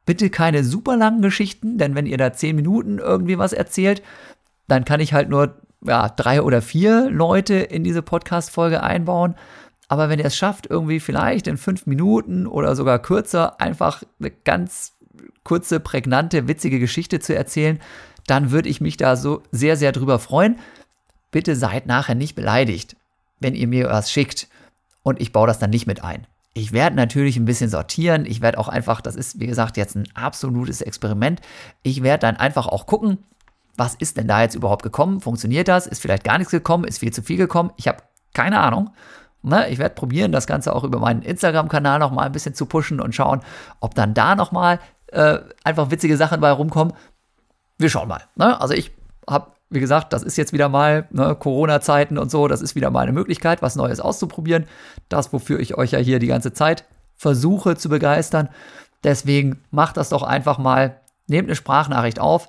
Bitte 0.04 0.30
keine 0.30 0.64
super 0.64 0.96
langen 0.96 1.22
Geschichten, 1.22 1.78
denn 1.78 1.94
wenn 1.94 2.06
ihr 2.06 2.18
da 2.18 2.32
zehn 2.32 2.56
Minuten 2.56 2.98
irgendwie 2.98 3.38
was 3.38 3.52
erzählt, 3.52 4.02
dann 4.66 4.84
kann 4.84 4.98
ich 5.00 5.12
halt 5.12 5.28
nur 5.28 5.54
ja, 5.84 6.08
drei 6.08 6.42
oder 6.42 6.62
vier 6.62 7.10
Leute 7.10 7.54
in 7.54 7.84
diese 7.84 8.02
Podcast-Folge 8.02 8.82
einbauen. 8.82 9.36
Aber 9.92 10.08
wenn 10.08 10.18
ihr 10.18 10.24
es 10.24 10.38
schafft, 10.38 10.68
irgendwie 10.70 11.00
vielleicht 11.00 11.46
in 11.46 11.58
fünf 11.58 11.84
Minuten 11.84 12.46
oder 12.46 12.74
sogar 12.74 12.98
kürzer 12.98 13.60
einfach 13.60 14.02
eine 14.18 14.30
ganz 14.30 14.94
kurze, 15.44 15.80
prägnante, 15.80 16.48
witzige 16.48 16.80
Geschichte 16.80 17.20
zu 17.20 17.36
erzählen, 17.36 17.78
dann 18.26 18.52
würde 18.52 18.70
ich 18.70 18.80
mich 18.80 18.96
da 18.96 19.16
so 19.16 19.42
sehr, 19.50 19.76
sehr 19.76 19.92
drüber 19.92 20.18
freuen. 20.18 20.58
Bitte 21.30 21.56
seid 21.56 21.84
nachher 21.84 22.14
nicht 22.14 22.34
beleidigt, 22.34 22.96
wenn 23.38 23.54
ihr 23.54 23.68
mir 23.68 23.90
was 23.90 24.10
schickt 24.10 24.48
und 25.02 25.20
ich 25.20 25.30
baue 25.30 25.46
das 25.46 25.58
dann 25.58 25.68
nicht 25.68 25.86
mit 25.86 26.02
ein. 26.02 26.26
Ich 26.54 26.72
werde 26.72 26.96
natürlich 26.96 27.36
ein 27.36 27.44
bisschen 27.44 27.68
sortieren. 27.68 28.24
Ich 28.24 28.40
werde 28.40 28.56
auch 28.56 28.68
einfach, 28.68 29.02
das 29.02 29.14
ist 29.14 29.40
wie 29.40 29.46
gesagt 29.46 29.76
jetzt 29.76 29.94
ein 29.94 30.08
absolutes 30.14 30.80
Experiment. 30.80 31.42
Ich 31.82 32.02
werde 32.02 32.22
dann 32.22 32.38
einfach 32.38 32.66
auch 32.66 32.86
gucken, 32.86 33.18
was 33.76 33.94
ist 33.94 34.16
denn 34.16 34.26
da 34.26 34.40
jetzt 34.40 34.54
überhaupt 34.54 34.84
gekommen? 34.84 35.20
Funktioniert 35.20 35.68
das? 35.68 35.86
Ist 35.86 36.00
vielleicht 36.00 36.24
gar 36.24 36.38
nichts 36.38 36.50
gekommen? 36.50 36.84
Ist 36.84 37.00
viel 37.00 37.12
zu 37.12 37.20
viel 37.20 37.36
gekommen? 37.36 37.72
Ich 37.76 37.88
habe 37.88 38.02
keine 38.32 38.58
Ahnung. 38.58 38.88
Ne, 39.42 39.68
ich 39.70 39.78
werde 39.78 39.94
probieren, 39.94 40.30
das 40.30 40.46
Ganze 40.46 40.74
auch 40.74 40.84
über 40.84 41.00
meinen 41.00 41.22
Instagram-Kanal 41.22 41.98
noch 41.98 42.12
mal 42.12 42.26
ein 42.26 42.32
bisschen 42.32 42.54
zu 42.54 42.66
pushen 42.66 43.00
und 43.00 43.14
schauen, 43.14 43.40
ob 43.80 43.94
dann 43.94 44.14
da 44.14 44.36
noch 44.36 44.52
mal 44.52 44.78
äh, 45.08 45.38
einfach 45.64 45.90
witzige 45.90 46.16
Sachen 46.16 46.40
bei 46.40 46.50
rumkommen 46.50 46.94
wir 47.82 47.90
schauen 47.90 48.08
mal. 48.08 48.22
Ne? 48.36 48.58
Also 48.60 48.72
ich 48.72 48.92
habe, 49.28 49.52
wie 49.68 49.80
gesagt, 49.80 50.12
das 50.12 50.22
ist 50.22 50.36
jetzt 50.36 50.52
wieder 50.52 50.68
mal 50.68 51.06
ne, 51.10 51.34
Corona-Zeiten 51.34 52.16
und 52.16 52.30
so, 52.30 52.48
das 52.48 52.62
ist 52.62 52.74
wieder 52.74 52.90
mal 52.90 53.00
eine 53.00 53.12
Möglichkeit, 53.12 53.60
was 53.60 53.76
Neues 53.76 54.00
auszuprobieren. 54.00 54.64
Das, 55.08 55.32
wofür 55.32 55.60
ich 55.60 55.76
euch 55.76 55.92
ja 55.92 55.98
hier 55.98 56.18
die 56.18 56.26
ganze 56.26 56.52
Zeit 56.52 56.84
versuche 57.16 57.76
zu 57.76 57.88
begeistern. 57.88 58.48
Deswegen 59.04 59.62
macht 59.70 59.96
das 59.96 60.08
doch 60.08 60.22
einfach 60.22 60.58
mal, 60.58 61.00
nehmt 61.26 61.48
eine 61.48 61.56
Sprachnachricht 61.56 62.20
auf, 62.20 62.48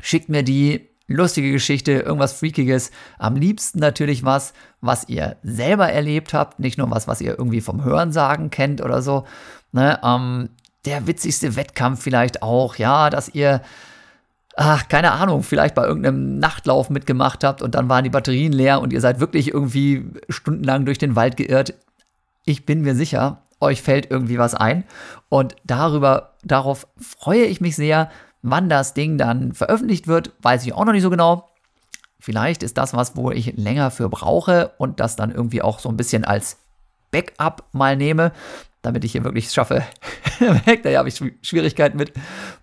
schickt 0.00 0.28
mir 0.28 0.42
die 0.42 0.88
lustige 1.06 1.52
Geschichte, 1.52 1.92
irgendwas 1.92 2.34
Freakiges. 2.34 2.90
Am 3.18 3.36
liebsten 3.36 3.78
natürlich 3.78 4.24
was, 4.24 4.52
was 4.80 5.08
ihr 5.08 5.36
selber 5.42 5.90
erlebt 5.90 6.34
habt, 6.34 6.58
nicht 6.58 6.78
nur 6.78 6.90
was, 6.90 7.08
was 7.08 7.20
ihr 7.20 7.38
irgendwie 7.38 7.60
vom 7.60 7.84
Hörensagen 7.84 8.50
kennt 8.50 8.80
oder 8.80 9.02
so. 9.02 9.24
Ne, 9.72 9.98
ähm, 10.02 10.50
der 10.84 11.06
witzigste 11.06 11.56
Wettkampf 11.56 12.02
vielleicht 12.02 12.42
auch, 12.42 12.76
ja, 12.76 13.08
dass 13.08 13.28
ihr 13.28 13.62
ach, 14.56 14.88
keine 14.88 15.12
Ahnung, 15.12 15.42
vielleicht 15.42 15.74
bei 15.74 15.84
irgendeinem 15.84 16.38
Nachtlauf 16.38 16.90
mitgemacht 16.90 17.44
habt 17.44 17.62
und 17.62 17.74
dann 17.74 17.88
waren 17.88 18.04
die 18.04 18.10
Batterien 18.10 18.52
leer 18.52 18.80
und 18.80 18.92
ihr 18.92 19.00
seid 19.00 19.20
wirklich 19.20 19.48
irgendwie 19.48 20.04
stundenlang 20.28 20.84
durch 20.84 20.98
den 20.98 21.16
Wald 21.16 21.36
geirrt. 21.36 21.74
Ich 22.44 22.66
bin 22.66 22.82
mir 22.82 22.94
sicher, 22.94 23.42
euch 23.60 23.82
fällt 23.82 24.10
irgendwie 24.10 24.38
was 24.38 24.54
ein. 24.54 24.84
Und 25.28 25.56
darüber, 25.64 26.34
darauf 26.44 26.86
freue 26.98 27.44
ich 27.44 27.60
mich 27.60 27.76
sehr. 27.76 28.10
Wann 28.42 28.68
das 28.68 28.94
Ding 28.94 29.18
dann 29.18 29.52
veröffentlicht 29.52 30.08
wird, 30.08 30.32
weiß 30.42 30.66
ich 30.66 30.74
auch 30.74 30.84
noch 30.84 30.92
nicht 30.92 31.02
so 31.02 31.10
genau. 31.10 31.48
Vielleicht 32.18 32.62
ist 32.62 32.76
das 32.76 32.94
was, 32.94 33.16
wo 33.16 33.30
ich 33.30 33.56
länger 33.56 33.90
für 33.90 34.08
brauche 34.08 34.72
und 34.78 35.00
das 35.00 35.16
dann 35.16 35.30
irgendwie 35.32 35.62
auch 35.62 35.78
so 35.78 35.88
ein 35.88 35.96
bisschen 35.96 36.24
als 36.24 36.58
Backup 37.10 37.64
mal 37.72 37.96
nehme, 37.96 38.32
damit 38.80 39.04
ich 39.04 39.12
hier 39.12 39.24
wirklich 39.24 39.50
schaffe. 39.50 39.82
da 40.82 40.98
habe 40.98 41.08
ich 41.08 41.22
Schwierigkeiten 41.42 41.98
mit 41.98 42.12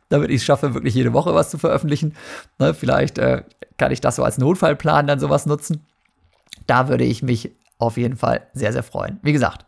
damit 0.09 0.31
ich 0.31 0.37
es 0.37 0.43
schaffe, 0.43 0.73
wirklich 0.73 0.95
jede 0.95 1.13
Woche 1.13 1.33
was 1.33 1.49
zu 1.49 1.57
veröffentlichen. 1.57 2.15
Ne, 2.57 2.73
vielleicht 2.73 3.17
äh, 3.17 3.43
kann 3.77 3.91
ich 3.91 4.01
das 4.01 4.17
so 4.17 4.23
als 4.23 4.37
Notfallplan 4.37 5.07
dann 5.07 5.19
sowas 5.19 5.45
nutzen. 5.45 5.85
Da 6.67 6.89
würde 6.89 7.05
ich 7.05 7.23
mich 7.23 7.51
auf 7.77 7.97
jeden 7.97 8.17
Fall 8.17 8.47
sehr, 8.53 8.73
sehr 8.73 8.83
freuen. 8.83 9.19
Wie 9.21 9.31
gesagt, 9.31 9.65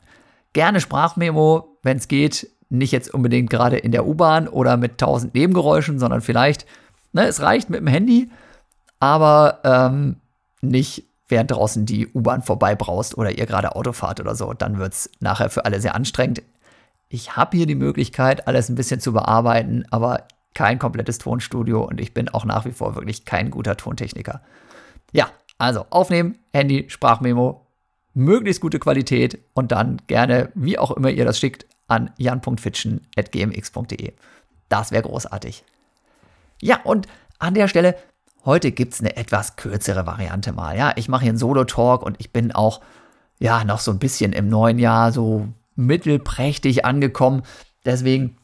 gerne 0.53 0.81
Sprachmemo, 0.81 1.77
wenn 1.83 1.97
es 1.97 2.07
geht. 2.07 2.49
Nicht 2.71 2.91
jetzt 2.91 3.13
unbedingt 3.13 3.49
gerade 3.49 3.77
in 3.77 3.91
der 3.91 4.07
U-Bahn 4.07 4.47
oder 4.47 4.77
mit 4.77 4.97
tausend 4.97 5.35
Nebengeräuschen, 5.35 5.99
sondern 5.99 6.21
vielleicht, 6.21 6.65
ne, 7.13 7.27
es 7.27 7.41
reicht 7.41 7.69
mit 7.69 7.79
dem 7.79 7.87
Handy, 7.87 8.31
aber 8.99 9.59
ähm, 9.63 10.15
nicht 10.61 11.03
während 11.27 11.51
draußen 11.51 11.85
die 11.85 12.07
U-Bahn 12.07 12.41
vorbeibraust 12.41 13.17
oder 13.17 13.37
ihr 13.37 13.45
gerade 13.45 13.75
Auto 13.75 13.93
fahrt 13.93 14.19
oder 14.19 14.35
so. 14.35 14.53
Dann 14.53 14.79
wird 14.79 14.93
es 14.93 15.09
nachher 15.19 15.49
für 15.49 15.65
alle 15.65 15.79
sehr 15.79 15.95
anstrengend 15.95 16.41
ich 17.11 17.35
habe 17.35 17.57
hier 17.57 17.65
die 17.65 17.75
Möglichkeit, 17.75 18.47
alles 18.47 18.69
ein 18.69 18.75
bisschen 18.75 19.01
zu 19.01 19.11
bearbeiten, 19.11 19.85
aber 19.91 20.27
kein 20.53 20.79
komplettes 20.79 21.17
Tonstudio 21.17 21.83
und 21.83 21.99
ich 21.99 22.13
bin 22.13 22.29
auch 22.29 22.45
nach 22.45 22.65
wie 22.65 22.71
vor 22.71 22.95
wirklich 22.95 23.25
kein 23.25 23.51
guter 23.51 23.75
Tontechniker. 23.75 24.41
Ja, 25.11 25.29
also 25.57 25.85
aufnehmen, 25.89 26.39
Handy, 26.53 26.85
Sprachmemo, 26.87 27.67
möglichst 28.13 28.61
gute 28.61 28.79
Qualität 28.79 29.39
und 29.53 29.73
dann 29.73 30.01
gerne, 30.07 30.51
wie 30.55 30.79
auch 30.79 30.91
immer 30.91 31.09
ihr 31.09 31.25
das 31.25 31.37
schickt, 31.37 31.65
an 31.91 32.09
jan.fitschen.gmx.de. 32.17 34.13
Das 34.69 34.91
wäre 34.91 35.03
großartig. 35.03 35.65
Ja, 36.61 36.79
und 36.83 37.07
an 37.37 37.53
der 37.53 37.67
Stelle, 37.67 37.95
heute 38.45 38.71
gibt 38.71 38.93
es 38.93 39.01
eine 39.01 39.17
etwas 39.17 39.57
kürzere 39.57 40.07
Variante 40.07 40.53
mal. 40.53 40.77
Ja, 40.77 40.93
ich 40.95 41.09
mache 41.09 41.23
hier 41.23 41.31
einen 41.31 41.37
Solo-Talk 41.37 42.03
und 42.03 42.15
ich 42.19 42.31
bin 42.31 42.53
auch, 42.53 42.79
ja, 43.39 43.65
noch 43.65 43.79
so 43.79 43.91
ein 43.91 43.99
bisschen 43.99 44.31
im 44.31 44.47
neuen 44.47 44.79
Jahr 44.79 45.11
so 45.11 45.49
mittelprächtig 45.75 46.85
angekommen. 46.85 47.43
Deswegen 47.83 48.37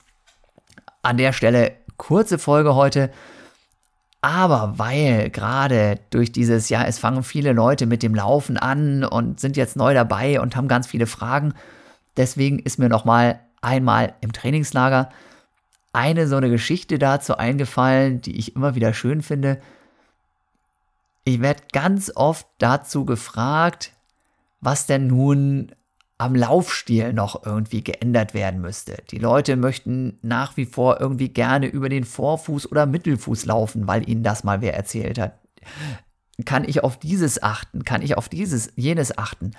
an 1.01 1.15
der 1.17 1.31
Stelle 1.31 1.71
kurze 1.95 2.37
Folge 2.39 2.75
heute. 2.75 3.11
Aber 4.19 4.73
weil 4.77 5.29
gerade 5.29 5.99
durch 6.09 6.33
dieses 6.33 6.67
Jahr, 6.67 6.85
es 6.87 6.99
fangen 6.99 7.23
viele 7.23 7.53
Leute 7.53 7.85
mit 7.85 8.03
dem 8.03 8.13
Laufen 8.13 8.57
an 8.57 9.05
und 9.05 9.39
sind 9.39 9.55
jetzt 9.55 9.77
neu 9.77 9.93
dabei 9.93 10.41
und 10.41 10.57
haben 10.57 10.67
ganz 10.67 10.87
viele 10.87 11.07
Fragen. 11.07 11.53
Deswegen 12.17 12.59
ist 12.59 12.79
mir 12.79 12.89
nochmal 12.89 13.39
einmal 13.61 14.15
im 14.21 14.33
Trainingslager, 14.33 15.09
eine 15.93 16.27
so 16.27 16.35
eine 16.35 16.49
Geschichte 16.49 16.99
dazu 16.99 17.37
eingefallen, 17.37 18.21
die 18.21 18.37
ich 18.37 18.55
immer 18.55 18.75
wieder 18.75 18.93
schön 18.93 19.21
finde. 19.21 19.59
Ich 21.23 21.41
werde 21.41 21.63
ganz 21.71 22.11
oft 22.15 22.47
dazu 22.59 23.05
gefragt, 23.05 23.93
was 24.61 24.85
denn 24.85 25.07
nun 25.07 25.71
am 26.17 26.35
Laufstil 26.35 27.13
noch 27.13 27.45
irgendwie 27.45 27.83
geändert 27.83 28.33
werden 28.33 28.61
müsste. 28.61 29.03
Die 29.11 29.19
Leute 29.19 29.55
möchten 29.55 30.17
nach 30.21 30.57
wie 30.57 30.65
vor 30.65 30.99
irgendwie 30.99 31.29
gerne 31.29 31.67
über 31.67 31.89
den 31.89 32.05
Vorfuß 32.05 32.71
oder 32.71 32.85
Mittelfuß 32.85 33.45
laufen, 33.45 33.87
weil 33.87 34.09
ihnen 34.09 34.23
das 34.23 34.43
mal 34.43 34.61
wer 34.61 34.75
erzählt 34.75 35.19
hat. 35.19 35.39
Kann 36.45 36.63
ich 36.63 36.83
auf 36.83 36.97
dieses 36.97 37.41
achten? 37.41 37.83
Kann 37.83 38.01
ich 38.01 38.17
auf 38.17 38.29
dieses, 38.29 38.71
jenes 38.75 39.17
achten? 39.17 39.51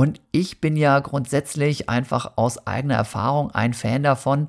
Und 0.00 0.22
ich 0.32 0.62
bin 0.62 0.76
ja 0.78 0.98
grundsätzlich 1.00 1.90
einfach 1.90 2.38
aus 2.38 2.66
eigener 2.66 2.94
Erfahrung 2.94 3.50
ein 3.50 3.74
Fan 3.74 4.02
davon, 4.02 4.48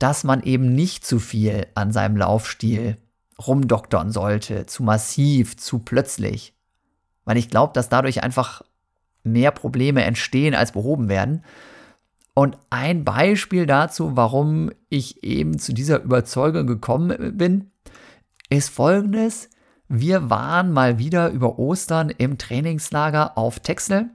dass 0.00 0.24
man 0.24 0.42
eben 0.42 0.74
nicht 0.74 1.06
zu 1.06 1.20
viel 1.20 1.68
an 1.76 1.92
seinem 1.92 2.16
Laufstil 2.16 2.96
rumdoktern 3.40 4.10
sollte, 4.10 4.66
zu 4.66 4.82
massiv, 4.82 5.56
zu 5.58 5.78
plötzlich. 5.78 6.54
Weil 7.24 7.36
ich 7.36 7.50
glaube, 7.50 7.72
dass 7.72 7.88
dadurch 7.88 8.24
einfach 8.24 8.62
mehr 9.22 9.52
Probleme 9.52 10.02
entstehen, 10.02 10.56
als 10.56 10.72
behoben 10.72 11.08
werden. 11.08 11.44
Und 12.34 12.58
ein 12.68 13.04
Beispiel 13.04 13.64
dazu, 13.64 14.16
warum 14.16 14.72
ich 14.88 15.22
eben 15.22 15.60
zu 15.60 15.72
dieser 15.72 16.02
Überzeugung 16.02 16.66
gekommen 16.66 17.38
bin, 17.38 17.70
ist 18.50 18.70
folgendes. 18.70 19.50
Wir 19.86 20.30
waren 20.30 20.72
mal 20.72 20.98
wieder 20.98 21.28
über 21.30 21.60
Ostern 21.60 22.10
im 22.10 22.38
Trainingslager 22.38 23.38
auf 23.38 23.60
Texel. 23.60 24.10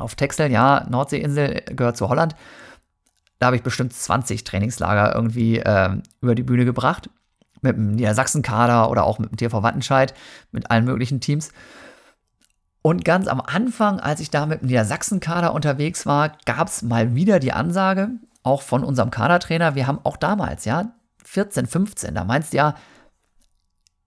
Auf 0.00 0.14
Texel, 0.14 0.50
ja, 0.50 0.86
Nordseeinsel 0.88 1.62
gehört 1.66 1.96
zu 1.96 2.08
Holland. 2.08 2.34
Da 3.38 3.46
habe 3.46 3.56
ich 3.56 3.62
bestimmt 3.62 3.92
20 3.92 4.44
Trainingslager 4.44 5.14
irgendwie 5.14 5.58
äh, 5.58 5.90
über 6.20 6.34
die 6.34 6.42
Bühne 6.42 6.64
gebracht. 6.64 7.10
Mit 7.62 7.76
dem 7.76 7.92
Niedersachsen-Kader 7.92 8.90
oder 8.90 9.04
auch 9.04 9.18
mit 9.18 9.30
dem 9.30 9.36
TV 9.36 9.62
Wattenscheid, 9.62 10.14
mit 10.50 10.70
allen 10.70 10.84
möglichen 10.84 11.20
Teams. 11.20 11.52
Und 12.82 13.04
ganz 13.04 13.28
am 13.28 13.40
Anfang, 13.40 14.00
als 14.00 14.20
ich 14.20 14.30
da 14.30 14.46
mit 14.46 14.62
dem 14.62 14.68
Niedersachsen-Kader 14.68 15.52
unterwegs 15.52 16.06
war, 16.06 16.32
gab 16.46 16.68
es 16.68 16.82
mal 16.82 17.14
wieder 17.14 17.38
die 17.38 17.52
Ansage, 17.52 18.10
auch 18.42 18.62
von 18.62 18.84
unserem 18.84 19.10
Kadertrainer, 19.10 19.74
wir 19.74 19.86
haben 19.86 20.00
auch 20.04 20.16
damals, 20.16 20.64
ja, 20.64 20.92
14, 21.24 21.66
15, 21.66 22.14
da 22.14 22.24
meinst 22.24 22.52
du 22.52 22.56
ja, 22.56 22.74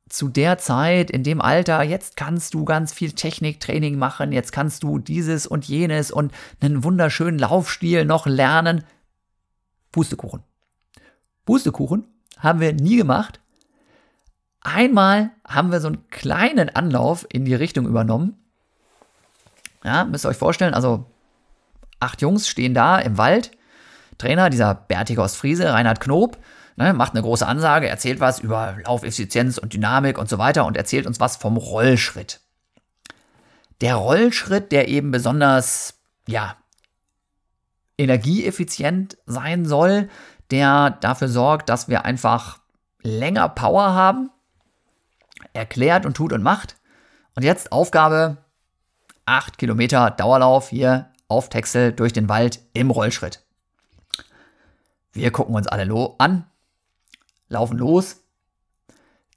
zu 0.10 0.28
der 0.28 0.58
Zeit, 0.58 1.10
in 1.10 1.24
dem 1.24 1.42
Alter, 1.42 1.82
jetzt 1.84 2.18
kannst 2.18 2.54
du 2.54 2.66
ganz 2.66 2.94
viel 2.94 3.14
Techniktraining 3.14 3.98
machen, 3.98 4.32
jetzt 4.32 4.52
kannst 4.52 4.84
du 4.84 5.00
dieses 5.00 5.48
und 5.48 5.66
jenes 5.66 6.12
und 6.12 6.32
einen 6.62 6.84
wunderschönen 6.84 7.40
Laufstil 7.40 8.06
noch 8.06 8.26
lernen. 8.26 8.84
Pustekuchen. 9.92 10.44
Pustekuchen 11.46 12.06
haben 12.38 12.60
wir 12.60 12.74
nie 12.74 12.98
gemacht. 12.98 13.40
Einmal 14.62 15.32
haben 15.48 15.72
wir 15.72 15.82
so 15.82 15.88
einen 15.88 16.08
kleinen 16.10 16.70
Anlauf 16.70 17.26
in 17.30 17.46
die 17.46 17.56
Richtung 17.56 17.86
übernommen. 17.86 18.38
Ja, 19.84 20.06
müsst 20.06 20.26
ihr 20.26 20.30
euch 20.30 20.38
vorstellen, 20.38 20.74
also 20.74 21.06
acht 22.00 22.22
Jungs 22.22 22.48
stehen 22.48 22.74
da 22.74 23.00
im 23.00 23.18
Wald. 23.18 23.52
Trainer, 24.18 24.50
dieser 24.50 24.74
Bärtige 24.74 25.22
aus 25.22 25.36
Friese, 25.36 25.74
Reinhard 25.74 26.00
Knob, 26.00 26.38
ne, 26.76 26.94
macht 26.94 27.14
eine 27.14 27.22
große 27.22 27.46
Ansage, 27.46 27.88
erzählt 27.88 28.20
was 28.20 28.40
über 28.40 28.78
Laufeffizienz 28.86 29.58
und 29.58 29.74
Dynamik 29.74 30.18
und 30.18 30.30
so 30.30 30.38
weiter 30.38 30.66
und 30.66 30.78
erzählt 30.78 31.06
uns 31.06 31.20
was 31.20 31.38
vom 31.38 31.58
Rollschritt. 31.58 32.40
Der 33.82 33.96
Rollschritt, 33.96 34.72
der 34.72 34.88
eben 34.88 35.12
besonders, 35.12 35.96
ja, 36.28 36.56
energieeffizient 37.98 39.18
sein 39.26 39.66
soll, 39.66 40.10
der 40.52 40.92
dafür 40.92 41.28
sorgt, 41.28 41.70
dass 41.70 41.88
wir 41.88 42.06
einfach 42.06 42.60
länger 43.02 43.50
Power 43.50 43.94
haben, 43.94 44.30
erklärt 45.54 46.06
und 46.06 46.16
tut 46.16 46.34
und 46.34 46.44
macht. 46.44 46.78
Und 47.36 47.44
jetzt 47.44 47.72
Aufgabe, 47.72 48.38
8 49.26 49.58
Kilometer 49.58 50.12
Dauerlauf 50.12 50.70
hier 50.70 51.10
auf 51.28 51.50
Texel 51.50 51.92
durch 51.92 52.14
den 52.14 52.30
Wald 52.30 52.60
im 52.74 52.90
Rollschritt. 52.92 53.44
Wir 55.12 55.32
gucken 55.32 55.56
uns 55.56 55.68
alle 55.68 56.16
an, 56.18 56.46
laufen 57.54 57.78
los. 57.78 58.18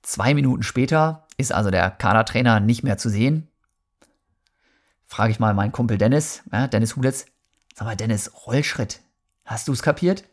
Zwei 0.03 0.35
Minuten 0.35 0.63
später 0.63 1.27
ist 1.37 1.53
also 1.53 1.71
der 1.71 1.91
Kadertrainer 1.91 2.61
nicht 2.61 2.83
mehr 2.83 2.99
zu 2.99 3.09
sehen. 3.09 3.49
Frage 5.07 5.31
ich 5.31 5.39
mal 5.39 5.55
meinen 5.55 5.73
Kumpel 5.73 5.99
Dennis, 5.99 6.43
ja, 6.53 6.67
Dennis 6.67 6.97
Hulitz. 6.97 7.27
Sag 7.75 7.87
mal, 7.87 7.97
Dennis, 7.97 8.33
Rollschritt. 8.47 9.01
Hast 9.45 9.69
du 9.69 9.73
es 9.73 9.83
kapiert? 9.83 10.25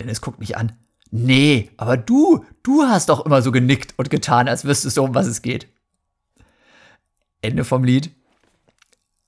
Dennis 0.00 0.20
guckt 0.20 0.40
mich 0.40 0.56
an. 0.56 0.72
Nee, 1.10 1.70
aber 1.76 1.98
du, 1.98 2.44
du 2.62 2.84
hast 2.84 3.10
doch 3.10 3.26
immer 3.26 3.42
so 3.42 3.52
genickt 3.52 3.94
und 3.98 4.10
getan, 4.10 4.48
als 4.48 4.64
wüsstest 4.64 4.96
du, 4.96 5.02
um 5.02 5.14
was 5.14 5.26
es 5.26 5.42
geht. 5.42 5.68
Ende 7.42 7.64
vom 7.64 7.84
Lied. 7.84 8.10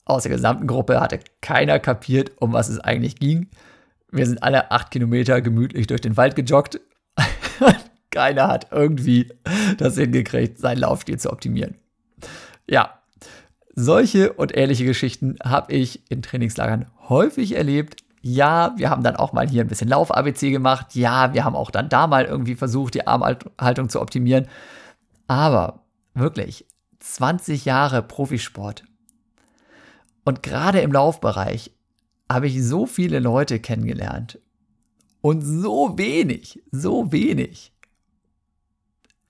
Aus 0.07 0.23
der 0.23 0.33
gesamten 0.33 0.67
Gruppe 0.67 1.01
hatte 1.01 1.21
keiner 1.41 1.79
kapiert, 1.79 2.33
um 2.41 2.53
was 2.53 2.69
es 2.69 2.81
eigentlich 2.81 3.17
ging. 3.17 3.49
Wir 4.11 4.27
sind 4.27 4.43
alle 4.43 4.71
acht 4.71 4.91
Kilometer 4.91 5.43
gemütlich 5.43 5.87
durch 5.87 6.01
den 6.01 6.17
Wald 6.17 6.37
gejoggt. 6.37 6.81
Keiner 8.15 8.49
hat 8.49 8.69
irgendwie 8.71 9.31
das 9.77 9.97
hingekriegt, 9.97 10.59
seinen 10.59 10.79
Laufstil 10.79 11.19
zu 11.19 11.31
optimieren. 11.31 11.75
Ja, 12.69 13.01
solche 13.75 14.33
und 14.33 14.57
ähnliche 14.57 14.85
Geschichten 14.85 15.37
habe 15.45 15.73
ich 15.73 16.09
in 16.11 16.23
Trainingslagern 16.23 16.87
häufig 17.09 17.57
erlebt. 17.57 18.03
Ja, 18.23 18.73
wir 18.77 18.89
haben 18.89 19.03
dann 19.03 19.17
auch 19.17 19.33
mal 19.33 19.49
hier 19.49 19.63
ein 19.63 19.69
bisschen 19.69 19.89
Lauf-ABC 19.89 20.51
gemacht. 20.51 20.95
Ja, 20.95 21.35
wir 21.35 21.45
haben 21.45 21.57
auch 21.57 21.71
dann 21.71 21.89
da 21.89 22.07
mal 22.07 22.25
irgendwie 22.25 22.55
versucht, 22.55 22.95
die 22.95 23.07
Armhaltung 23.07 23.89
zu 23.89 24.01
optimieren. 24.01 24.47
Aber 25.27 25.83
wirklich, 26.15 26.67
20 27.01 27.65
Jahre 27.65 28.03
Profisport. 28.03 28.85
Und 30.25 30.43
gerade 30.43 30.81
im 30.81 30.93
Laufbereich 30.93 31.73
habe 32.31 32.47
ich 32.47 32.65
so 32.65 32.87
viele 32.87 33.19
Leute 33.19 33.59
kennengelernt. 33.59 34.39
Und 35.21 35.43
so 35.43 35.99
wenig, 35.99 36.63
so 36.71 37.13
wenig 37.13 37.74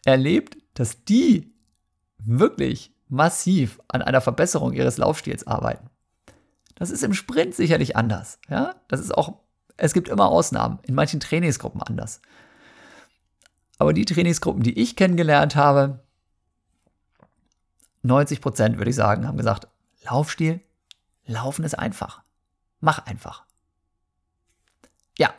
erlebt, 0.05 0.57
dass 0.75 1.05
die 1.05 1.53
wirklich 2.19 2.93
massiv 3.09 3.81
an 3.89 4.03
einer 4.03 4.21
Verbesserung 4.21 4.73
ihres 4.73 4.99
Laufstils 4.99 5.47
arbeiten. 5.47 5.91
Das 6.75 6.91
ist 6.91 7.05
im 7.05 7.15
Sprint 7.15 7.55
sicherlich 7.55 7.97
anders. 7.97 8.39
Ja? 8.49 8.75
Das 8.89 9.01
ist 9.01 9.15
auch, 9.15 9.39
es 9.77 9.93
gibt 9.93 10.09
immer 10.09 10.29
Ausnahmen, 10.29 10.79
in 10.83 10.95
manchen 10.95 11.21
Trainingsgruppen 11.21 11.83
anders. 11.83 12.21
Aber 13.79 13.93
die 13.93 14.05
Trainingsgruppen, 14.05 14.63
die 14.63 14.79
ich 14.79 14.97
kennengelernt 14.97 15.57
habe, 15.57 16.01
90 18.03 18.41
Prozent 18.41 18.79
würde 18.79 18.91
ich 18.91 18.97
sagen, 18.97 19.27
haben 19.27 19.39
gesagt, 19.39 19.69
Laufstil, 20.05 20.61
Laufen 21.27 21.65
ist 21.65 21.79
einfach. 21.79 22.23
Mach 22.81 23.07
einfach. 23.07 23.47
Ja, 25.17 25.33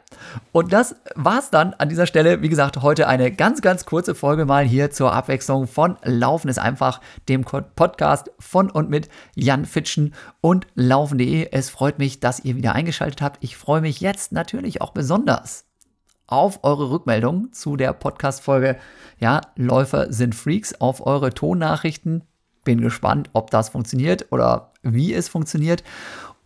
und 0.53 0.71
das 0.71 0.95
war's 1.15 1.49
dann 1.49 1.73
an 1.73 1.89
dieser 1.89 2.07
Stelle. 2.07 2.41
Wie 2.41 2.47
gesagt, 2.47 2.81
heute 2.81 3.09
eine 3.09 3.31
ganz, 3.31 3.61
ganz 3.61 3.85
kurze 3.85 4.15
Folge 4.15 4.45
mal 4.45 4.63
hier 4.63 4.89
zur 4.89 5.11
Abwechslung 5.11 5.67
von 5.67 5.97
Laufen 6.03 6.47
ist 6.47 6.59
einfach, 6.59 7.01
dem 7.27 7.43
Podcast 7.43 8.31
von 8.39 8.69
und 8.69 8.89
mit 8.89 9.09
Jan 9.35 9.65
Fitschen 9.65 10.13
und 10.39 10.65
laufen.de. 10.75 11.49
Es 11.51 11.69
freut 11.69 11.99
mich, 11.99 12.21
dass 12.21 12.39
ihr 12.39 12.55
wieder 12.55 12.73
eingeschaltet 12.73 13.21
habt. 13.21 13.43
Ich 13.43 13.57
freue 13.57 13.81
mich 13.81 13.99
jetzt 13.99 14.31
natürlich 14.31 14.81
auch 14.81 14.91
besonders 14.91 15.65
auf 16.27 16.63
eure 16.63 16.89
Rückmeldung 16.89 17.51
zu 17.51 17.75
der 17.75 17.91
Podcast-Folge. 17.91 18.77
Ja, 19.19 19.41
Läufer 19.55 20.11
sind 20.11 20.35
Freaks, 20.35 20.73
auf 20.79 21.05
eure 21.05 21.33
Tonnachrichten. 21.33 22.23
Bin 22.63 22.81
gespannt, 22.81 23.29
ob 23.33 23.51
das 23.51 23.69
funktioniert 23.69 24.31
oder 24.31 24.71
wie 24.81 25.13
es 25.13 25.27
funktioniert. 25.27 25.83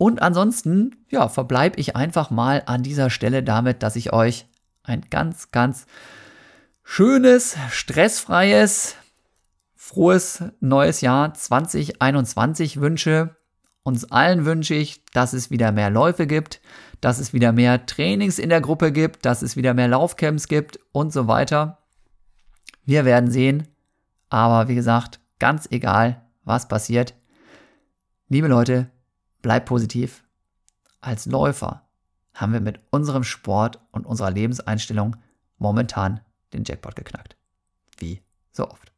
Und 0.00 0.22
ansonsten, 0.22 0.96
ja, 1.10 1.28
verbleibe 1.28 1.78
ich 1.78 1.94
einfach 1.94 2.30
mal 2.30 2.62
an 2.64 2.82
dieser 2.82 3.10
Stelle 3.10 3.42
damit, 3.42 3.82
dass 3.82 3.96
ich 3.96 4.14
euch 4.14 4.46
ein 4.82 5.02
ganz, 5.10 5.50
ganz 5.50 5.84
schönes, 6.82 7.58
stressfreies, 7.70 8.94
frohes 9.76 10.42
neues 10.60 11.02
Jahr 11.02 11.34
2021 11.34 12.80
wünsche. 12.80 13.36
Uns 13.82 14.10
allen 14.10 14.46
wünsche 14.46 14.72
ich, 14.72 15.04
dass 15.12 15.34
es 15.34 15.50
wieder 15.50 15.70
mehr 15.70 15.90
Läufe 15.90 16.26
gibt, 16.26 16.62
dass 17.02 17.18
es 17.18 17.34
wieder 17.34 17.52
mehr 17.52 17.84
Trainings 17.84 18.38
in 18.38 18.48
der 18.48 18.62
Gruppe 18.62 18.92
gibt, 18.92 19.26
dass 19.26 19.42
es 19.42 19.54
wieder 19.54 19.74
mehr 19.74 19.88
Laufcamps 19.88 20.48
gibt 20.48 20.80
und 20.92 21.12
so 21.12 21.28
weiter. 21.28 21.76
Wir 22.86 23.04
werden 23.04 23.30
sehen. 23.30 23.68
Aber 24.30 24.66
wie 24.68 24.76
gesagt, 24.76 25.20
ganz 25.38 25.68
egal, 25.70 26.22
was 26.44 26.68
passiert. 26.68 27.12
Liebe 28.30 28.48
Leute, 28.48 28.90
Bleib 29.42 29.66
positiv. 29.66 30.24
Als 31.00 31.26
Läufer 31.26 31.88
haben 32.34 32.52
wir 32.52 32.60
mit 32.60 32.80
unserem 32.90 33.24
Sport 33.24 33.80
und 33.90 34.06
unserer 34.06 34.30
Lebenseinstellung 34.30 35.16
momentan 35.58 36.20
den 36.52 36.64
Jackpot 36.64 36.96
geknackt. 36.96 37.36
Wie 37.98 38.22
so 38.52 38.68
oft. 38.68 38.92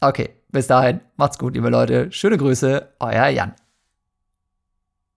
Okay, 0.00 0.30
bis 0.50 0.66
dahin, 0.66 1.00
macht's 1.16 1.38
gut, 1.38 1.54
liebe 1.54 1.70
Leute. 1.70 2.12
Schöne 2.12 2.36
Grüße, 2.36 2.94
euer 3.00 3.28
Jan. 3.28 3.54